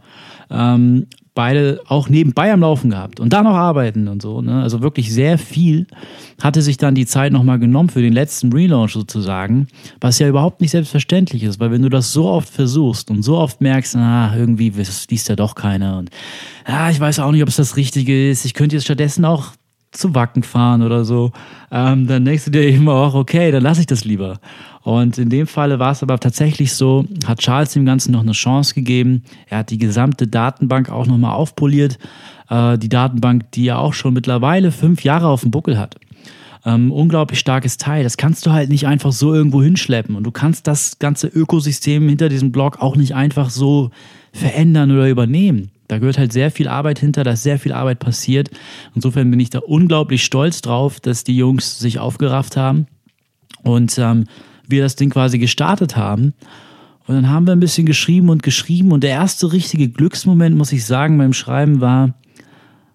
Ähm, 0.50 1.06
beide 1.38 1.81
auch 1.87 2.09
nebenbei 2.09 2.53
am 2.53 2.62
Laufen 2.62 2.90
gehabt 2.90 3.20
und 3.20 3.33
da 3.33 3.44
noch 3.44 3.55
arbeiten 3.55 4.09
und 4.09 4.20
so. 4.20 4.42
Ne? 4.42 4.61
Also 4.61 4.83
wirklich 4.83 5.14
sehr 5.14 5.38
viel 5.38 5.87
hatte 6.42 6.62
sich 6.62 6.79
dann 6.79 6.96
die 6.96 7.07
Zeit 7.07 7.33
nochmal 7.33 7.61
genommen 7.61 7.90
für 7.90 8.03
den 8.03 8.12
letzten 8.12 8.53
Relaunch 8.53 8.94
sozusagen, 8.94 9.68
was 10.01 10.18
ja 10.18 10.27
überhaupt 10.27 10.61
nicht 10.61 10.72
selbstverständlich 10.72 11.44
ist, 11.44 11.61
weil 11.61 11.70
wenn 11.70 11.83
du 11.83 11.90
das 11.90 12.12
so 12.12 12.24
oft 12.24 12.48
versuchst 12.48 13.09
und 13.09 13.22
so 13.22 13.38
oft 13.38 13.61
merkst, 13.61 13.94
na, 13.94 14.37
irgendwie 14.37 14.70
das 14.70 15.07
liest 15.11 15.29
ja 15.29 15.37
doch 15.37 15.55
keiner 15.55 15.98
und 15.98 16.11
ja, 16.66 16.90
ich 16.90 16.98
weiß 16.98 17.20
auch 17.20 17.31
nicht, 17.31 17.42
ob 17.42 17.48
es 17.48 17.55
das 17.55 17.77
Richtige 17.77 18.29
ist, 18.29 18.44
ich 18.44 18.55
könnte 18.55 18.74
jetzt 18.74 18.87
stattdessen 18.87 19.24
auch 19.24 19.53
zu 19.92 20.16
Wacken 20.16 20.42
fahren 20.42 20.83
oder 20.83 21.05
so, 21.05 21.31
ähm, 21.70 22.09
dann 22.09 22.24
denkst 22.24 22.46
du 22.46 22.51
dir 22.51 22.62
eben 22.62 22.88
auch, 22.88 23.14
okay, 23.14 23.53
dann 23.53 23.62
lasse 23.62 23.81
ich 23.81 23.87
das 23.87 24.05
lieber. 24.05 24.40
Und 24.88 25.18
in 25.18 25.29
dem 25.29 25.46
Falle 25.46 25.79
war 25.79 25.92
es 25.92 26.03
aber 26.03 26.18
tatsächlich 26.18 26.72
so, 26.72 27.05
hat 27.27 27.40
Charles 27.40 27.74
dem 27.74 27.85
Ganzen 27.85 28.12
noch 28.12 28.22
eine 28.22 28.33
Chance 28.33 28.72
gegeben. 28.72 29.22
Er 29.46 29.59
hat 29.59 29.68
die 29.68 29.77
gesamte 29.77 30.27
Datenbank 30.27 30.88
auch 30.88 31.05
nochmal 31.05 31.35
aufpoliert. 31.35 31.98
Äh, 32.48 32.79
die 32.79 32.88
Datenbank, 32.88 33.53
die 33.53 33.64
ja 33.64 33.77
auch 33.77 33.92
schon 33.92 34.14
mittlerweile 34.14 34.72
fünf 34.72 35.05
Jahre 35.05 35.29
auf 35.29 35.42
dem 35.42 35.51
Buckel 35.51 35.79
hat. 35.79 35.96
Ähm, 36.64 36.90
unglaublich 36.90 37.38
starkes 37.38 37.77
Teil. 37.77 38.03
Das 38.03 38.16
kannst 38.16 38.46
du 38.46 38.53
halt 38.53 38.70
nicht 38.70 38.87
einfach 38.87 39.12
so 39.12 39.35
irgendwo 39.35 39.62
hinschleppen. 39.62 40.16
Und 40.16 40.24
du 40.24 40.31
kannst 40.31 40.66
das 40.66 40.98
ganze 40.98 41.27
Ökosystem 41.27 42.09
hinter 42.09 42.31
diesem 42.31 42.51
Blog 42.51 42.81
auch 42.81 42.96
nicht 42.96 43.14
einfach 43.14 43.51
so 43.51 43.90
verändern 44.33 44.90
oder 44.90 45.11
übernehmen. 45.11 45.70
Da 45.88 45.98
gehört 45.98 46.16
halt 46.16 46.33
sehr 46.33 46.51
viel 46.51 46.66
Arbeit 46.66 46.98
hinter, 46.98 47.24
da 47.24 47.33
ist 47.33 47.42
sehr 47.42 47.59
viel 47.59 47.74
Arbeit 47.74 47.98
passiert. 47.98 48.48
Insofern 48.94 49.31
bin 49.31 49.38
ich 49.38 49.51
da 49.51 49.59
unglaublich 49.59 50.24
stolz 50.24 50.62
drauf, 50.62 50.98
dass 50.98 51.24
die 51.24 51.37
Jungs 51.37 51.79
sich 51.79 51.98
aufgerafft 51.98 52.57
haben 52.57 52.87
und 53.64 53.98
ähm, 53.98 54.24
wir 54.68 54.83
das 54.83 54.96
Ding 54.96 55.11
quasi 55.11 55.38
gestartet 55.38 55.96
haben. 55.96 56.35
Und 57.07 57.14
dann 57.14 57.31
haben 57.31 57.46
wir 57.46 57.52
ein 57.52 57.61
bisschen 57.61 57.87
geschrieben 57.87 58.28
und 58.28 58.42
geschrieben. 58.42 58.92
Und 58.92 59.02
der 59.02 59.11
erste 59.11 59.52
richtige 59.52 59.88
Glücksmoment, 59.88 60.57
muss 60.57 60.72
ich 60.72 60.85
sagen, 60.85 61.16
beim 61.18 61.33
Schreiben 61.33 61.81
war, 61.81 62.14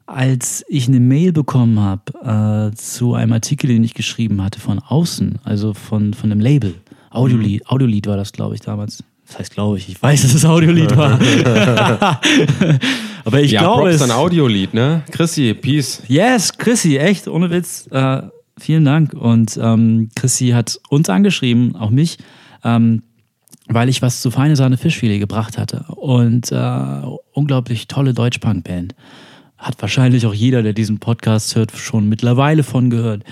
als 0.06 0.64
ich 0.68 0.88
eine 0.88 1.00
Mail 1.00 1.32
bekommen 1.32 1.80
habe 1.80 2.72
äh, 2.72 2.76
zu 2.76 3.16
einem 3.16 3.34
Artikel, 3.34 3.68
den 3.68 3.84
ich 3.84 3.94
geschrieben 3.94 4.44
hatte 4.44 4.60
von 4.60 4.80
außen, 4.80 5.40
also 5.44 5.74
von, 5.74 6.14
von 6.14 6.32
einem 6.32 6.42
Label. 6.42 6.76
Audiolied, 7.10 7.68
Audiolied 7.68 8.08
war 8.08 8.18
das, 8.18 8.34
glaube 8.34 8.56
ich, 8.56 8.62
damals. 8.62 9.04
Das 9.28 9.40
heißt, 9.40 9.54
glaube 9.54 9.78
ich, 9.78 9.90
ich 9.90 10.02
weiß, 10.02 10.22
dass 10.24 10.34
es 10.34 10.46
Audiolied 10.46 10.96
war. 10.98 11.20
Aber 13.26 13.42
ich 13.42 13.52
ja, 13.52 13.62
glaube 13.62 13.84
Props 13.84 13.96
es. 13.96 14.02
an 14.02 14.12
Audiolied, 14.12 14.74
ne? 14.74 15.04
Chrissy, 15.12 15.54
Peace. 15.54 16.04
Yes, 16.08 16.58
Chrissy, 16.58 16.98
echt, 16.98 17.28
ohne 17.28 17.50
Witz. 17.50 17.88
Äh, 17.90 18.24
vielen 18.58 18.86
Dank. 18.86 19.14
Und 19.14 19.60
ähm, 19.62 20.10
Chrissy 20.16 20.50
hat 20.50 20.80
uns 20.90 21.10
angeschrieben, 21.10 21.76
auch 21.76 21.90
mich, 21.90 22.18
ähm, 22.64 23.04
weil 23.68 23.90
ich 23.90 24.02
was 24.02 24.22
zu 24.22 24.32
feine 24.32 24.56
Sahne 24.56 24.78
Fischfilet 24.78 25.20
gebracht 25.20 25.58
hatte. 25.58 25.86
Und 25.96 26.52
äh, 26.52 27.02
unglaublich 27.32 27.88
tolle 27.88 28.14
Deutschpunk-Band. 28.14 28.96
Hat 29.58 29.82
wahrscheinlich 29.82 30.26
auch 30.26 30.34
jeder, 30.34 30.62
der 30.62 30.74
diesen 30.74 31.00
Podcast 31.00 31.56
hört, 31.56 31.72
schon 31.72 32.10
mittlerweile 32.10 32.64
von 32.64 32.90
gehört. 32.90 33.24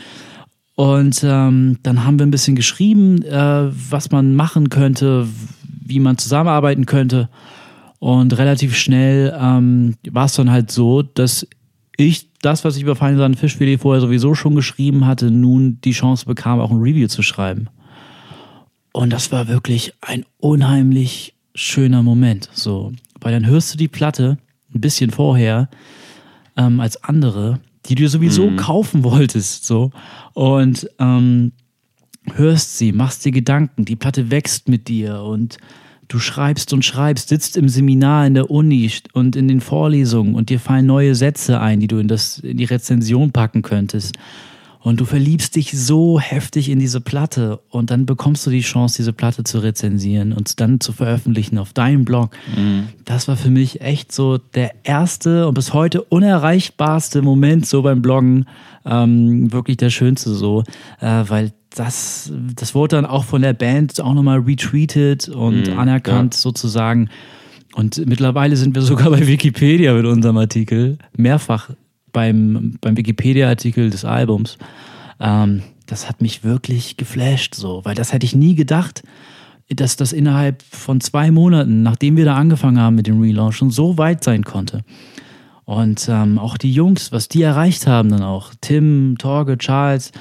Und 0.75 1.21
ähm, 1.23 1.77
dann 1.83 2.05
haben 2.05 2.17
wir 2.17 2.25
ein 2.25 2.31
bisschen 2.31 2.55
geschrieben, 2.55 3.21
äh, 3.23 3.69
was 3.91 4.11
man 4.11 4.35
machen 4.35 4.69
könnte, 4.69 5.27
wie 5.63 5.99
man 5.99 6.17
zusammenarbeiten 6.17 6.85
könnte. 6.85 7.29
Und 7.99 8.35
relativ 8.37 8.75
schnell 8.75 9.37
ähm, 9.39 9.95
war 10.09 10.25
es 10.25 10.33
dann 10.33 10.49
halt 10.49 10.71
so, 10.71 11.03
dass 11.03 11.45
ich 11.97 12.29
das, 12.41 12.63
was 12.63 12.75
ich 12.75 12.83
über 12.83 12.95
Feine 12.95 13.17
Sahne 13.17 13.37
Fischfilet 13.37 13.77
vorher 13.77 14.01
sowieso 14.01 14.33
schon 14.33 14.55
geschrieben 14.55 15.05
hatte, 15.05 15.29
nun 15.31 15.79
die 15.83 15.91
Chance 15.91 16.25
bekam, 16.25 16.59
auch 16.59 16.71
ein 16.71 16.81
Review 16.81 17.07
zu 17.07 17.21
schreiben. 17.21 17.67
Und 18.93 19.11
das 19.11 19.31
war 19.31 19.47
wirklich 19.47 19.93
ein 20.01 20.25
unheimlich 20.37 21.35
schöner 21.55 22.03
Moment. 22.03 22.49
So, 22.53 22.91
weil 23.19 23.31
dann 23.31 23.45
hörst 23.45 23.73
du 23.73 23.77
die 23.77 23.87
Platte 23.87 24.37
ein 24.73 24.81
bisschen 24.81 25.11
vorher 25.11 25.69
ähm, 26.57 26.79
als 26.79 27.03
andere, 27.03 27.59
die 27.85 27.95
du 27.95 28.07
sowieso 28.07 28.51
kaufen 28.55 29.03
wolltest, 29.03 29.65
so 29.65 29.91
und 30.33 30.89
ähm, 30.99 31.51
hörst 32.33 32.77
sie, 32.77 32.91
machst 32.91 33.25
dir 33.25 33.31
Gedanken, 33.31 33.85
die 33.85 33.95
Platte 33.95 34.29
wächst 34.29 34.67
mit 34.67 34.87
dir 34.87 35.21
und 35.21 35.57
du 36.11 36.19
schreibst 36.19 36.73
und 36.73 36.83
schreibst, 36.83 37.29
sitzt 37.29 37.55
im 37.57 37.69
Seminar 37.69 38.27
in 38.27 38.33
der 38.33 38.51
Uni 38.51 38.91
und 39.13 39.35
in 39.35 39.47
den 39.47 39.61
Vorlesungen 39.61 40.35
und 40.35 40.49
dir 40.49 40.59
fallen 40.59 40.85
neue 40.85 41.15
Sätze 41.15 41.59
ein, 41.59 41.79
die 41.79 41.87
du 41.87 41.99
in, 41.99 42.07
das, 42.07 42.39
in 42.39 42.57
die 42.57 42.65
Rezension 42.65 43.31
packen 43.31 43.61
könntest. 43.61 44.17
Und 44.83 44.99
du 44.99 45.05
verliebst 45.05 45.55
dich 45.55 45.71
so 45.71 46.19
heftig 46.19 46.67
in 46.69 46.79
diese 46.79 47.01
Platte 47.01 47.59
und 47.69 47.91
dann 47.91 48.07
bekommst 48.07 48.45
du 48.47 48.49
die 48.49 48.61
Chance, 48.61 48.97
diese 48.97 49.13
Platte 49.13 49.43
zu 49.43 49.59
rezensieren 49.59 50.33
und 50.33 50.59
dann 50.59 50.79
zu 50.79 50.91
veröffentlichen 50.91 51.59
auf 51.59 51.71
deinem 51.71 52.03
Blog. 52.03 52.31
Das 53.05 53.27
war 53.27 53.37
für 53.37 53.51
mich 53.51 53.81
echt 53.81 54.11
so 54.11 54.39
der 54.39 54.73
erste 54.83 55.47
und 55.47 55.53
bis 55.53 55.73
heute 55.73 56.01
unerreichbarste 56.01 57.21
Moment 57.21 57.67
so 57.67 57.83
beim 57.83 58.01
Bloggen. 58.01 58.45
Ähm, 58.83 59.51
wirklich 59.53 59.77
der 59.77 59.91
schönste 59.91 60.31
so, 60.31 60.63
äh, 60.99 61.23
weil 61.27 61.53
das, 61.75 62.33
das 62.55 62.73
wurde 62.73 62.95
dann 62.95 63.05
auch 63.05 63.23
von 63.23 63.43
der 63.43 63.53
Band 63.53 64.01
auch 64.01 64.13
nochmal 64.15 64.39
retweetet 64.39 65.29
und 65.29 65.69
anerkannt 65.77 66.33
sozusagen. 66.33 67.09
Und 67.73 68.05
mittlerweile 68.05 68.57
sind 68.57 68.75
wir 68.75 68.81
sogar 68.81 69.11
bei 69.11 69.25
Wikipedia 69.27 69.93
mit 69.93 70.05
unserem 70.05 70.37
Artikel. 70.37 70.97
Mehrfach 71.15 71.69
beim, 72.11 72.77
beim 72.81 72.97
Wikipedia-Artikel 72.97 73.89
des 73.89 74.05
Albums. 74.05 74.57
Ähm, 75.19 75.63
das 75.85 76.07
hat 76.07 76.21
mich 76.21 76.43
wirklich 76.43 76.97
geflasht, 76.97 77.55
so, 77.55 77.81
weil 77.83 77.95
das 77.95 78.13
hätte 78.13 78.25
ich 78.25 78.35
nie 78.35 78.55
gedacht, 78.55 79.03
dass 79.69 79.95
das 79.95 80.13
innerhalb 80.13 80.61
von 80.63 81.01
zwei 81.01 81.31
Monaten, 81.31 81.83
nachdem 81.83 82.17
wir 82.17 82.25
da 82.25 82.35
angefangen 82.35 82.79
haben 82.79 82.95
mit 82.95 83.07
dem 83.07 83.21
Relaunch, 83.21 83.55
schon 83.55 83.71
so 83.71 83.97
weit 83.97 84.23
sein 84.23 84.43
konnte. 84.43 84.83
Und 85.65 86.07
ähm, 86.09 86.39
auch 86.39 86.57
die 86.57 86.71
Jungs, 86.71 87.11
was 87.11 87.29
die 87.29 87.41
erreicht 87.43 87.87
haben 87.87 88.09
dann 88.09 88.23
auch, 88.23 88.51
Tim, 88.59 89.15
Torge, 89.17 89.57
Charles, 89.57 90.11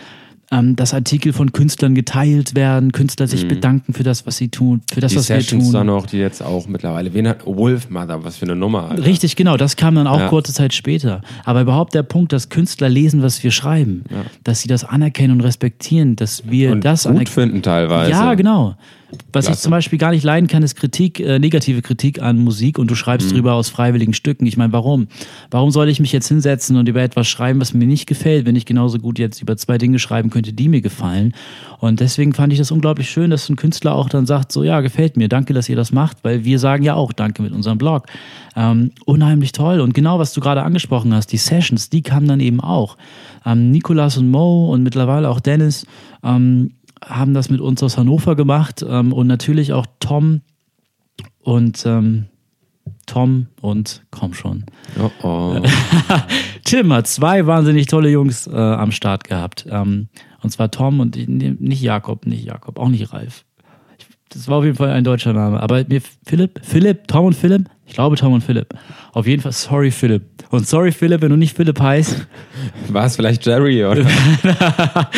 ähm, 0.52 0.74
dass 0.76 0.94
Artikel 0.94 1.32
von 1.32 1.52
Künstlern 1.52 1.94
geteilt 1.94 2.54
werden, 2.56 2.90
Künstler 2.92 3.26
sich 3.28 3.46
bedanken 3.46 3.92
für 3.92 4.02
das, 4.02 4.26
was 4.26 4.36
sie 4.36 4.48
tun, 4.48 4.82
für 4.92 5.00
das, 5.00 5.12
Die 5.12 5.18
was 5.18 5.28
wir 5.28 5.36
Sessions 5.36 5.64
tun. 5.66 5.72
dann 5.72 5.88
auch, 5.90 6.06
die 6.06 6.16
jetzt 6.18 6.42
auch 6.42 6.66
mittlerweile. 6.66 7.14
Wen 7.14 7.28
hat 7.28 7.46
Wolfmother? 7.46 8.24
Was 8.24 8.36
für 8.36 8.46
eine 8.46 8.56
Nummer, 8.56 8.90
Alter. 8.90 9.04
Richtig, 9.04 9.36
genau. 9.36 9.56
Das 9.56 9.76
kam 9.76 9.94
dann 9.94 10.06
auch 10.06 10.18
Ja. 10.18 10.28
kurze 10.28 10.52
Zeit 10.52 10.74
später. 10.74 11.20
Aber 11.44 11.60
überhaupt 11.60 11.94
der 11.94 12.02
Punkt, 12.02 12.32
dass 12.32 12.48
Künstler 12.48 12.88
lesen, 12.88 13.22
was 13.22 13.42
wir 13.44 13.50
schreiben, 13.52 14.04
dass 14.44 14.60
sie 14.62 14.68
das 14.68 14.84
anerkennen 14.84 15.34
und 15.34 15.40
respektieren, 15.42 16.16
dass 16.16 16.48
wir 16.50 16.72
Und 16.72 16.84
das 16.84 17.04
gut 17.04 17.28
finden 17.28 17.62
teilweise. 17.62 18.10
Ja, 18.10 18.34
genau. 18.34 18.74
Was 19.32 19.44
ich 19.44 19.48
Klasse. 19.50 19.62
zum 19.62 19.70
Beispiel 19.70 19.98
gar 19.98 20.10
nicht 20.10 20.24
leiden 20.24 20.46
kann, 20.48 20.62
ist 20.62 20.74
Kritik, 20.76 21.20
äh, 21.20 21.38
negative 21.38 21.82
Kritik 21.82 22.20
an 22.20 22.38
Musik 22.38 22.78
und 22.78 22.90
du 22.90 22.94
schreibst 22.94 23.30
Mhm. 23.30 23.34
drüber 23.36 23.54
aus 23.54 23.68
freiwilligen 23.68 24.12
Stücken. 24.12 24.46
Ich 24.46 24.56
meine, 24.56 24.72
warum? 24.72 25.08
Warum 25.50 25.70
soll 25.70 25.88
ich 25.88 26.00
mich 26.00 26.12
jetzt 26.12 26.28
hinsetzen 26.28 26.76
und 26.76 26.88
über 26.88 27.00
etwas 27.02 27.28
schreiben, 27.28 27.60
was 27.60 27.74
mir 27.74 27.86
nicht 27.86 28.06
gefällt, 28.06 28.46
wenn 28.46 28.56
ich 28.56 28.66
genauso 28.66 28.98
gut 28.98 29.18
jetzt 29.18 29.40
über 29.42 29.56
zwei 29.56 29.78
Dinge 29.78 29.98
schreiben 29.98 30.30
könnte, 30.30 30.52
die 30.52 30.68
mir 30.68 30.80
gefallen? 30.80 31.34
Und 31.78 32.00
deswegen 32.00 32.34
fand 32.34 32.52
ich 32.52 32.58
das 32.58 32.70
unglaublich 32.70 33.08
schön, 33.10 33.30
dass 33.30 33.48
ein 33.48 33.56
Künstler 33.56 33.94
auch 33.94 34.08
dann 34.08 34.26
sagt, 34.26 34.52
so 34.52 34.62
ja, 34.64 34.80
gefällt 34.80 35.16
mir, 35.16 35.28
danke, 35.28 35.54
dass 35.54 35.68
ihr 35.68 35.76
das 35.76 35.92
macht, 35.92 36.18
weil 36.22 36.44
wir 36.44 36.58
sagen 36.58 36.82
ja 36.84 36.94
auch 36.94 37.12
Danke 37.12 37.42
mit 37.42 37.52
unserem 37.52 37.78
Blog. 37.78 38.06
Ähm, 38.56 38.90
unheimlich 39.06 39.52
toll. 39.52 39.80
Und 39.80 39.94
genau, 39.94 40.18
was 40.18 40.32
du 40.34 40.40
gerade 40.40 40.62
angesprochen 40.62 41.14
hast, 41.14 41.28
die 41.28 41.36
Sessions, 41.36 41.88
die 41.88 42.02
kamen 42.02 42.26
dann 42.26 42.40
eben 42.40 42.60
auch. 42.60 42.96
Ähm, 43.46 43.70
Nikolas 43.70 44.18
und 44.18 44.30
Mo 44.30 44.70
und 44.72 44.82
mittlerweile 44.82 45.30
auch 45.30 45.40
Dennis 45.40 45.86
ähm, 46.22 46.72
haben 47.04 47.34
das 47.34 47.50
mit 47.50 47.60
uns 47.60 47.82
aus 47.82 47.96
Hannover 47.96 48.36
gemacht 48.36 48.84
ähm, 48.86 49.12
und 49.12 49.26
natürlich 49.26 49.72
auch 49.72 49.86
Tom 50.00 50.42
und 51.42 51.84
ähm, 51.86 52.26
Tom 53.06 53.46
und 53.60 54.02
komm 54.10 54.34
schon. 54.34 54.64
Oh, 54.98 55.10
oh. 55.22 55.62
Tim 56.64 56.92
hat 56.92 57.06
zwei 57.06 57.46
wahnsinnig 57.46 57.86
tolle 57.86 58.10
Jungs 58.10 58.46
äh, 58.46 58.54
am 58.54 58.92
Start 58.92 59.24
gehabt. 59.24 59.66
Ähm, 59.68 60.08
und 60.42 60.50
zwar 60.50 60.70
Tom 60.70 61.00
und 61.00 61.16
nicht 61.16 61.82
Jakob, 61.82 62.26
nicht 62.26 62.44
Jakob, 62.44 62.78
auch 62.78 62.88
nicht 62.88 63.12
Ralf. 63.12 63.44
Ich, 63.98 64.06
das 64.30 64.48
war 64.48 64.58
auf 64.58 64.64
jeden 64.64 64.76
Fall 64.76 64.90
ein 64.90 65.04
deutscher 65.04 65.32
Name. 65.32 65.60
Aber 65.60 65.84
mir 65.88 66.00
Philipp, 66.24 66.60
Philipp, 66.62 67.08
Tom 67.08 67.26
und 67.26 67.34
Philipp? 67.34 67.68
Ich 67.86 67.94
glaube 67.94 68.16
Tom 68.16 68.32
und 68.32 68.42
Philipp. 68.42 68.74
Auf 69.12 69.26
jeden 69.26 69.42
Fall 69.42 69.52
sorry 69.52 69.90
Philipp. 69.90 70.22
Und 70.50 70.68
sorry 70.68 70.92
Philipp, 70.92 71.22
wenn 71.22 71.30
du 71.30 71.36
nicht 71.36 71.56
Philipp 71.56 71.80
heißt. 71.80 72.26
War 72.88 73.06
es 73.06 73.16
vielleicht 73.16 73.44
Jerry 73.44 73.84
oder? 73.84 74.06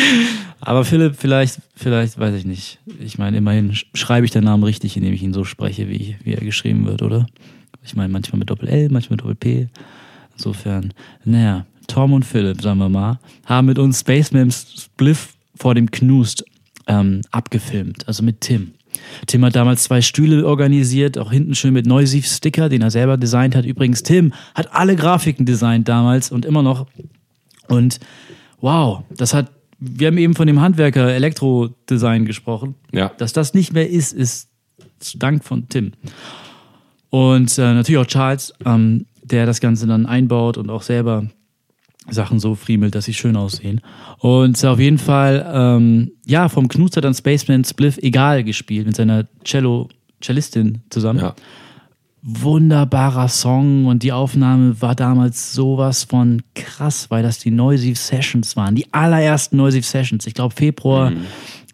Aber 0.65 0.85
Philipp, 0.85 1.15
vielleicht, 1.17 1.59
vielleicht, 1.75 2.17
weiß 2.17 2.35
ich 2.35 2.45
nicht. 2.45 2.79
Ich 2.99 3.17
meine, 3.17 3.37
immerhin 3.37 3.73
sch- 3.73 3.85
schreibe 3.95 4.25
ich 4.25 4.31
den 4.31 4.45
Namen 4.45 4.63
richtig, 4.63 4.95
indem 4.95 5.13
ich 5.13 5.21
ihn 5.21 5.33
so 5.33 5.43
spreche, 5.43 5.89
wie, 5.89 6.15
wie 6.23 6.33
er 6.33 6.41
geschrieben 6.41 6.85
wird, 6.85 7.01
oder? 7.01 7.25
Ich 7.83 7.95
meine, 7.95 8.11
manchmal 8.13 8.39
mit 8.39 8.49
Doppel-L, 8.49 8.89
manchmal 8.89 9.15
mit 9.17 9.21
Doppel-P. 9.21 9.67
Insofern, 10.37 10.93
naja, 11.25 11.65
Tom 11.87 12.13
und 12.13 12.23
Philipp, 12.23 12.61
sagen 12.61 12.79
wir 12.79 12.87
mal, 12.87 13.19
haben 13.45 13.67
mit 13.67 13.77
uns 13.77 13.99
Spacemans 13.99 14.85
Spliff 14.85 15.33
vor 15.55 15.75
dem 15.75 15.91
Knust 15.91 16.45
ähm, 16.87 17.21
abgefilmt, 17.31 18.07
also 18.07 18.23
mit 18.23 18.39
Tim. 18.41 18.71
Tim 19.27 19.43
hat 19.43 19.55
damals 19.55 19.83
zwei 19.83 20.01
Stühle 20.01 20.45
organisiert, 20.47 21.17
auch 21.17 21.31
hinten 21.31 21.55
schön 21.55 21.73
mit 21.73 21.85
Neusiv-Sticker, 21.85 22.69
den 22.69 22.81
er 22.81 22.91
selber 22.91 23.17
designt 23.17 23.55
hat. 23.55 23.65
Übrigens, 23.65 24.03
Tim 24.03 24.33
hat 24.55 24.73
alle 24.73 24.95
Grafiken 24.95 25.45
designt 25.45 25.89
damals 25.89 26.31
und 26.31 26.45
immer 26.45 26.63
noch. 26.63 26.87
Und 27.67 27.99
wow, 28.61 29.03
das 29.17 29.33
hat, 29.33 29.51
wir 29.85 30.07
haben 30.07 30.17
eben 30.17 30.35
von 30.35 30.47
dem 30.47 30.61
Handwerker 30.61 31.13
Elektro-Design 31.13 32.25
gesprochen. 32.25 32.75
Ja. 32.91 33.11
Dass 33.17 33.33
das 33.33 33.53
nicht 33.53 33.73
mehr 33.73 33.89
ist, 33.89 34.13
ist 34.13 34.49
Dank 35.15 35.43
von 35.43 35.67
Tim. 35.67 35.91
Und 37.09 37.57
äh, 37.57 37.73
natürlich 37.73 38.01
auch 38.01 38.07
Charles, 38.07 38.53
ähm, 38.65 39.05
der 39.21 39.45
das 39.45 39.59
Ganze 39.59 39.85
dann 39.87 40.05
einbaut 40.05 40.57
und 40.57 40.69
auch 40.69 40.81
selber 40.81 41.27
Sachen 42.09 42.39
so 42.39 42.55
friemelt, 42.55 42.95
dass 42.95 43.05
sie 43.05 43.13
schön 43.13 43.35
aussehen. 43.35 43.81
Und 44.19 44.63
auf 44.65 44.79
jeden 44.79 44.97
Fall, 44.97 45.45
ähm, 45.53 46.11
ja, 46.25 46.49
vom 46.49 46.67
Knust 46.67 46.97
hat 46.97 47.03
dann 47.03 47.13
Spaceman 47.13 47.63
Spliff 47.63 47.97
egal 47.97 48.43
gespielt 48.43 48.87
mit 48.87 48.95
seiner 48.95 49.25
Cello, 49.43 49.89
Cellistin 50.21 50.81
zusammen. 50.89 51.19
Ja. 51.19 51.35
Wunderbarer 52.25 53.27
Song 53.27 53.85
und 53.85 54.01
die 54.01 54.13
Aufnahme 54.13 54.81
war 54.81 54.95
damals 54.95 55.53
sowas 55.53 56.05
von 56.05 56.41
krass, 56.55 57.11
weil 57.11 57.21
das 57.21 57.39
die 57.39 57.51
Noisive 57.51 57.97
Sessions 57.97 58.55
waren. 58.55 58.75
Die 58.75 58.93
allerersten 58.93 59.57
Noisive 59.57 59.83
Sessions. 59.83 60.25
Ich 60.25 60.33
glaube 60.33 60.55
Februar 60.55 61.11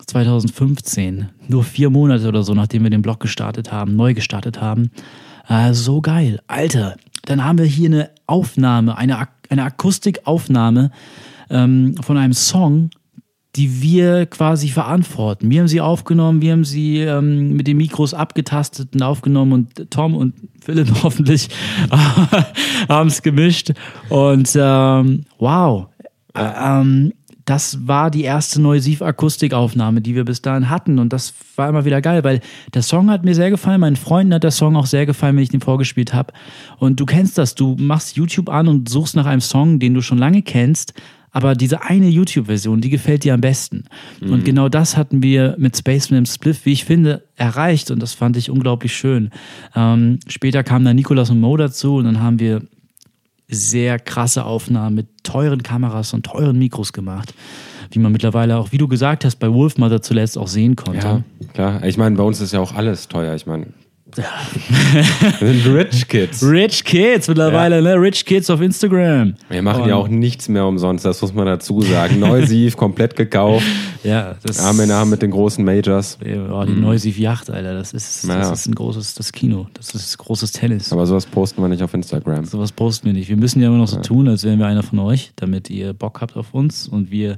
2015. 0.08 1.30
Nur 1.48 1.64
vier 1.64 1.92
Monate 1.92 2.28
oder 2.28 2.42
so, 2.42 2.56
nachdem 2.56 2.82
wir 2.82 2.90
den 2.90 3.04
Blog 3.04 3.20
gestartet 3.20 3.72
haben, 3.72 3.96
neu 3.96 4.16
gestartet 4.16 4.60
haben. 4.60 4.90
Äh, 5.48 5.74
so 5.74 6.02
geil. 6.02 6.40
Alter, 6.48 6.98
dann 7.26 7.44
haben 7.44 7.60
wir 7.60 7.66
hier 7.66 7.90
eine 7.90 8.10
Aufnahme, 8.26 8.98
eine, 8.98 9.20
Ak 9.20 9.30
eine 9.50 9.64
Akustikaufnahme 9.64 10.90
ähm, 11.52 11.96
von 12.02 12.18
einem 12.18 12.34
Song, 12.34 12.90
die 13.56 13.82
wir 13.82 14.28
quasi 14.28 14.70
verantworten. 14.70 15.50
Wir 15.50 15.62
haben 15.62 15.68
sie 15.68 15.82
aufgenommen, 15.82 16.42
wir 16.42 16.52
haben 16.52 16.66
sie 16.66 17.00
ähm, 17.00 17.54
mit 17.54 17.68
den 17.68 17.78
Mikros 17.78 18.14
abgetastet 18.14 18.94
und 18.94 19.02
aufgenommen 19.02 19.54
und 19.54 19.90
Tom 19.90 20.16
und 20.16 20.36
Philipp 20.62 20.92
hoffentlich 21.04 21.50
haben 22.88 23.08
es 23.08 23.22
gemischt. 23.22 23.74
Und 24.10 24.56
ähm, 24.56 25.24
wow, 25.40 25.88
ähm, 26.36 27.14
das 27.50 27.88
war 27.88 28.12
die 28.12 28.22
erste 28.22 28.62
Neusiv-Akustikaufnahme, 28.62 30.02
die 30.02 30.14
wir 30.14 30.24
bis 30.24 30.44
dahin 30.44 30.70
hatten. 30.70 31.00
Und 31.00 31.12
das 31.12 31.34
war 31.56 31.68
immer 31.68 31.84
wieder 31.84 32.00
geil, 32.00 32.24
weil 32.24 32.42
der 32.76 32.84
Song 32.84 33.10
hat 33.10 33.26
mir 33.26 33.34
sehr 33.34 33.50
gefallen. 33.50 33.82
Meinen 33.82 33.96
Freunden 33.96 34.36
hat 34.36 34.44
der 34.44 34.52
Song 34.52 34.76
auch 34.76 34.86
sehr 34.86 35.08
gefallen, 35.08 35.36
wenn 35.36 35.42
ich 35.42 35.50
den 35.50 35.62
vorgespielt 35.62 36.14
habe. 36.14 36.32
Und 36.78 37.00
du 37.00 37.08
kennst 37.08 37.40
das. 37.40 37.56
Du 37.56 37.76
machst 37.80 38.16
YouTube 38.16 38.50
an 38.50 38.68
und 38.68 38.88
suchst 38.88 39.16
nach 39.16 39.26
einem 39.26 39.42
Song, 39.42 39.80
den 39.80 39.96
du 39.96 40.02
schon 40.02 40.20
lange 40.20 40.44
kennst. 40.44 40.94
Aber 41.32 41.56
diese 41.56 41.84
eine 41.84 42.08
YouTube-Version, 42.08 42.82
die 42.82 42.90
gefällt 42.90 43.24
dir 43.24 43.34
am 43.34 43.42
besten. 43.42 43.86
Mhm. 44.20 44.34
Und 44.34 44.46
genau 44.46 44.70
das 44.70 44.98
hatten 44.98 45.22
wir 45.22 45.56
mit 45.58 45.78
Spaceman 45.78 46.20
im 46.20 46.26
Spliff, 46.26 46.66
wie 46.66 46.72
ich 46.72 46.86
finde, 46.86 47.24
erreicht. 47.36 47.92
Und 47.92 48.02
das 48.02 48.14
fand 48.14 48.38
ich 48.38 48.50
unglaublich 48.50 48.96
schön. 48.96 49.30
Ähm, 49.76 50.20
später 50.28 50.64
kamen 50.64 50.86
dann 50.86 50.96
Nikolas 50.96 51.30
und 51.30 51.40
Mo 51.40 51.56
dazu 51.58 51.96
und 51.98 52.06
dann 52.06 52.22
haben 52.22 52.40
wir 52.40 52.62
sehr 53.50 53.98
krasse 54.00 54.46
Aufnahmen 54.46 54.96
mit 54.96 55.08
teuren 55.24 55.64
Kameras 55.64 56.14
und 56.14 56.26
teuren 56.26 56.58
Mikros 56.58 56.94
gemacht. 56.94 57.34
Wie 57.92 58.00
man 58.00 58.12
mittlerweile 58.12 58.58
auch, 58.58 58.72
wie 58.72 58.78
du 58.78 58.88
gesagt 58.88 59.26
hast, 59.26 59.38
bei 59.38 59.52
Wolfmother 59.52 60.04
zuletzt 60.04 60.38
auch 60.38 60.48
sehen 60.48 60.76
konnte. 60.76 61.08
Ja, 61.08 61.24
klar. 61.54 61.84
Ich 61.84 61.98
meine, 61.98 62.16
bei 62.16 62.24
uns 62.24 62.40
ist 62.40 62.54
ja 62.54 62.60
auch 62.60 62.76
alles 62.76 63.08
teuer. 63.08 63.34
Ich 63.34 63.48
meine, 63.48 63.68
sind 64.16 65.66
Rich 65.68 66.08
Kids. 66.08 66.44
Rich 66.44 66.84
Kids 66.84 67.28
mittlerweile, 67.28 67.78
ja. 67.78 67.82
ne? 67.82 67.94
Rich 67.96 68.26
Kids 68.26 68.50
auf 68.50 68.62
Instagram. 68.62 69.36
Wir 69.50 69.62
machen 69.62 69.84
Und 69.84 69.90
ja 69.90 69.96
auch 69.96 70.08
nichts 70.08 70.50
mehr 70.50 70.66
umsonst, 70.66 71.06
das 71.06 71.22
muss 71.22 71.34
man 71.34 71.46
dazu 71.46 71.82
sagen. 71.82 72.20
Neusiv, 72.20 72.76
komplett 72.78 73.16
gekauft. 73.16 73.66
Ja, 74.04 74.36
das 74.44 74.60
Arm 74.60 74.80
in 74.80 74.92
Arm 74.92 75.10
mit 75.10 75.22
den 75.22 75.32
großen 75.32 75.64
Majors. 75.64 76.18
Oh, 76.22 76.64
die 76.64 76.72
mhm. 76.72 76.82
Neusiv 76.82 77.20
Yacht, 77.20 77.50
Alter, 77.50 77.74
das 77.74 77.94
ist, 77.94 78.28
das 78.28 78.48
ja. 78.48 78.54
ist 78.54 78.68
ein 78.68 78.76
großes 78.76 79.16
das 79.16 79.32
Kino. 79.32 79.68
Das 79.74 79.94
ist 79.94 80.18
großes 80.18 80.54
Tennis. 80.54 80.92
Aber 80.94 81.06
sowas 81.06 81.26
posten 81.26 81.62
wir 81.62 81.68
nicht 81.68 81.84
auf 81.84 81.94
Instagram. 81.94 82.46
Sowas 82.46 82.72
posten 82.72 83.08
wir 83.08 83.14
nicht. 83.14 83.30
Wir 83.30 83.38
müssen 83.38 83.62
ja 83.62 83.68
immer 83.68 83.78
noch 83.78 83.88
so 83.88 83.98
ja. 83.98 84.02
tun, 84.02 84.28
als 84.28 84.44
wären 84.44 84.60
wir 84.60 84.68
einer 84.68 84.84
von 84.84 85.00
euch, 85.00 85.32
damit 85.36 85.70
ihr 85.70 85.94
Bock 85.94 86.22
habt 86.22 86.38
auf 86.38 86.54
uns 86.54 86.88
und 86.88 87.12
wir 87.12 87.38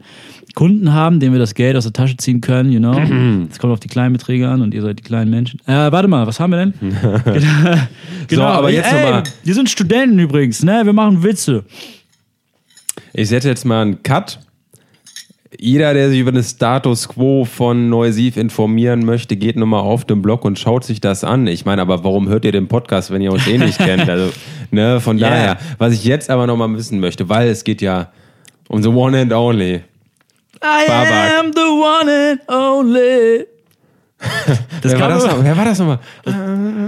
Kunden 0.53 0.93
haben, 0.93 1.19
denen 1.19 1.34
wir 1.34 1.39
das 1.39 1.55
Geld 1.55 1.76
aus 1.76 1.84
der 1.84 1.93
Tasche 1.93 2.17
ziehen 2.17 2.41
können, 2.41 2.72
you 2.72 2.80
know. 2.80 2.99
Es 3.51 3.59
kommt 3.59 3.74
auf 3.74 3.80
die 3.80 3.88
kleinen 3.88 4.13
Beträge 4.13 4.47
an 4.47 4.61
und 4.61 4.74
ihr 4.74 4.82
seid 4.82 4.99
die 4.99 5.03
kleinen 5.03 5.30
Menschen. 5.32 5.59
Äh, 5.65 5.91
warte 5.91 6.07
mal, 6.07 6.28
was 6.28 6.39
haben 6.39 6.51
wir 6.51 6.57
denn? 6.57 6.61
genau, 8.28 8.43
so, 8.43 8.43
aber 8.43 8.70
jetzt 8.70 8.91
nochmal. 8.91 9.24
Wir 9.43 9.53
sind 9.53 9.70
Studenten 9.70 10.20
übrigens, 10.20 10.64
ne? 10.64 10.82
Wir 10.84 10.93
machen 10.93 11.24
Witze. 11.24 11.64
Ich 13.14 13.30
setze 13.30 13.49
jetzt 13.49 13.66
mal 13.66 13.82
einen 13.82 14.03
Cut. 14.03 14.39
Jeder, 15.59 15.93
der 15.93 16.09
sich 16.09 16.20
über 16.20 16.32
den 16.32 16.43
Status 16.43 17.09
quo 17.09 17.43
von 17.43 17.89
Neusiv 17.89 18.38
informieren 18.38 19.03
möchte, 19.03 19.36
geht 19.36 19.57
nochmal 19.57 19.82
auf 19.82 20.05
den 20.05 20.22
Blog 20.22 20.45
und 20.45 20.57
schaut 20.57 20.86
sich 20.86 21.01
das 21.01 21.24
an. 21.26 21.45
Ich 21.45 21.66
meine, 21.66 21.82
aber 21.82 22.03
warum 22.05 22.30
hört 22.30 22.45
ihr 22.45 22.53
den 22.53 22.68
Podcast, 22.68 23.12
wenn 23.12 23.22
ihr 23.22 23.34
uns 23.34 23.45
eh 23.47 23.57
nicht 23.57 23.78
kennt? 23.78 24.09
Also, 24.09 24.32
ne, 24.72 25.01
von 25.01 25.20
yeah. 25.20 25.30
daher, 25.30 25.57
was 25.78 25.93
ich 25.93 26.05
jetzt 26.05 26.30
aber 26.30 26.47
nochmal 26.47 26.74
wissen 26.78 27.01
möchte, 27.01 27.28
weil 27.28 27.49
es 27.49 27.66
geht 27.66 27.82
ja 27.82 28.12
um 28.70 28.82
the 28.82 28.89
one 28.89 29.20
and 29.20 29.34
only. 29.34 29.82
I 30.64 30.88
Babak. 30.88 31.39
am 31.39 31.51
the 31.53 31.59
one 31.59 32.09
and 32.09 32.41
only. 32.47 33.51
wer, 34.82 34.99
war 34.99 35.09
das 35.09 35.26
noch, 35.26 35.43
wer 35.43 35.57
war 35.57 35.65
das 35.65 35.80
nochmal? 35.80 35.99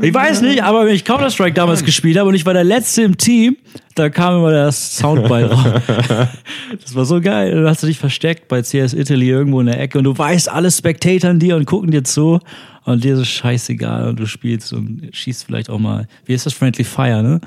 Ich 0.01 0.13
weiß 0.13 0.41
nicht, 0.41 0.63
aber 0.63 0.85
wenn 0.85 0.93
ich 0.93 1.03
Counter-Strike 1.03 1.53
damals 1.53 1.83
gespielt 1.83 2.17
habe 2.17 2.29
und 2.29 2.35
ich 2.35 2.45
war 2.45 2.53
der 2.53 2.63
Letzte 2.63 3.03
im 3.03 3.17
Team, 3.17 3.57
da 3.95 4.09
kam 4.09 4.37
immer 4.37 4.51
das 4.51 4.97
Soundbite 4.97 5.51
raus. 5.51 5.81
Das 6.81 6.95
war 6.95 7.05
so 7.05 7.21
geil. 7.21 7.51
Dann 7.51 7.67
hast 7.67 7.83
du 7.83 7.87
dich 7.87 7.99
versteckt 7.99 8.47
bei 8.47 8.61
CS 8.61 8.93
Italy 8.93 9.29
irgendwo 9.29 9.59
in 9.59 9.67
der 9.67 9.79
Ecke 9.79 9.97
und 9.97 10.03
du 10.03 10.17
weißt, 10.17 10.49
alle 10.49 10.71
spectatoren 10.71 11.39
dir 11.39 11.55
und 11.55 11.65
gucken 11.65 11.91
dir 11.91 12.03
zu 12.03 12.39
und 12.85 13.03
dir 13.03 13.13
ist 13.13 13.19
es 13.19 13.29
scheißegal 13.29 14.09
und 14.09 14.19
du 14.19 14.25
spielst 14.25 14.73
und 14.73 15.09
schießt 15.11 15.45
vielleicht 15.45 15.69
auch 15.69 15.79
mal, 15.79 16.07
wie 16.25 16.33
ist 16.33 16.45
das, 16.45 16.53
Friendly 16.53 16.83
Fire, 16.83 17.23
ne? 17.23 17.39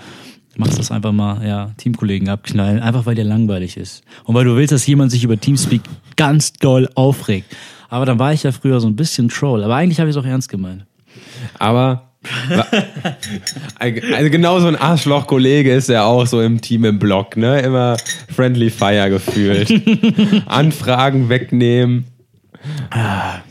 machst 0.58 0.78
das 0.78 0.90
einfach 0.90 1.12
mal, 1.12 1.46
ja, 1.46 1.70
Teamkollegen 1.76 2.28
abknallen, 2.28 2.80
einfach 2.80 3.06
weil 3.06 3.14
dir 3.14 3.24
langweilig 3.24 3.76
ist. 3.76 4.02
Und 4.24 4.34
weil 4.34 4.44
du 4.44 4.56
willst, 4.56 4.72
dass 4.72 4.86
jemand 4.86 5.10
sich 5.10 5.24
über 5.24 5.38
Teamspeak 5.38 5.82
ganz 6.16 6.52
doll 6.54 6.88
aufregt. 6.94 7.54
Aber 7.88 8.06
dann 8.06 8.18
war 8.18 8.32
ich 8.32 8.42
ja 8.42 8.52
früher 8.52 8.80
so 8.80 8.88
ein 8.88 8.96
bisschen 8.96 9.28
Troll. 9.28 9.62
Aber 9.62 9.74
eigentlich 9.76 10.00
habe 10.00 10.10
ich 10.10 10.16
es 10.16 10.22
auch 10.22 10.26
ernst 10.26 10.48
gemeint. 10.48 10.84
Aber 11.58 12.06
also 13.78 14.30
genau 14.30 14.60
so 14.60 14.66
ein 14.66 14.76
Arschloch-Kollege 14.76 15.72
ist 15.72 15.88
er 15.88 16.06
auch 16.06 16.26
so 16.26 16.40
im 16.40 16.60
Team 16.60 16.84
im 16.84 16.98
Block, 16.98 17.36
ne? 17.36 17.60
Immer 17.60 17.96
Friendly 18.34 18.70
Fire 18.70 19.10
gefühlt. 19.10 19.72
Anfragen 20.46 21.28
wegnehmen. 21.28 22.06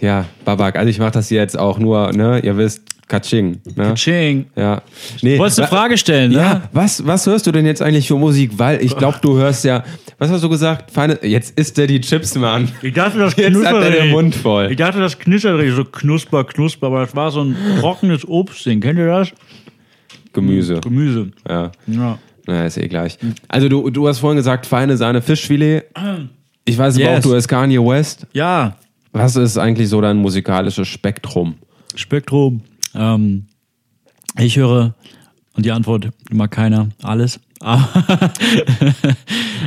Ja, 0.01 0.25
Babak, 0.43 0.75
also 0.75 0.89
ich 0.89 0.99
mache 0.99 1.11
das 1.11 1.29
hier 1.29 1.39
jetzt 1.39 1.57
auch 1.57 1.79
nur, 1.79 2.11
ne? 2.11 2.39
Ihr 2.39 2.57
wisst, 2.57 2.94
Katsching. 3.07 3.61
Ne? 3.75 3.83
Katsching. 3.83 4.45
Ja. 4.55 4.81
Nee, 5.21 5.37
Wolltest 5.37 5.59
du 5.59 5.61
eine 5.63 5.69
Frage 5.69 5.97
stellen, 5.97 6.31
ne? 6.31 6.37
Ja, 6.37 6.61
was, 6.71 7.05
was 7.05 7.27
hörst 7.27 7.45
du 7.45 7.51
denn 7.51 7.65
jetzt 7.65 7.81
eigentlich 7.81 8.07
für 8.07 8.17
Musik? 8.17 8.51
Weil 8.57 8.83
ich 8.83 8.97
glaube, 8.97 9.19
du 9.21 9.37
hörst 9.37 9.63
ja, 9.63 9.83
was 10.17 10.31
hast 10.31 10.43
du 10.43 10.49
gesagt? 10.49 10.89
Feine, 10.89 11.19
jetzt 11.21 11.57
isst 11.59 11.77
der 11.77 11.85
die 11.85 12.01
Chips, 12.01 12.33
Mann. 12.35 12.71
Ich 12.81 12.93
dachte, 12.93 13.19
das 13.19 13.35
Jetzt 13.35 13.63
hat 13.63 13.75
er 13.75 13.91
den 13.91 14.09
Mund 14.09 14.33
voll. 14.33 14.71
Ich 14.71 14.77
dachte, 14.77 14.99
das 14.99 15.19
knittert 15.19 15.61
so 15.75 15.85
knusper, 15.85 16.43
knusper, 16.45 16.87
aber 16.87 17.01
das 17.01 17.15
war 17.15 17.29
so 17.29 17.43
ein 17.43 17.55
trockenes 17.79 18.27
Obstding. 18.27 18.81
Kennt 18.81 18.97
ihr 18.97 19.07
das? 19.07 19.31
Gemüse. 20.33 20.79
Gemüse. 20.81 21.31
Ja. 21.47 21.71
ja. 21.87 22.17
Na, 22.47 22.65
ist 22.65 22.77
eh 22.77 22.87
gleich. 22.87 23.17
Also 23.47 23.69
du, 23.69 23.89
du 23.89 24.07
hast 24.07 24.19
vorhin 24.19 24.37
gesagt, 24.37 24.65
feine 24.65 24.97
Sahne 24.97 25.21
Fischfilet. 25.21 25.83
Ich 26.65 26.77
weiß 26.77 26.97
yes. 26.97 27.07
aber 27.07 27.17
auch, 27.17 27.21
du 27.21 27.35
hast 27.35 27.47
Kanye 27.47 27.79
West. 27.79 28.25
Ja. 28.33 28.75
Was 29.11 29.35
ist 29.35 29.57
eigentlich 29.57 29.89
so 29.89 30.01
dein 30.01 30.17
musikalisches 30.17 30.87
Spektrum? 30.87 31.55
Spektrum. 31.95 32.61
Ähm, 32.95 33.45
ich 34.37 34.57
höre, 34.57 34.93
und 35.53 35.65
die 35.65 35.71
Antwort 35.71 36.09
immer 36.29 36.47
keiner, 36.47 36.89
alles. 37.03 37.39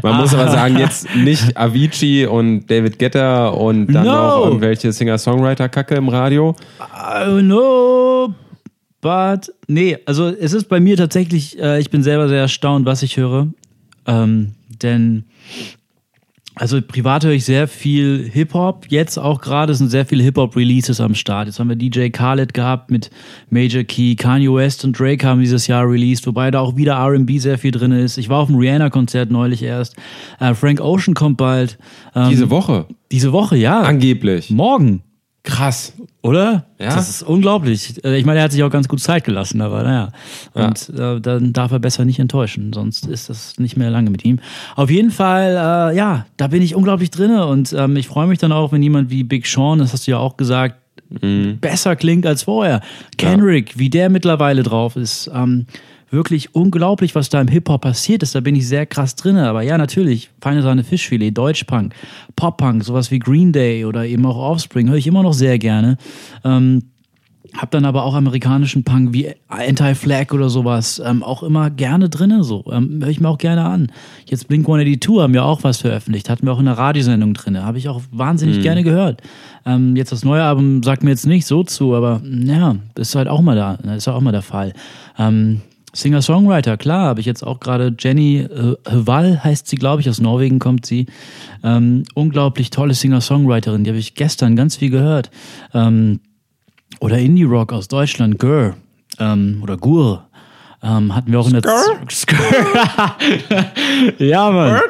Man 0.03 0.17
muss 0.19 0.35
aber 0.35 0.51
sagen, 0.51 0.79
jetzt 0.79 1.09
nicht 1.17 1.57
Avicii 1.57 2.27
und 2.27 2.67
David 2.71 2.99
Guetta 2.99 3.49
und 3.49 3.89
dann 3.89 4.05
no. 4.07 4.13
noch 4.13 4.45
irgendwelche 4.47 4.93
Singer-Songwriter-Kacke 4.93 5.97
im 5.97 6.09
Radio. 6.09 6.55
Uh, 6.81 7.41
no, 7.41 8.35
but 9.01 9.53
nee, 9.67 9.99
also 10.05 10.29
es 10.29 10.53
ist 10.53 10.69
bei 10.69 10.79
mir 10.79 10.97
tatsächlich, 10.97 11.59
äh, 11.59 11.81
ich 11.81 11.91
bin 11.91 12.03
selber 12.05 12.29
sehr 12.29 12.43
erstaunt, 12.43 12.87
was 12.87 13.03
ich 13.03 13.17
höre. 13.17 13.49
Ähm, 14.07 14.53
denn 14.83 15.25
also 16.59 16.81
privat 16.83 17.25
höre 17.25 17.33
ich 17.33 17.45
sehr 17.45 17.69
viel 17.69 18.29
Hip-Hop. 18.33 18.87
Jetzt 18.89 19.19
auch 19.19 19.41
gerade 19.41 19.75
sind 19.75 19.89
sehr 19.89 20.05
viele 20.05 20.23
Hip-Hop-Releases 20.25 21.01
am 21.01 21.15
Start. 21.15 21.47
Jetzt 21.47 21.59
haben 21.59 21.69
wir 21.69 21.77
DJ 21.77 22.09
Khaled 22.09 22.55
gehabt 22.55 22.91
mit 22.91 23.11
Major 23.51 23.85
Key, 23.85 24.17
Kanye 24.17 24.53
West 24.53 24.85
und 24.85 24.99
Drake 24.99 25.27
haben 25.27 25.41
dieses 25.41 25.67
Jahr 25.67 25.89
released, 25.89 26.27
wobei 26.27 26.51
da 26.51 26.61
auch 26.61 26.77
wieder 26.77 26.95
R&B 26.95 27.39
sehr 27.39 27.59
viel 27.59 27.71
drin 27.71 27.93
ist. 27.93 28.19
Ich 28.19 28.29
war 28.29 28.41
auf 28.41 28.49
dem 28.49 28.57
Rihanna-Konzert 28.57 29.31
neulich 29.31 29.63
erst. 29.63 29.97
Äh, 30.41 30.55
Frank 30.55 30.81
Ocean 30.81 31.15
kommt 31.15 31.37
bald. 31.37 31.79
Ähm, 32.15 32.31
diese 32.31 32.51
Woche? 32.51 32.87
Diese 33.13 33.33
Woche, 33.33 33.57
ja. 33.57 33.81
Angeblich. 33.81 34.51
Morgen. 34.51 35.03
Krass. 35.49 35.95
Oder? 36.21 36.67
Ja. 36.79 36.95
Das 36.95 37.09
ist 37.09 37.23
unglaublich. 37.23 38.05
Äh, 38.05 38.19
ich 38.19 38.27
meine, 38.27 38.41
er 38.41 38.45
hat 38.45 38.53
sich 38.53 38.63
auch 38.63 38.71
ganz 38.71 38.87
gut 38.87 39.01
Zeit 39.01 39.25
gelassen, 39.25 39.63
aber 39.63 39.83
naja. 39.83 40.13
Und 40.53 40.93
ja. 40.95 41.17
äh, 41.17 41.21
dann 41.23 41.55
darf 41.55 41.73
er 41.73 41.79
besser 41.79 42.05
nicht 42.05 42.19
enttäuschen, 42.19 42.75
sonst 42.75 43.07
ist 43.07 43.31
das 43.31 43.59
nicht 43.59 43.77
mehr 43.79 43.89
lange 43.89 44.11
mit 44.11 44.27
ihm. 44.27 44.41
Auf 44.77 44.91
jeden 44.91 45.11
Fall, 45.11 45.53
äh, 45.53 45.97
ja, 45.97 46.27
da 46.37 46.49
bin 46.49 46.61
ich 46.61 46.75
unglaublich 46.75 47.11
drinne 47.11 47.47
und 47.47 47.73
ähm, 47.73 47.97
ich 47.97 48.09
freue 48.09 48.27
mich 48.27 48.39
dann 48.39 48.53
auch, 48.53 48.73
wenn 48.73 48.83
jemand 48.83 49.09
wie 49.09 49.25
Big 49.25 49.47
Sean, 49.47 49.79
das 49.79 49.95
hast 49.95 50.07
du 50.07 50.11
ja 50.11 50.19
auch 50.19 50.37
gesagt, 50.37 50.77
mhm. 51.23 51.57
besser 51.61 51.97
klingt 51.97 52.27
als 52.27 52.43
vorher. 52.43 52.83
Kendrick, 53.17 53.73
ja. 53.73 53.79
wie 53.79 53.89
der 53.89 54.11
mittlerweile 54.11 54.63
drauf 54.63 54.97
ist. 54.97 55.31
Ähm, 55.33 55.65
wirklich 56.11 56.55
unglaublich, 56.55 57.15
was 57.15 57.29
da 57.29 57.41
im 57.41 57.49
Hip-Hop 57.49 57.83
passiert 57.83 58.23
ist. 58.23 58.35
Da 58.35 58.41
bin 58.41 58.57
ich 58.57 58.67
sehr 58.67 58.87
krass 58.87 59.15
drin. 59.15 59.37
Aber 59.37 59.63
ja, 59.63 59.79
natürlich, 59.79 60.31
feine 60.41 60.63
Sahne 60.63 60.85
Fischfilet, 60.85 61.33
Deutschpunk, 61.33 61.95
Pop-Punk, 62.37 62.85
sowas 62.85 63.11
wie 63.11 63.19
Green 63.19 63.53
Day 63.53 63.85
oder 63.85 64.07
eben 64.07 64.25
auch 64.27 64.37
Offspring 64.37 64.89
höre 64.89 64.97
ich 64.97 65.07
immer 65.07 65.23
noch 65.23 65.35
sehr 65.35 65.59
gerne. 65.59 65.99
Ähm, 66.45 66.83
hab 67.55 67.71
dann 67.71 67.85
aber 67.85 68.05
auch 68.05 68.15
amerikanischen 68.15 68.85
Punk 68.85 69.13
wie 69.13 69.31
Anti-Flag 69.49 70.33
oder 70.33 70.49
sowas 70.51 71.01
ähm, 71.05 71.23
auch 71.23 71.43
immer 71.43 71.71
gerne 71.71 72.09
drinne 72.09 72.45
so. 72.45 72.65
Ähm, 72.71 73.01
Höre 73.01 73.09
ich 73.09 73.21
mir 73.21 73.29
auch 73.29 73.39
gerne 73.39 73.65
an. 73.65 73.91
Jetzt 74.27 74.49
Blink 74.49 74.67
182 74.67 75.19
haben 75.21 75.35
ja 75.35 75.45
auch 75.45 75.65
was 75.65 75.79
veröffentlicht, 75.79 76.29
hatten 76.29 76.47
wir 76.47 76.53
auch 76.53 76.59
in 76.59 76.67
der 76.67 76.77
Radiosendung 76.77 77.35
drinne. 77.35 77.65
Habe 77.65 77.79
ich 77.79 77.89
auch 77.89 78.03
wahnsinnig 78.13 78.59
mhm. 78.59 78.63
gerne 78.63 78.85
gehört. 78.85 79.23
Ähm, 79.65 79.97
jetzt 79.97 80.13
das 80.13 80.25
neue 80.25 80.43
Album 80.43 80.83
sagt 80.83 81.03
mir 81.03 81.11
jetzt 81.11 81.27
nicht 81.27 81.47
so 81.47 81.65
zu, 81.65 81.95
aber 81.95 82.21
ja, 82.25 82.77
ist 82.97 83.15
halt 83.15 83.29
auch 83.29 83.41
mal 83.41 83.57
da, 83.57 83.75
ist 83.95 84.07
halt 84.07 84.17
auch 84.17 84.21
mal 84.21 84.33
der 84.33 84.43
Fall. 84.43 84.75
Ähm, 85.19 85.63
Singer-Songwriter, 85.99 86.77
klar, 86.77 87.07
habe 87.07 87.21
ich 87.21 87.27
jetzt 87.27 87.43
auch 87.43 87.61
gerade 87.61 87.95
Jenny 87.99 88.39
äh, 88.39 88.77
Wall 88.91 89.43
heißt 89.43 89.67
sie, 89.67 89.77
glaube 89.77 90.01
ich, 90.01 90.09
aus 90.09 90.21
Norwegen 90.21 90.59
kommt 90.59 90.87
sie. 90.87 91.07
Ähm, 91.65 92.05
unglaublich 92.15 92.71
tolle 92.71 92.95
Singer-Songwriterin, 92.95 93.85
die 93.85 93.91
habe 93.91 93.99
ich 93.99 94.15
gestern 94.15 94.57
ganz 94.57 94.77
viel 94.77 94.91
gehört. 94.91 95.31
Ähm, 95.75 96.21
oder 97.01 97.19
Indie-Rock 97.19 97.73
aus 97.73 97.89
Deutschland, 97.89 98.39
Gurr 98.39 98.77
ähm, 99.19 99.61
oder 99.63 99.77
Gur. 99.77 100.25
Ähm, 100.81 101.15
hatten 101.15 101.33
wir 101.33 101.41
auch 101.41 101.49
in 101.49 101.55
der 101.55 101.63
Ja, 104.19 104.51
Mann. 104.51 104.81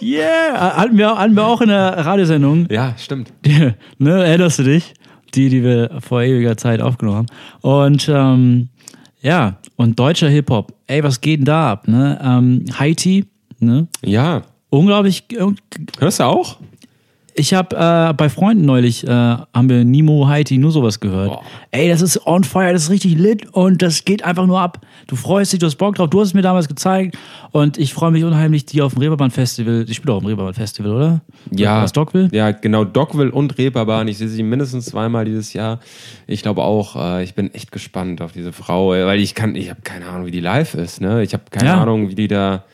Yeah, 0.00 0.76
hatten 0.76 0.96
wir, 0.96 1.18
hatten 1.18 1.34
wir 1.34 1.44
auch 1.44 1.60
in 1.60 1.68
der 1.68 2.06
Radiosendung. 2.06 2.68
Ja, 2.70 2.94
stimmt. 2.96 3.32
ne, 3.98 4.24
erinnerst 4.24 4.60
du 4.60 4.62
dich? 4.62 4.94
Die, 5.34 5.48
die 5.48 5.64
wir 5.64 5.98
vor 6.00 6.22
ewiger 6.22 6.56
Zeit 6.56 6.80
aufgenommen 6.80 7.18
haben. 7.18 7.26
Und 7.60 8.08
ähm, 8.08 8.68
ja, 9.20 9.56
und 9.76 9.98
deutscher 9.98 10.28
Hip-Hop. 10.28 10.74
Ey, 10.86 11.02
was 11.02 11.20
geht 11.20 11.40
denn 11.40 11.44
da 11.46 11.72
ab? 11.72 11.88
Ne? 11.88 12.18
Ähm, 12.22 12.64
Haiti, 12.78 13.26
ne? 13.60 13.86
Ja. 14.02 14.42
Unglaublich. 14.70 15.24
Hörst 15.98 16.20
du 16.20 16.24
auch? 16.24 16.58
Ich 17.38 17.52
habe 17.52 17.76
äh, 17.76 18.14
bei 18.14 18.30
Freunden 18.30 18.64
neulich, 18.64 19.06
äh, 19.06 19.10
haben 19.10 19.68
wir 19.68 19.84
Nemo, 19.84 20.26
Haiti, 20.26 20.56
nur 20.56 20.72
sowas 20.72 21.00
gehört. 21.00 21.28
Boah. 21.28 21.42
Ey, 21.70 21.90
das 21.90 22.00
ist 22.00 22.26
on 22.26 22.44
fire, 22.44 22.72
das 22.72 22.84
ist 22.84 22.90
richtig 22.90 23.18
lit 23.18 23.46
und 23.52 23.82
das 23.82 24.06
geht 24.06 24.24
einfach 24.24 24.46
nur 24.46 24.58
ab. 24.58 24.80
Du 25.06 25.16
freust 25.16 25.52
dich, 25.52 25.60
du 25.60 25.66
hast 25.66 25.76
Bock 25.76 25.96
drauf, 25.96 26.08
du 26.08 26.20
hast 26.20 26.28
es 26.28 26.34
mir 26.34 26.40
damals 26.40 26.66
gezeigt 26.66 27.18
und 27.52 27.76
ich 27.76 27.92
freue 27.92 28.10
mich 28.10 28.24
unheimlich, 28.24 28.64
die 28.64 28.80
auf 28.80 28.94
dem 28.94 29.02
Reeperbahn 29.02 29.30
Festival, 29.30 29.84
ich 29.86 29.96
spiele 29.96 30.14
auch 30.14 30.16
auf 30.16 30.22
dem 30.22 30.28
Reeperbahn 30.28 30.54
Festival, 30.54 30.92
oder? 30.92 31.20
Ja. 31.50 31.82
Was 31.82 31.92
Dockville? 31.92 32.30
Ja, 32.32 32.52
genau, 32.52 32.84
Dockville 32.84 33.30
und 33.30 33.58
Reeperbahn. 33.58 34.08
Ich 34.08 34.16
sehe 34.16 34.28
sie 34.28 34.42
mindestens 34.42 34.86
zweimal 34.86 35.26
dieses 35.26 35.52
Jahr. 35.52 35.80
Ich 36.26 36.42
glaube 36.42 36.62
auch, 36.62 36.96
äh, 36.96 37.22
ich 37.22 37.34
bin 37.34 37.52
echt 37.52 37.70
gespannt 37.70 38.22
auf 38.22 38.32
diese 38.32 38.54
Frau, 38.54 38.90
weil 38.90 39.20
ich 39.20 39.34
kann, 39.34 39.56
ich 39.56 39.68
habe 39.68 39.82
keine 39.82 40.06
Ahnung, 40.06 40.24
wie 40.24 40.30
die 40.30 40.40
live 40.40 40.74
ist, 40.74 41.02
ne? 41.02 41.22
Ich 41.22 41.34
habe 41.34 41.44
keine 41.50 41.68
ja. 41.68 41.82
Ahnung, 41.82 42.08
wie 42.08 42.14
die 42.14 42.28
da 42.28 42.64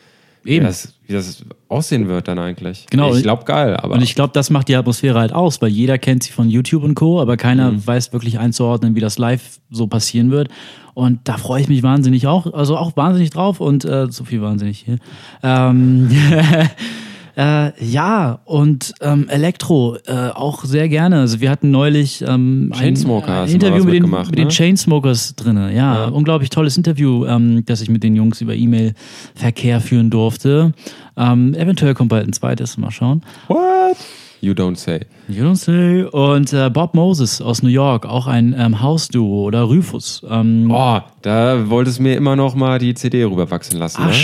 Eben. 0.45 0.63
Wie 0.63 0.67
das, 0.67 0.93
wie 1.07 1.13
das 1.13 1.45
aussehen 1.69 2.07
wird 2.07 2.27
dann 2.27 2.39
eigentlich. 2.39 2.85
Genau. 2.89 3.13
Ich 3.15 3.23
glaube 3.23 3.45
geil, 3.45 3.77
aber. 3.77 3.95
Und 3.95 4.01
ich 4.01 4.15
glaube, 4.15 4.33
das 4.33 4.49
macht 4.49 4.67
die 4.67 4.75
Atmosphäre 4.75 5.19
halt 5.19 5.33
aus, 5.33 5.61
weil 5.61 5.69
jeder 5.69 5.97
kennt 5.97 6.23
sie 6.23 6.31
von 6.31 6.49
YouTube 6.49 6.83
und 6.83 6.95
Co., 6.95 7.21
aber 7.21 7.37
keiner 7.37 7.71
mhm. 7.71 7.85
weiß 7.85 8.13
wirklich 8.13 8.39
einzuordnen, 8.39 8.95
wie 8.95 8.99
das 8.99 9.17
live 9.17 9.59
so 9.69 9.87
passieren 9.87 10.31
wird. 10.31 10.49
Und 10.93 11.21
da 11.23 11.37
freue 11.37 11.61
ich 11.61 11.69
mich 11.69 11.81
wahnsinnig 11.81 12.27
auch, 12.27 12.53
also 12.53 12.77
auch 12.77 12.95
wahnsinnig 12.95 13.31
drauf 13.31 13.59
und 13.59 13.83
äh, 13.85 14.07
so 14.11 14.25
viel 14.25 14.41
wahnsinnig 14.41 14.79
hier. 14.79 14.97
Ähm, 15.41 16.09
Äh, 17.35 17.71
ja, 17.83 18.39
und 18.45 18.93
ähm, 19.01 19.27
Elektro 19.27 19.97
äh, 20.05 20.29
auch 20.29 20.63
sehr 20.65 20.87
gerne. 20.87 21.19
Also 21.19 21.41
wir 21.41 21.49
hatten 21.49 21.71
neulich 21.71 22.21
ähm, 22.21 22.71
ein, 22.75 22.95
ein 22.95 23.49
Interview 23.49 23.83
mit, 23.83 23.93
den, 23.95 24.09
mit 24.09 24.29
ne? 24.29 24.35
den 24.35 24.49
Chainsmokers 24.49 25.35
drin. 25.35 25.57
Ja, 25.57 25.71
ja, 25.71 26.05
unglaublich 26.05 26.51
tolles 26.51 26.77
Interview, 26.77 27.25
ähm, 27.25 27.63
das 27.65 27.81
ich 27.81 27.89
mit 27.89 28.03
den 28.03 28.15
Jungs 28.15 28.41
über 28.41 28.53
E-Mail-Verkehr 28.53 29.81
führen 29.81 30.09
durfte. 30.11 30.73
Ähm, 31.17 31.55
eventuell 31.55 31.95
kommt 31.95 32.09
bald 32.09 32.27
ein 32.27 32.33
zweites, 32.33 32.77
mal 32.77 32.91
schauen. 32.91 33.23
What? 33.47 33.97
You 34.43 34.51
don't 34.51 34.75
say. 34.75 34.99
You 35.29 35.45
don't 35.45 35.55
say. 35.55 36.03
Und 36.03 36.51
äh, 36.51 36.69
Bob 36.69 36.93
Moses 36.95 37.41
aus 37.41 37.63
New 37.63 37.69
York, 37.69 38.05
auch 38.05 38.27
ein 38.27 38.53
ähm, 38.57 38.81
Hausduo 38.81 39.43
oder 39.43 39.61
Rufus. 39.61 40.21
Ähm, 40.29 40.69
oh, 40.69 40.99
da 41.21 41.69
wolltest 41.69 41.99
du 41.99 42.03
mir 42.03 42.17
immer 42.17 42.35
noch 42.35 42.53
mal 42.53 42.77
die 42.77 42.93
CD 42.93 43.23
rüberwachsen 43.23 43.79
lassen. 43.79 44.01
Ach, 44.03 44.09
ne? 44.09 44.15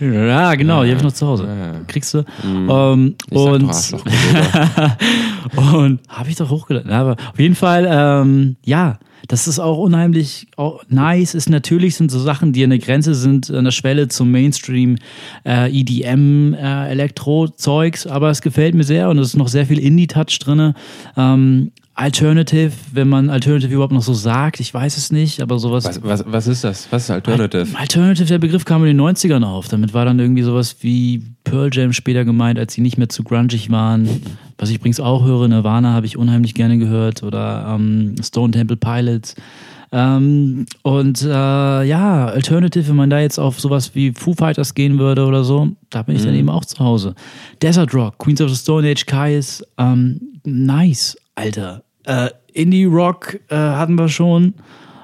Ja, 0.00 0.54
genau, 0.54 0.84
die 0.84 0.90
habe 0.90 0.98
ich 0.98 1.04
noch 1.04 1.12
zu 1.12 1.26
Hause. 1.26 1.44
Ja. 1.44 1.80
Kriegst 1.86 2.14
du. 2.14 2.24
Mhm. 2.44 2.70
Ähm, 2.70 3.14
und 3.30 3.70
und 5.56 6.00
habe 6.08 6.28
ich 6.28 6.36
doch 6.36 6.50
hochgeladen. 6.50 6.90
Aber 6.90 7.16
auf 7.32 7.38
jeden 7.38 7.54
Fall, 7.54 7.86
ähm, 7.90 8.56
ja, 8.64 8.98
das 9.26 9.48
ist 9.48 9.58
auch 9.58 9.78
unheimlich 9.78 10.46
auch 10.56 10.82
nice. 10.88 11.34
Ist 11.34 11.50
natürlich 11.50 11.96
sind 11.96 12.10
so 12.10 12.18
Sachen, 12.18 12.52
die 12.52 12.62
an 12.64 12.70
der 12.70 12.78
Grenze 12.78 13.14
sind, 13.14 13.50
an 13.50 13.64
der 13.64 13.72
Schwelle 13.72 14.08
zum 14.08 14.30
Mainstream 14.30 14.96
äh, 15.44 15.70
EDM 15.70 16.54
äh, 16.54 16.88
Elektro-Zeugs, 16.90 18.06
aber 18.06 18.30
es 18.30 18.40
gefällt 18.40 18.74
mir 18.74 18.84
sehr 18.84 19.08
und 19.08 19.18
es 19.18 19.28
ist 19.28 19.36
noch 19.36 19.48
sehr 19.48 19.66
viel 19.66 19.78
Indie-Touch 19.78 20.38
drin. 20.38 20.74
Ähm, 21.16 21.72
Alternative, 21.98 22.70
wenn 22.92 23.08
man 23.08 23.28
Alternative 23.28 23.74
überhaupt 23.74 23.92
noch 23.92 24.02
so 24.02 24.14
sagt, 24.14 24.60
ich 24.60 24.72
weiß 24.72 24.96
es 24.96 25.10
nicht, 25.10 25.42
aber 25.42 25.58
sowas. 25.58 25.84
Was, 25.84 26.00
was, 26.04 26.24
was 26.28 26.46
ist 26.46 26.62
das? 26.62 26.86
Was 26.92 27.02
ist 27.04 27.10
Alternative? 27.10 27.76
Alternative, 27.76 28.24
der 28.24 28.38
Begriff 28.38 28.64
kam 28.64 28.84
in 28.84 28.96
den 28.96 29.00
90ern 29.00 29.42
auf. 29.42 29.66
Damit 29.66 29.94
war 29.94 30.04
dann 30.04 30.20
irgendwie 30.20 30.42
sowas 30.42 30.76
wie 30.80 31.24
Pearl 31.42 31.70
Jam 31.72 31.92
später 31.92 32.24
gemeint, 32.24 32.56
als 32.56 32.74
sie 32.74 32.82
nicht 32.82 32.98
mehr 32.98 33.08
zu 33.08 33.24
grungig 33.24 33.72
waren. 33.72 34.08
Was 34.58 34.70
ich 34.70 34.76
übrigens 34.76 35.00
auch 35.00 35.24
höre, 35.24 35.48
Nirvana 35.48 35.92
habe 35.92 36.06
ich 36.06 36.16
unheimlich 36.16 36.54
gerne 36.54 36.78
gehört 36.78 37.24
oder 37.24 37.74
ähm, 37.74 38.14
Stone 38.22 38.52
Temple 38.52 38.76
Pilots. 38.76 39.34
Ähm, 39.90 40.66
und 40.82 41.22
äh, 41.22 41.82
ja, 41.82 42.26
Alternative, 42.26 42.86
wenn 42.86 42.96
man 42.96 43.10
da 43.10 43.18
jetzt 43.18 43.40
auf 43.40 43.58
sowas 43.58 43.96
wie 43.96 44.12
Foo 44.12 44.34
Fighters 44.34 44.74
gehen 44.74 45.00
würde 45.00 45.26
oder 45.26 45.42
so, 45.42 45.70
da 45.90 46.02
bin 46.02 46.14
ich 46.14 46.22
mhm. 46.22 46.26
dann 46.26 46.34
eben 46.36 46.50
auch 46.50 46.64
zu 46.64 46.78
Hause. 46.78 47.16
Desert 47.60 47.92
Rock, 47.92 48.18
Queens 48.18 48.40
of 48.40 48.50
the 48.50 48.56
Stone 48.56 48.88
Age, 48.88 49.04
Kais, 49.04 49.64
ähm, 49.78 50.20
nice, 50.44 51.16
Alter. 51.34 51.82
Äh, 52.08 52.30
Indie-Rock 52.54 53.38
äh, 53.50 53.54
hatten 53.54 53.94
wir 53.96 54.08
schon. 54.08 54.54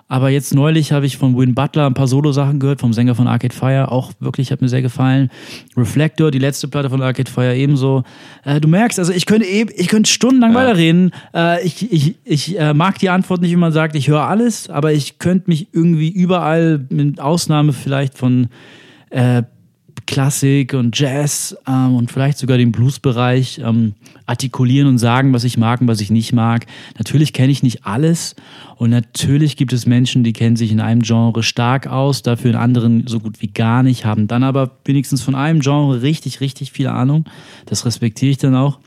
Aber 0.08 0.28
jetzt 0.28 0.54
neulich 0.54 0.92
habe 0.92 1.06
ich 1.06 1.16
von 1.16 1.36
Win 1.36 1.54
Butler 1.54 1.86
ein 1.86 1.94
paar 1.94 2.06
Solo-Sachen 2.06 2.60
gehört, 2.60 2.80
vom 2.80 2.92
Sänger 2.92 3.14
von 3.14 3.26
Arcade 3.26 3.54
Fire, 3.54 3.90
auch 3.90 4.12
wirklich, 4.20 4.52
hat 4.52 4.60
mir 4.60 4.68
sehr 4.68 4.82
gefallen. 4.82 5.30
Reflector, 5.76 6.30
die 6.30 6.38
letzte 6.38 6.68
Platte 6.68 6.90
von 6.90 7.02
Arcade 7.02 7.30
Fire 7.30 7.56
ebenso. 7.56 8.04
Äh, 8.44 8.60
du 8.60 8.68
merkst, 8.68 8.98
also 8.98 9.12
ich 9.12 9.26
könnte 9.26 9.46
eben, 9.46 9.70
ich 9.74 9.88
könnte 9.88 10.10
stundenlang 10.10 10.52
ja. 10.52 10.58
weiterreden. 10.58 11.10
Äh, 11.34 11.64
ich 11.64 11.90
ich, 11.90 12.16
ich 12.24 12.58
äh, 12.58 12.74
mag 12.74 12.98
die 12.98 13.08
Antwort 13.08 13.40
nicht, 13.40 13.52
wenn 13.52 13.58
man 13.58 13.72
sagt, 13.72 13.96
ich 13.96 14.08
höre 14.08 14.22
alles, 14.22 14.70
aber 14.70 14.92
ich 14.92 15.18
könnte 15.18 15.48
mich 15.48 15.68
irgendwie 15.72 16.10
überall, 16.10 16.86
mit 16.90 17.18
Ausnahme 17.20 17.72
vielleicht 17.72 18.16
von 18.16 18.48
äh, 19.10 19.42
Klassik 20.06 20.74
und 20.74 20.98
Jazz 20.98 21.56
ähm, 21.66 21.96
und 21.96 22.10
vielleicht 22.10 22.38
sogar 22.38 22.58
den 22.58 22.72
Bluesbereich 22.72 23.60
ähm, 23.64 23.94
artikulieren 24.26 24.88
und 24.88 24.98
sagen, 24.98 25.32
was 25.32 25.44
ich 25.44 25.56
mag 25.56 25.80
und 25.80 25.88
was 25.88 26.00
ich 26.00 26.10
nicht 26.10 26.32
mag. 26.32 26.66
Natürlich 26.98 27.32
kenne 27.32 27.52
ich 27.52 27.62
nicht 27.62 27.86
alles 27.86 28.36
und 28.76 28.90
natürlich 28.90 29.56
gibt 29.56 29.72
es 29.72 29.86
Menschen, 29.86 30.24
die 30.24 30.32
kennen 30.32 30.56
sich 30.56 30.72
in 30.72 30.80
einem 30.80 31.02
Genre 31.02 31.42
stark 31.42 31.86
aus, 31.86 32.22
dafür 32.22 32.50
in 32.50 32.56
anderen 32.56 33.06
so 33.06 33.20
gut 33.20 33.40
wie 33.40 33.48
gar 33.48 33.82
nicht, 33.82 34.04
haben 34.04 34.26
dann 34.26 34.42
aber 34.42 34.72
wenigstens 34.84 35.22
von 35.22 35.34
einem 35.34 35.60
Genre 35.60 36.02
richtig, 36.02 36.40
richtig 36.40 36.72
viel 36.72 36.88
Ahnung. 36.88 37.24
Das 37.66 37.86
respektiere 37.86 38.30
ich 38.30 38.38
dann 38.38 38.54
auch. 38.54 38.78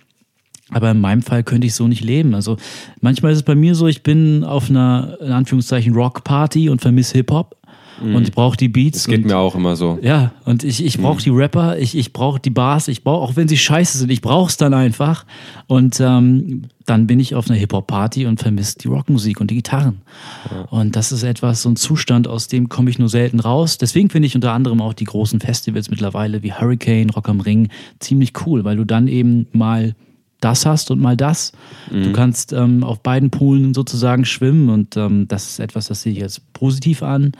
Aber 0.69 0.91
in 0.91 0.99
meinem 0.99 1.21
Fall 1.21 1.43
könnte 1.43 1.65
ich 1.65 1.75
so 1.75 1.87
nicht 1.87 2.03
leben. 2.03 2.35
Also 2.35 2.57
manchmal 2.99 3.31
ist 3.31 3.37
es 3.37 3.43
bei 3.43 3.55
mir 3.55 3.73
so, 3.73 3.87
ich 3.87 4.03
bin 4.03 4.43
auf 4.43 4.69
einer, 4.69 5.17
in 5.21 5.31
Anführungszeichen, 5.31 5.93
Rock-Party 5.93 6.69
und 6.69 6.81
vermisse 6.81 7.17
Hip-Hop. 7.19 7.55
Mhm. 8.01 8.15
Und 8.15 8.27
ich 8.27 8.33
brauche 8.33 8.57
die 8.57 8.69
Beats. 8.69 8.99
Das 8.99 9.07
geht 9.07 9.23
und, 9.23 9.27
mir 9.27 9.37
auch 9.37 9.55
immer 9.55 9.75
so. 9.75 9.99
Ja, 10.01 10.31
und 10.45 10.63
ich, 10.63 10.83
ich 10.83 10.97
brauche 10.97 11.15
mhm. 11.15 11.23
die 11.23 11.29
Rapper, 11.29 11.77
ich, 11.77 11.97
ich 11.97 12.13
brauche 12.13 12.39
die 12.39 12.49
Bars, 12.49 12.87
ich 12.87 13.03
brauche, 13.03 13.21
auch 13.21 13.35
wenn 13.35 13.47
sie 13.47 13.57
scheiße 13.57 13.97
sind, 13.97 14.11
ich 14.11 14.21
brauche 14.21 14.49
es 14.49 14.57
dann 14.57 14.73
einfach. 14.73 15.25
Und 15.67 15.99
ähm, 15.99 16.63
dann 16.85 17.07
bin 17.07 17.19
ich 17.19 17.35
auf 17.35 17.49
einer 17.49 17.59
Hip-Hop-Party 17.59 18.25
und 18.25 18.39
vermisse 18.39 18.77
die 18.77 18.87
Rockmusik 18.87 19.41
und 19.41 19.51
die 19.51 19.55
Gitarren. 19.55 20.01
Ja. 20.49 20.61
Und 20.69 20.95
das 20.95 21.11
ist 21.11 21.23
etwas, 21.23 21.61
so 21.61 21.69
ein 21.69 21.75
Zustand, 21.75 22.27
aus 22.27 22.47
dem 22.47 22.69
komme 22.69 22.89
ich 22.89 22.99
nur 22.99 23.09
selten 23.09 23.39
raus. 23.39 23.77
Deswegen 23.77 24.09
finde 24.09 24.27
ich 24.27 24.35
unter 24.35 24.53
anderem 24.53 24.81
auch 24.81 24.93
die 24.93 25.05
großen 25.05 25.39
Festivals 25.39 25.89
mittlerweile 25.89 26.43
wie 26.43 26.53
Hurricane, 26.53 27.09
Rock 27.09 27.29
am 27.29 27.41
Ring 27.41 27.69
ziemlich 27.99 28.33
cool, 28.45 28.63
weil 28.63 28.77
du 28.77 28.85
dann 28.85 29.07
eben 29.07 29.47
mal 29.51 29.95
das 30.39 30.65
hast 30.65 30.91
und 30.91 30.99
mal 30.99 31.17
das. 31.17 31.51
Mhm. 31.91 32.03
Du 32.03 32.13
kannst 32.13 32.53
ähm, 32.53 32.83
auf 32.83 33.01
beiden 33.01 33.31
Polen 33.31 33.73
sozusagen 33.73 34.25
schwimmen 34.25 34.69
und 34.69 34.95
ähm, 34.97 35.27
das 35.27 35.49
ist 35.49 35.59
etwas, 35.59 35.87
das 35.87 36.03
sehe 36.03 36.13
ich 36.13 36.19
jetzt 36.19 36.53
positiv 36.53 37.03
an. 37.03 37.31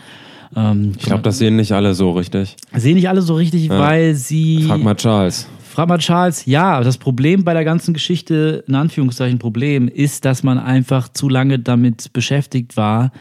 Ähm, 0.56 0.93
ich 0.98 1.06
glaube, 1.06 1.24
das 1.24 1.38
sehen 1.38 1.56
nicht 1.56 1.72
alle 1.72 1.93
so 1.93 2.12
richtig. 2.12 2.56
Sehen 2.76 2.95
nicht 2.95 3.10
alle 3.10 3.22
so 3.22 3.36
richtig, 3.36 3.68
ja. 3.68 3.80
weil 3.80 4.16
sie. 4.16 4.64
Frag 4.64 4.84
mal 4.84 4.95
Charles. 4.95 5.48
Frag 5.78 5.89
mal 5.89 6.00
Charles, 6.00 6.45
ja, 6.48 6.82
das 6.82 6.98
Problem 6.98 7.43
bei 7.43 7.54
der 7.54 7.64
ganzen 7.64 7.93
Geschichte, 7.93 8.64
in 8.68 8.74
Anführungszeichen 8.74 9.38
Problem, 9.38 9.88
ist, 9.88 10.26
dass 10.26 10.41
man 10.41 10.58
einfach 10.58 11.10
zu 11.10 11.30
lange 11.30 11.60
damit 11.60 12.14
beschäftigt 12.14 12.78
war 12.78 13.12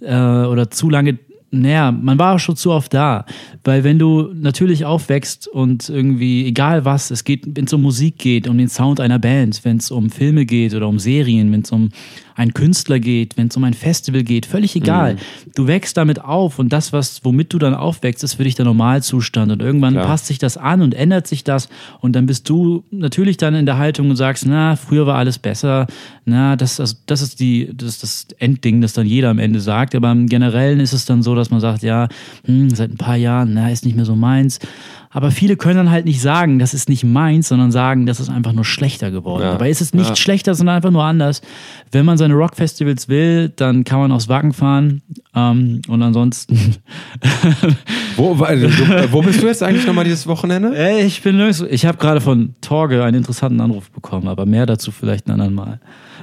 äh, 0.00 0.14
oder 0.14 0.70
zu 0.70 0.88
lange 0.88 1.18
naja, 1.50 1.92
man 1.92 2.18
war 2.18 2.34
auch 2.34 2.38
schon 2.38 2.56
zu 2.56 2.72
oft 2.72 2.92
da. 2.92 3.24
Weil 3.64 3.84
wenn 3.84 3.98
du 3.98 4.30
natürlich 4.34 4.84
aufwächst 4.84 5.46
und 5.48 5.88
irgendwie, 5.88 6.46
egal 6.46 6.84
was, 6.84 7.10
es 7.10 7.24
geht, 7.24 7.44
wenn 7.46 7.66
es 7.66 7.72
um 7.72 7.82
Musik 7.82 8.18
geht, 8.18 8.48
um 8.48 8.58
den 8.58 8.68
Sound 8.68 9.00
einer 9.00 9.18
Band, 9.18 9.64
wenn 9.64 9.76
es 9.76 9.90
um 9.90 10.10
Filme 10.10 10.44
geht 10.44 10.74
oder 10.74 10.88
um 10.88 10.98
Serien, 10.98 11.50
wenn 11.52 11.62
es 11.62 11.70
um 11.70 11.90
einen 12.36 12.52
Künstler 12.52 13.00
geht, 13.00 13.38
wenn 13.38 13.48
es 13.48 13.56
um 13.56 13.64
ein 13.64 13.72
Festival 13.72 14.22
geht, 14.22 14.44
völlig 14.44 14.76
egal. 14.76 15.14
Mhm. 15.14 15.18
Du 15.54 15.66
wächst 15.66 15.96
damit 15.96 16.22
auf 16.22 16.58
und 16.58 16.70
das, 16.70 16.92
was, 16.92 17.24
womit 17.24 17.52
du 17.54 17.58
dann 17.58 17.74
aufwächst, 17.74 18.22
ist 18.22 18.34
für 18.34 18.44
dich 18.44 18.54
der 18.54 18.66
Normalzustand. 18.66 19.50
Und 19.50 19.62
irgendwann 19.62 19.94
Klar. 19.94 20.06
passt 20.06 20.26
sich 20.26 20.38
das 20.38 20.58
an 20.58 20.82
und 20.82 20.94
ändert 20.94 21.26
sich 21.26 21.44
das. 21.44 21.70
Und 22.00 22.14
dann 22.14 22.26
bist 22.26 22.48
du 22.50 22.84
natürlich 22.90 23.38
dann 23.38 23.54
in 23.54 23.64
der 23.64 23.78
Haltung 23.78 24.10
und 24.10 24.16
sagst, 24.16 24.44
na, 24.46 24.76
früher 24.76 25.06
war 25.06 25.16
alles 25.16 25.38
besser. 25.38 25.86
Na, 26.26 26.56
das, 26.56 26.78
also, 26.78 26.96
das 27.06 27.22
ist 27.22 27.40
die, 27.40 27.70
das 27.74 27.88
ist 27.88 28.02
das 28.02 28.26
Endding, 28.38 28.82
das 28.82 28.92
dann 28.92 29.06
jeder 29.06 29.30
am 29.30 29.38
Ende 29.38 29.60
sagt. 29.60 29.94
Aber 29.94 30.12
im 30.12 30.28
Generellen 30.28 30.78
ist 30.78 30.92
es 30.92 31.06
dann 31.06 31.22
so, 31.22 31.34
dass 31.34 31.50
man 31.50 31.60
sagt, 31.60 31.82
ja, 31.82 32.08
hm, 32.44 32.68
seit 32.68 32.90
ein 32.90 32.98
paar 32.98 33.16
Jahren, 33.16 33.54
na, 33.54 33.70
ist 33.70 33.86
nicht 33.86 33.96
mehr 33.96 34.04
so 34.04 34.14
meins. 34.14 34.58
Aber 35.16 35.30
viele 35.30 35.56
können 35.56 35.78
dann 35.78 35.90
halt 35.90 36.04
nicht 36.04 36.20
sagen, 36.20 36.58
das 36.58 36.74
ist 36.74 36.90
nicht 36.90 37.02
meins, 37.02 37.48
sondern 37.48 37.72
sagen, 37.72 38.04
das 38.04 38.20
ist 38.20 38.28
einfach 38.28 38.52
nur 38.52 38.66
schlechter 38.66 39.10
geworden. 39.10 39.44
Ja. 39.44 39.52
Dabei 39.52 39.70
ist 39.70 39.80
es 39.80 39.94
nicht 39.94 40.10
ja. 40.10 40.14
schlechter, 40.14 40.54
sondern 40.54 40.76
einfach 40.76 40.90
nur 40.90 41.04
anders. 41.04 41.40
Wenn 41.90 42.04
man 42.04 42.18
seine 42.18 42.34
Rockfestivals 42.34 43.08
will, 43.08 43.48
dann 43.48 43.84
kann 43.84 43.98
man 43.98 44.12
aufs 44.12 44.28
Wacken 44.28 44.52
fahren. 44.52 45.00
Ähm, 45.34 45.80
und 45.88 46.02
ansonsten. 46.02 46.74
wo, 48.18 48.38
wo 48.38 49.22
bist 49.22 49.42
du 49.42 49.46
jetzt 49.46 49.62
eigentlich 49.62 49.86
nochmal 49.86 50.04
dieses 50.04 50.26
Wochenende? 50.26 50.74
Ich 51.06 51.22
bin 51.22 51.38
nirgends. 51.38 51.64
Ich 51.70 51.86
habe 51.86 51.96
gerade 51.96 52.20
von 52.20 52.54
Torge 52.60 53.02
einen 53.02 53.16
interessanten 53.16 53.62
Anruf 53.62 53.90
bekommen, 53.90 54.28
aber 54.28 54.44
mehr 54.44 54.66
dazu 54.66 54.90
vielleicht 54.90 55.28
ein 55.28 55.30
anderen 55.30 55.54
Mal. 55.54 55.80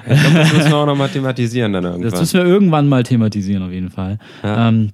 Ich 0.07 0.21
glaube, 0.21 0.37
das 0.37 0.53
müssen 0.53 0.69
wir 0.69 0.77
auch 0.77 0.85
nochmal 0.85 1.09
thematisieren 1.09 1.73
dann 1.73 1.83
irgendwann. 1.83 2.11
Das 2.11 2.19
müssen 2.19 2.37
wir 2.37 2.45
irgendwann 2.45 2.87
mal 2.87 3.01
thematisieren, 3.01 3.63
auf 3.63 3.71
jeden 3.71 3.89
Fall. 3.89 4.19
Ja. 4.43 4.69
Ähm, 4.69 4.91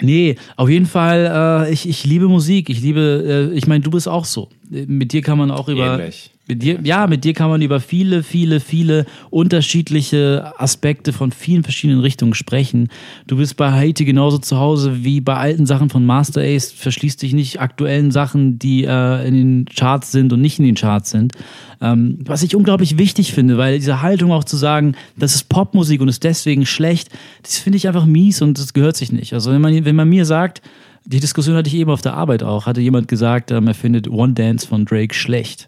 Nee, 0.00 0.36
auf 0.56 0.68
jeden 0.68 0.86
Fall, 0.86 1.66
äh, 1.66 1.72
ich, 1.72 1.88
ich 1.88 2.04
liebe 2.04 2.28
Musik. 2.28 2.68
Ich 2.68 2.80
liebe, 2.80 3.50
äh, 3.52 3.56
ich 3.56 3.66
meine, 3.66 3.82
du 3.82 3.90
bist 3.90 4.08
auch 4.08 4.24
so. 4.24 4.50
Mit 4.68 5.12
dir 5.12 5.22
kann 5.22 5.38
man 5.38 5.50
auch 5.50 5.68
über. 5.68 5.94
Ähnlich. 5.98 6.30
Mit 6.48 6.62
dir, 6.62 6.78
ja, 6.84 7.08
mit 7.08 7.24
dir 7.24 7.32
kann 7.32 7.50
man 7.50 7.60
über 7.60 7.80
viele, 7.80 8.22
viele, 8.22 8.60
viele 8.60 9.04
unterschiedliche 9.30 10.52
Aspekte 10.58 11.12
von 11.12 11.32
vielen 11.32 11.64
verschiedenen 11.64 11.98
Richtungen 11.98 12.34
sprechen. 12.34 12.88
Du 13.26 13.38
bist 13.38 13.56
bei 13.56 13.72
Haiti 13.72 14.04
genauso 14.04 14.38
zu 14.38 14.56
Hause 14.56 15.02
wie 15.02 15.20
bei 15.20 15.34
alten 15.34 15.66
Sachen 15.66 15.90
von 15.90 16.06
Master 16.06 16.42
Ace. 16.42 16.70
Verschließt 16.70 17.20
dich 17.20 17.32
nicht 17.32 17.60
aktuellen 17.60 18.12
Sachen, 18.12 18.60
die 18.60 18.84
äh, 18.84 19.26
in 19.26 19.34
den 19.34 19.64
Charts 19.64 20.12
sind 20.12 20.32
und 20.32 20.40
nicht 20.40 20.60
in 20.60 20.66
den 20.66 20.76
Charts 20.76 21.10
sind. 21.10 21.32
Ähm, 21.80 22.18
was 22.24 22.44
ich 22.44 22.54
unglaublich 22.54 22.96
wichtig 22.96 23.32
finde, 23.32 23.58
weil 23.58 23.78
diese 23.78 24.00
Haltung 24.00 24.30
auch 24.30 24.44
zu 24.44 24.56
sagen, 24.56 24.94
das 25.16 25.34
ist 25.34 25.48
Popmusik 25.48 26.00
und 26.00 26.06
ist 26.06 26.22
deswegen 26.22 26.64
schlecht, 26.64 27.08
das 27.42 27.58
finde 27.58 27.78
ich 27.78 27.88
einfach 27.88 28.06
mies 28.06 28.40
und 28.40 28.56
das 28.56 28.72
gehört 28.72 28.96
sich 28.96 29.10
nicht. 29.10 29.32
Also 29.32 29.50
wenn 29.50 29.60
man, 29.60 29.84
wenn 29.84 29.96
man 29.96 30.08
mir 30.08 30.24
sagt, 30.24 30.62
die 31.06 31.18
Diskussion 31.18 31.56
hatte 31.56 31.68
ich 31.68 31.74
eben 31.74 31.90
auf 31.90 32.02
der 32.02 32.14
Arbeit 32.14 32.44
auch, 32.44 32.66
hatte 32.66 32.80
jemand 32.80 33.08
gesagt, 33.08 33.50
ähm, 33.50 33.66
er 33.66 33.74
findet 33.74 34.08
One 34.08 34.34
Dance 34.34 34.64
von 34.64 34.84
Drake 34.84 35.12
schlecht. 35.12 35.66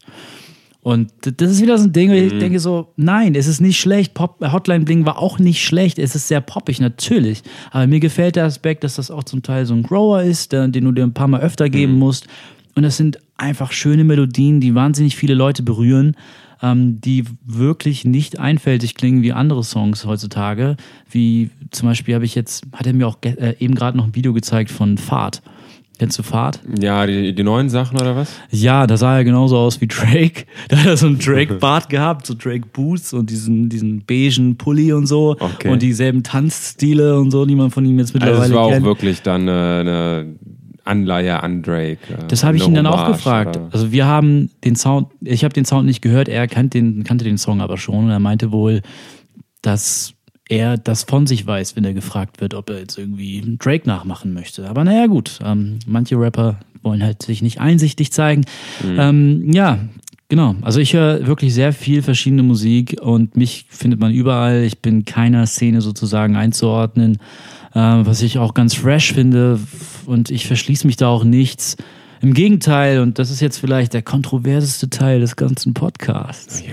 Und 0.88 1.10
das 1.22 1.50
ist 1.52 1.60
wieder 1.60 1.76
so 1.76 1.84
ein 1.84 1.92
Ding, 1.92 2.08
wo 2.10 2.14
ich 2.14 2.32
Mhm. 2.32 2.38
denke 2.38 2.60
so, 2.60 2.88
nein, 2.96 3.34
es 3.34 3.46
ist 3.46 3.60
nicht 3.60 3.78
schlecht. 3.78 4.14
Pop, 4.14 4.40
Hotline 4.40 4.86
Bling 4.86 5.04
war 5.04 5.18
auch 5.18 5.38
nicht 5.38 5.62
schlecht. 5.62 5.98
Es 5.98 6.14
ist 6.14 6.28
sehr 6.28 6.40
poppig, 6.40 6.80
natürlich. 6.80 7.42
Aber 7.70 7.86
mir 7.86 8.00
gefällt 8.00 8.36
der 8.36 8.46
Aspekt, 8.46 8.84
dass 8.84 8.94
das 8.96 9.10
auch 9.10 9.24
zum 9.24 9.42
Teil 9.42 9.66
so 9.66 9.74
ein 9.74 9.82
Grower 9.82 10.22
ist, 10.22 10.52
den 10.52 10.72
du 10.72 10.90
dir 10.92 11.02
ein 11.04 11.12
paar 11.12 11.28
Mal 11.28 11.40
öfter 11.42 11.68
geben 11.68 11.92
Mhm. 11.92 11.98
musst. 11.98 12.26
Und 12.74 12.84
das 12.84 12.96
sind 12.96 13.18
einfach 13.36 13.70
schöne 13.72 14.02
Melodien, 14.04 14.60
die 14.60 14.74
wahnsinnig 14.74 15.14
viele 15.16 15.34
Leute 15.34 15.62
berühren, 15.62 16.16
ähm, 16.62 17.00
die 17.02 17.24
wirklich 17.44 18.06
nicht 18.06 18.38
einfältig 18.38 18.94
klingen 18.94 19.20
wie 19.22 19.32
andere 19.32 19.64
Songs 19.64 20.06
heutzutage. 20.06 20.78
Wie 21.10 21.50
zum 21.70 21.88
Beispiel 21.88 22.14
habe 22.14 22.24
ich 22.24 22.34
jetzt, 22.34 22.64
hat 22.72 22.86
er 22.86 22.94
mir 22.94 23.06
auch 23.08 23.18
äh, 23.24 23.56
eben 23.58 23.74
gerade 23.74 23.98
noch 23.98 24.06
ein 24.06 24.14
Video 24.14 24.32
gezeigt 24.32 24.70
von 24.70 24.96
Fahrt. 24.96 25.42
Kennst 25.98 26.16
du 26.18 26.22
Fahrt? 26.22 26.60
Ja, 26.80 27.04
die, 27.06 27.34
die 27.34 27.42
neuen 27.42 27.68
Sachen 27.68 28.00
oder 28.00 28.14
was? 28.14 28.32
Ja, 28.50 28.86
da 28.86 28.96
sah 28.96 29.16
er 29.16 29.24
genauso 29.24 29.56
aus 29.58 29.80
wie 29.80 29.88
Drake. 29.88 30.44
Da 30.68 30.76
hat 30.76 30.86
er 30.86 30.96
so 30.96 31.06
einen 31.06 31.18
Drake-Bart 31.18 31.88
gehabt, 31.90 32.26
so 32.26 32.34
Drake-Boots 32.34 33.12
und 33.14 33.30
diesen, 33.30 33.68
diesen 33.68 34.04
beigen 34.04 34.56
Pulli 34.56 34.92
und 34.92 35.06
so. 35.06 35.36
Okay. 35.40 35.70
Und 35.70 35.82
dieselben 35.82 36.22
Tanzstile 36.22 37.18
und 37.18 37.30
so, 37.32 37.44
die 37.46 37.56
man 37.56 37.70
von 37.72 37.84
ihm 37.84 37.98
jetzt 37.98 38.14
mittlerweile 38.14 38.40
Also 38.42 38.52
es 38.52 38.56
war 38.56 38.64
auch 38.66 38.70
kennt. 38.70 38.84
wirklich 38.86 39.22
dann 39.22 39.48
eine, 39.48 39.80
eine 39.80 40.26
Anleihe 40.84 41.42
an 41.42 41.62
Drake. 41.62 41.98
äh, 42.12 42.26
Das 42.28 42.44
habe 42.44 42.56
ich 42.56 42.66
ihn 42.66 42.74
dann 42.74 42.86
auch 42.86 43.08
gefragt. 43.08 43.56
oder? 43.56 43.68
Also 43.72 43.90
wir 43.90 44.06
haben 44.06 44.50
den 44.64 44.76
Sound, 44.76 45.08
ich 45.20 45.42
habe 45.42 45.52
den 45.52 45.64
Sound 45.64 45.84
nicht 45.86 46.00
gehört, 46.00 46.28
er 46.28 46.46
kannte 46.46 46.78
den, 46.78 47.02
kannte 47.02 47.24
den 47.24 47.38
Song 47.38 47.60
aber 47.60 47.76
schon 47.76 48.04
und 48.04 48.10
er 48.10 48.20
meinte 48.20 48.52
wohl, 48.52 48.82
dass 49.62 50.14
er 50.48 50.78
das 50.78 51.04
von 51.04 51.26
sich 51.26 51.46
weiß, 51.46 51.76
wenn 51.76 51.84
er 51.84 51.94
gefragt 51.94 52.40
wird, 52.40 52.54
ob 52.54 52.70
er 52.70 52.78
jetzt 52.78 52.98
irgendwie 52.98 53.56
Drake 53.58 53.86
nachmachen 53.86 54.32
möchte. 54.32 54.68
Aber 54.68 54.84
naja, 54.84 55.06
gut, 55.06 55.38
ähm, 55.44 55.78
manche 55.86 56.18
Rapper 56.18 56.58
wollen 56.82 57.02
halt 57.02 57.22
sich 57.22 57.42
nicht 57.42 57.60
einsichtig 57.60 58.12
zeigen. 58.12 58.44
Ähm, 58.98 59.52
ja, 59.52 59.78
genau. 60.28 60.54
Also 60.62 60.80
ich 60.80 60.94
höre 60.94 61.26
wirklich 61.26 61.52
sehr 61.52 61.72
viel 61.72 62.02
verschiedene 62.02 62.42
Musik 62.42 62.96
und 63.00 63.36
mich 63.36 63.66
findet 63.68 64.00
man 64.00 64.12
überall. 64.12 64.62
Ich 64.64 64.78
bin 64.78 65.04
keiner 65.04 65.46
Szene 65.46 65.80
sozusagen 65.80 66.36
einzuordnen, 66.36 67.18
äh, 67.74 67.80
was 67.80 68.22
ich 68.22 68.38
auch 68.38 68.54
ganz 68.54 68.74
fresh 68.74 69.12
finde 69.12 69.60
und 70.06 70.30
ich 70.30 70.46
verschließe 70.46 70.86
mich 70.86 70.96
da 70.96 71.08
auch 71.08 71.24
nichts. 71.24 71.76
Im 72.20 72.34
Gegenteil, 72.34 73.00
und 73.00 73.18
das 73.20 73.30
ist 73.30 73.40
jetzt 73.40 73.58
vielleicht 73.58 73.94
der 73.94 74.02
kontroverseste 74.02 74.90
Teil 74.90 75.20
des 75.20 75.36
ganzen 75.36 75.72
Podcasts. 75.74 76.64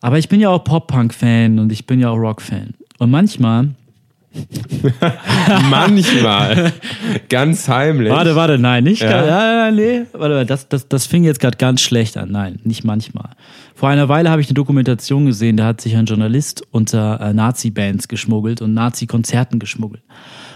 Aber 0.00 0.18
ich 0.18 0.28
bin 0.28 0.40
ja 0.40 0.50
auch 0.50 0.62
Pop-Punk-Fan 0.64 1.58
und 1.58 1.72
ich 1.72 1.86
bin 1.86 2.00
ja 2.00 2.10
auch 2.10 2.16
Rock-Fan. 2.16 2.74
Und 2.98 3.10
manchmal. 3.10 3.70
Manchmal. 5.70 6.72
Ganz 7.28 7.68
heimlich. 7.68 8.12
Warte, 8.12 8.36
warte, 8.36 8.58
nein, 8.58 8.84
nicht. 8.84 9.02
Ja? 9.02 9.26
Ja, 9.26 9.70
nee. 9.70 10.02
Warte, 10.12 10.34
warte, 10.34 10.46
das, 10.46 10.68
das, 10.68 10.88
das 10.88 11.06
fing 11.06 11.24
jetzt 11.24 11.40
gerade 11.40 11.56
ganz 11.56 11.80
schlecht 11.80 12.16
an. 12.16 12.30
Nein, 12.30 12.60
nicht 12.62 12.84
manchmal. 12.84 13.30
Vor 13.74 13.88
einer 13.88 14.08
Weile 14.08 14.30
habe 14.30 14.40
ich 14.40 14.48
eine 14.48 14.54
Dokumentation 14.54 15.26
gesehen, 15.26 15.56
da 15.56 15.66
hat 15.66 15.80
sich 15.80 15.96
ein 15.96 16.04
Journalist 16.04 16.62
unter 16.70 17.20
äh, 17.20 17.32
Nazi-Bands 17.32 18.08
geschmuggelt 18.08 18.60
und 18.60 18.74
Nazi-Konzerten 18.74 19.58
geschmuggelt. 19.58 20.02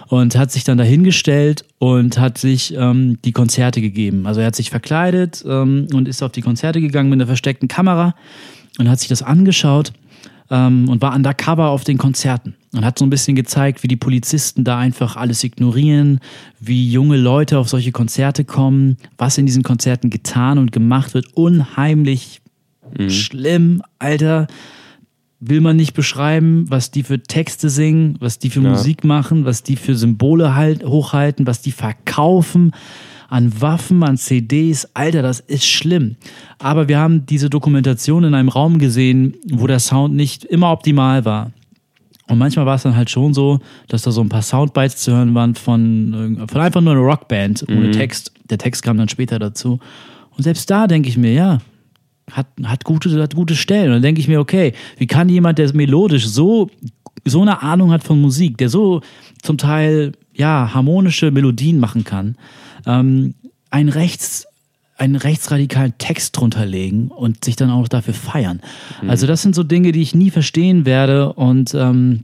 Und 0.09 0.37
hat 0.37 0.53
sich 0.53 0.65
dann 0.65 0.77
dahingestellt 0.77 1.65
und 1.79 2.19
hat 2.19 2.37
sich 2.37 2.75
ähm, 2.77 3.19
die 3.25 3.33
Konzerte 3.33 3.81
gegeben. 3.81 4.27
Also 4.27 4.41
er 4.41 4.49
hat 4.49 4.57
sich 4.57 4.69
verkleidet 4.69 5.43
ähm, 5.49 5.87
und 5.95 6.07
ist 6.07 6.23
auf 6.23 6.33
die 6.33 6.43
Konzerte 6.43 6.83
gegangen 6.83 7.09
mit 7.09 7.17
einer 7.17 7.27
versteckten 7.27 7.69
Kamera 7.69 8.15
und 8.79 8.89
hat 8.89 9.01
sich 9.01 9.09
das 9.09 9.23
angeschaut 9.23 9.93
ähm, 10.51 10.89
und 10.89 11.03
war 11.03 11.15
undercover 11.15 11.71
auf 11.71 11.85
den 11.85 11.99
Konzerten 11.99 12.55
und 12.75 12.85
hat 12.85 12.99
so 12.99 13.05
ein 13.07 13.11
bisschen 13.11 13.37
gezeigt, 13.37 13.83
wie 13.83 13.89
die 13.89 13.97
Polizisten 13.97 14.65
da 14.65 14.79
einfach 14.79 15.17
alles 15.17 15.45
ignorieren, 15.45 16.21
wie 16.61 16.91
junge 16.91 17.17
Leute 17.17 17.59
auf 17.59 17.69
solche 17.69 17.93
Konzerte 17.93 18.45
kommen, 18.45 18.97
was 19.19 19.39
in 19.39 19.47
diesen 19.47 19.63
Konzerten 19.63 20.11
getan 20.11 20.59
und 20.59 20.73
gemacht 20.73 21.15
wird. 21.15 21.27
Unheimlich 21.35 22.41
schlimm, 23.09 23.83
Alter. 23.99 24.47
Will 25.45 25.61
man 25.61 25.75
nicht 25.77 25.95
beschreiben, 25.95 26.67
was 26.69 26.93
die 26.93 27.03
für 27.03 27.21
Texte 27.21 27.69
singen, 27.69 28.17
was 28.21 28.39
die 28.39 28.49
für 28.49 28.63
Ja. 28.63 28.71
Musik 28.71 29.03
machen, 29.03 29.45
was 29.45 29.65
die 29.65 29.75
für 29.77 29.97
Symbole 29.97 30.55
halt, 30.55 30.85
hochhalten, 30.85 31.49
was 31.49 31.63
die 31.63 31.73
verkaufen 31.73 32.73
an 33.33 33.63
Waffen, 33.63 34.03
an 34.03 34.19
CDs. 34.19 34.89
Alter, 34.95 35.23
das 35.23 35.41
ist 35.41 35.65
schlimm. 35.67 36.17
Aber 36.59 36.87
wir 36.89 36.99
haben 36.99 37.25
diese 37.25 37.49
Dokumentation 37.49 38.25
in 38.25 38.35
einem 38.35 38.51
Raum 38.51 38.79
gesehen, 38.79 39.35
wo 39.51 39.67
der 39.67 39.79
Sound 39.81 40.15
nicht 40.15 40.45
immer 40.45 40.71
optimal 40.71 41.25
war. 41.25 41.51
Und 42.29 42.37
manchmal 42.39 42.67
war 42.67 42.75
es 42.77 42.83
dann 42.83 42.95
halt 42.95 43.09
schon 43.11 43.33
so, 43.33 43.59
dass 43.89 44.03
da 44.03 44.11
so 44.11 44.21
ein 44.21 44.29
paar 44.29 44.43
Soundbites 44.43 44.97
zu 44.99 45.13
hören 45.13 45.35
waren 45.35 45.55
von, 45.55 46.13
irgend- 46.13 46.51
von 46.51 46.61
einfach 46.61 46.81
nur 46.83 46.93
einer 46.93 47.01
Rockband 47.03 47.65
ohne 47.69 47.91
Text. 47.93 48.33
Der 48.51 48.59
Text 48.59 48.83
kam 48.83 48.99
dann 48.99 49.09
später 49.09 49.39
dazu. 49.39 49.79
Und 50.37 50.45
selbst 50.45 50.69
da 50.71 50.87
denke 50.87 51.09
ich 51.09 51.17
mir, 51.17 51.33
ja, 51.33 51.59
hat, 52.31 52.47
hat, 52.65 52.85
gute, 52.85 53.21
hat 53.23 53.35
gute 53.35 53.57
Stellen. 53.57 53.87
Und 53.89 53.93
dann 53.95 54.03
denke 54.03 54.21
ich 54.21 54.29
mir, 54.29 54.41
okay, 54.41 54.73
wie 54.99 55.07
kann 55.07 55.29
jemand, 55.31 55.59
der 55.59 55.75
melodisch 55.75 56.27
so, 56.27 56.71
so 57.25 57.41
eine 57.43 57.63
Ahnung 57.63 57.93
hat 57.93 58.05
von 58.05 58.21
Musik, 58.21 58.59
der 58.59 58.69
so 58.69 59.01
zum 59.43 59.57
Teil 59.59 60.13
ja, 60.35 60.71
harmonische 60.73 61.31
Melodien 61.31 61.79
machen 61.81 62.05
kann, 62.05 62.37
ähm, 62.87 63.35
ein 63.71 63.89
rechts 63.89 64.47
einen 64.99 65.17
rechtsradikalen 65.17 65.95
Text 65.99 66.37
drunter 66.37 66.65
legen 66.65 67.09
und 67.09 67.45
sich 67.45 67.57
dann 67.57 67.71
auch 67.71 67.89
dafür 67.89 68.15
feiern. 68.15 68.61
Also 69.09 69.27
das 69.27 69.43
sind 69.43 69.55
so 69.55 69.65
Dinge, 69.65 69.91
die 69.91 70.01
ich 70.01 70.15
nie 70.15 70.31
verstehen 70.31 70.87
werde 70.87 71.33
und 71.33 71.75
ähm, 71.75 72.21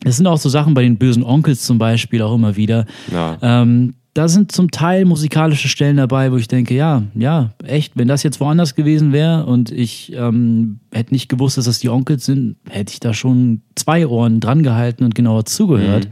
das 0.00 0.16
sind 0.16 0.26
auch 0.26 0.38
so 0.38 0.48
Sachen 0.48 0.74
bei 0.74 0.82
den 0.82 0.96
bösen 0.96 1.22
Onkels 1.22 1.64
zum 1.64 1.78
Beispiel 1.78 2.22
auch 2.22 2.34
immer 2.34 2.56
wieder. 2.56 2.86
Ja. 3.12 3.38
Ähm, 3.40 3.94
da 4.14 4.26
sind 4.26 4.50
zum 4.50 4.72
Teil 4.72 5.04
musikalische 5.04 5.68
Stellen 5.68 5.96
dabei, 5.96 6.32
wo 6.32 6.36
ich 6.36 6.48
denke, 6.48 6.74
ja, 6.74 7.04
ja, 7.14 7.52
echt, 7.62 7.96
wenn 7.96 8.08
das 8.08 8.24
jetzt 8.24 8.40
woanders 8.40 8.74
gewesen 8.74 9.12
wäre 9.12 9.46
und 9.46 9.70
ich 9.70 10.12
ähm, 10.12 10.80
hätte 10.90 11.14
nicht 11.14 11.28
gewusst, 11.28 11.56
dass 11.56 11.66
das 11.66 11.78
die 11.78 11.88
Onkels 11.88 12.24
sind, 12.24 12.56
hätte 12.68 12.92
ich 12.92 12.98
da 12.98 13.14
schon 13.14 13.62
zwei 13.76 14.08
Ohren 14.08 14.40
dran 14.40 14.64
gehalten 14.64 15.04
und 15.04 15.14
genauer 15.14 15.44
zugehört. 15.44 16.08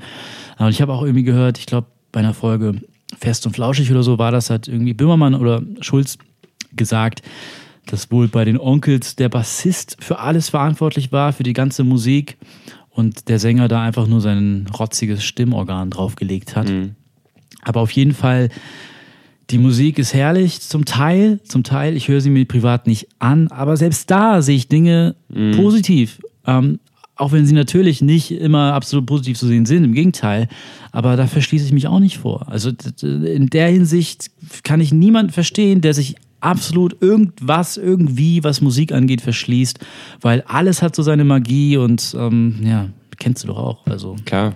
Aber 0.56 0.68
ich 0.68 0.80
habe 0.80 0.92
auch 0.92 1.02
irgendwie 1.02 1.24
gehört, 1.24 1.58
ich 1.58 1.66
glaube, 1.66 1.88
bei 2.12 2.20
einer 2.20 2.34
Folge 2.34 2.76
Fest 3.18 3.46
und 3.46 3.52
Flauschig 3.52 3.90
oder 3.90 4.02
so 4.02 4.18
war 4.18 4.30
das, 4.30 4.50
hat 4.50 4.68
irgendwie 4.68 4.94
Böhmermann 4.94 5.34
oder 5.34 5.62
Schulz 5.80 6.18
gesagt, 6.74 7.22
dass 7.86 8.10
wohl 8.10 8.28
bei 8.28 8.44
den 8.44 8.58
Onkels 8.58 9.16
der 9.16 9.28
Bassist 9.28 9.96
für 10.00 10.18
alles 10.18 10.48
verantwortlich 10.50 11.12
war, 11.12 11.32
für 11.32 11.44
die 11.44 11.52
ganze 11.52 11.84
Musik 11.84 12.36
und 12.90 13.28
der 13.28 13.38
Sänger 13.38 13.68
da 13.68 13.82
einfach 13.82 14.06
nur 14.06 14.20
sein 14.20 14.66
rotziges 14.76 15.22
Stimmorgan 15.24 15.90
draufgelegt 15.90 16.56
hat. 16.56 16.68
Aber 17.62 17.80
auf 17.80 17.90
jeden 17.92 18.14
Fall, 18.14 18.48
die 19.50 19.58
Musik 19.58 19.98
ist 19.98 20.14
herrlich, 20.14 20.60
zum 20.60 20.84
Teil, 20.84 21.40
zum 21.44 21.62
Teil, 21.62 21.96
ich 21.96 22.08
höre 22.08 22.20
sie 22.20 22.30
mir 22.30 22.44
privat 22.46 22.86
nicht 22.86 23.06
an, 23.18 23.48
aber 23.48 23.76
selbst 23.76 24.10
da 24.10 24.42
sehe 24.42 24.56
ich 24.56 24.68
Dinge 24.68 25.14
positiv. 25.56 26.20
Ähm, 26.46 26.80
auch 27.16 27.32
wenn 27.32 27.46
sie 27.46 27.54
natürlich 27.54 28.02
nicht 28.02 28.30
immer 28.30 28.74
absolut 28.74 29.06
positiv 29.06 29.38
zu 29.38 29.46
sehen 29.46 29.66
sind, 29.66 29.84
im 29.84 29.94
Gegenteil. 29.94 30.48
Aber 30.92 31.16
da 31.16 31.26
verschließe 31.26 31.64
ich 31.64 31.72
mich 31.72 31.88
auch 31.88 31.98
nicht 31.98 32.18
vor. 32.18 32.46
Also 32.48 32.70
in 33.02 33.48
der 33.48 33.68
Hinsicht 33.68 34.30
kann 34.62 34.80
ich 34.80 34.92
niemanden 34.92 35.32
verstehen, 35.32 35.80
der 35.80 35.94
sich 35.94 36.16
absolut 36.40 37.00
irgendwas, 37.00 37.78
irgendwie, 37.78 38.44
was 38.44 38.60
Musik 38.60 38.92
angeht, 38.92 39.22
verschließt, 39.22 39.78
weil 40.20 40.42
alles 40.46 40.82
hat 40.82 40.94
so 40.94 41.02
seine 41.02 41.24
Magie 41.24 41.78
und 41.78 42.14
ähm, 42.18 42.60
ja, 42.62 42.88
kennst 43.18 43.44
du 43.44 43.48
doch 43.48 43.58
auch. 43.58 43.86
Also 43.86 44.16
Klar. 44.24 44.52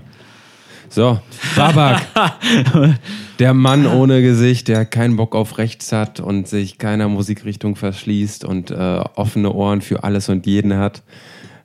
So, 0.93 1.21
Babak. 1.55 2.03
der 3.39 3.55
Mann 3.55 3.87
ohne 3.87 4.23
Gesicht, 4.23 4.67
der 4.67 4.85
keinen 4.85 5.17
Bock 5.17 5.37
auf 5.37 5.57
rechts 5.57 5.93
hat 5.93 6.19
und 6.19 6.49
sich 6.49 6.79
keiner 6.79 7.09
Musikrichtung 7.09 7.77
verschließt 7.77 8.45
und 8.45 8.73
äh, 8.73 9.01
offene 9.15 9.53
Ohren 9.53 9.83
für 9.83 10.03
alles 10.03 10.29
und 10.29 10.47
jeden 10.47 10.77
hat. 10.77 11.03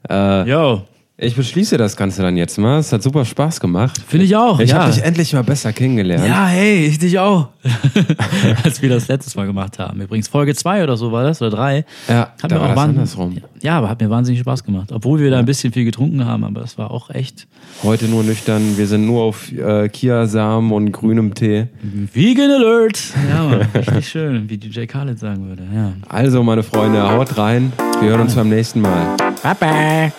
Äh, 0.10 0.44
Yo. 0.50 0.82
Ich 1.18 1.34
beschließe 1.34 1.78
das 1.78 1.96
Ganze 1.96 2.24
dann 2.24 2.36
jetzt 2.36 2.58
mal. 2.58 2.78
Es 2.78 2.92
hat 2.92 3.02
super 3.02 3.24
Spaß 3.24 3.62
gemacht. 3.62 4.02
Finde 4.06 4.26
ich 4.26 4.36
auch. 4.36 4.60
Ich 4.60 4.72
ja. 4.72 4.80
habe 4.80 4.92
dich 4.92 5.02
endlich 5.02 5.32
mal 5.32 5.46
besser 5.46 5.72
kennengelernt. 5.72 6.28
Ja, 6.28 6.46
hey, 6.46 6.88
ich 6.88 7.00
dich 7.00 7.18
auch. 7.20 7.48
Als 8.64 8.82
wir 8.82 8.90
das 8.90 9.08
letztes 9.08 9.34
Mal 9.36 9.46
gemacht 9.46 9.80
haben. 9.80 10.02
Übrigens 10.02 10.28
Folge 10.28 10.54
2 10.54 10.84
oder 10.84 10.98
so 10.98 11.14
war 11.14 11.24
das, 11.24 11.42
oder 11.42 11.52
3. 11.52 11.86
Ja, 12.10 12.34
hat 12.44 12.52
da 12.52 12.56
mir 12.56 12.62
war 12.62 12.72
auch 12.72 12.76
das 12.76 12.84
andersrum. 12.84 13.38
Ja, 13.62 13.78
aber 13.78 13.88
hat 13.88 14.02
mir 14.02 14.10
wahnsinnig 14.10 14.42
Spaß 14.42 14.66
gemacht. 14.66 14.92
Obwohl 14.92 15.22
wir 15.22 15.32
da 15.32 15.40
ein 15.40 15.46
bisschen 15.46 15.72
viel 15.72 15.86
getrunken 15.86 16.26
haben, 16.26 16.44
aber 16.44 16.60
das 16.60 16.78
war 16.78 16.92
auch 16.92 17.10
echt 17.10 17.48
Heute 17.84 18.06
nur 18.06 18.24
nüchtern. 18.24 18.78
Wir 18.78 18.88
sind 18.88 19.06
nur 19.06 19.24
auf 19.24 19.52
äh, 19.54 19.88
Kiasamen 19.88 20.74
und 20.74 20.92
grünem 20.92 21.34
Tee. 21.34 21.68
Vegan 22.14 22.52
Alert. 22.52 23.00
Ja, 23.30 23.44
Mann, 23.44 23.68
richtig 23.74 24.10
schön, 24.10 24.50
wie 24.50 24.58
DJ 24.58 24.86
Khaled 24.86 25.18
sagen 25.18 25.48
würde. 25.48 25.64
Ja. 25.74 25.94
Also, 26.10 26.44
meine 26.44 26.64
Freunde, 26.64 27.02
haut 27.10 27.38
rein. 27.38 27.72
Wir 28.02 28.10
hören 28.10 28.22
uns 28.22 28.36
beim 28.36 28.50
nächsten 28.50 28.82
Mal. 28.82 29.16
Bye 29.44 30.12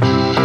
you 0.00 0.41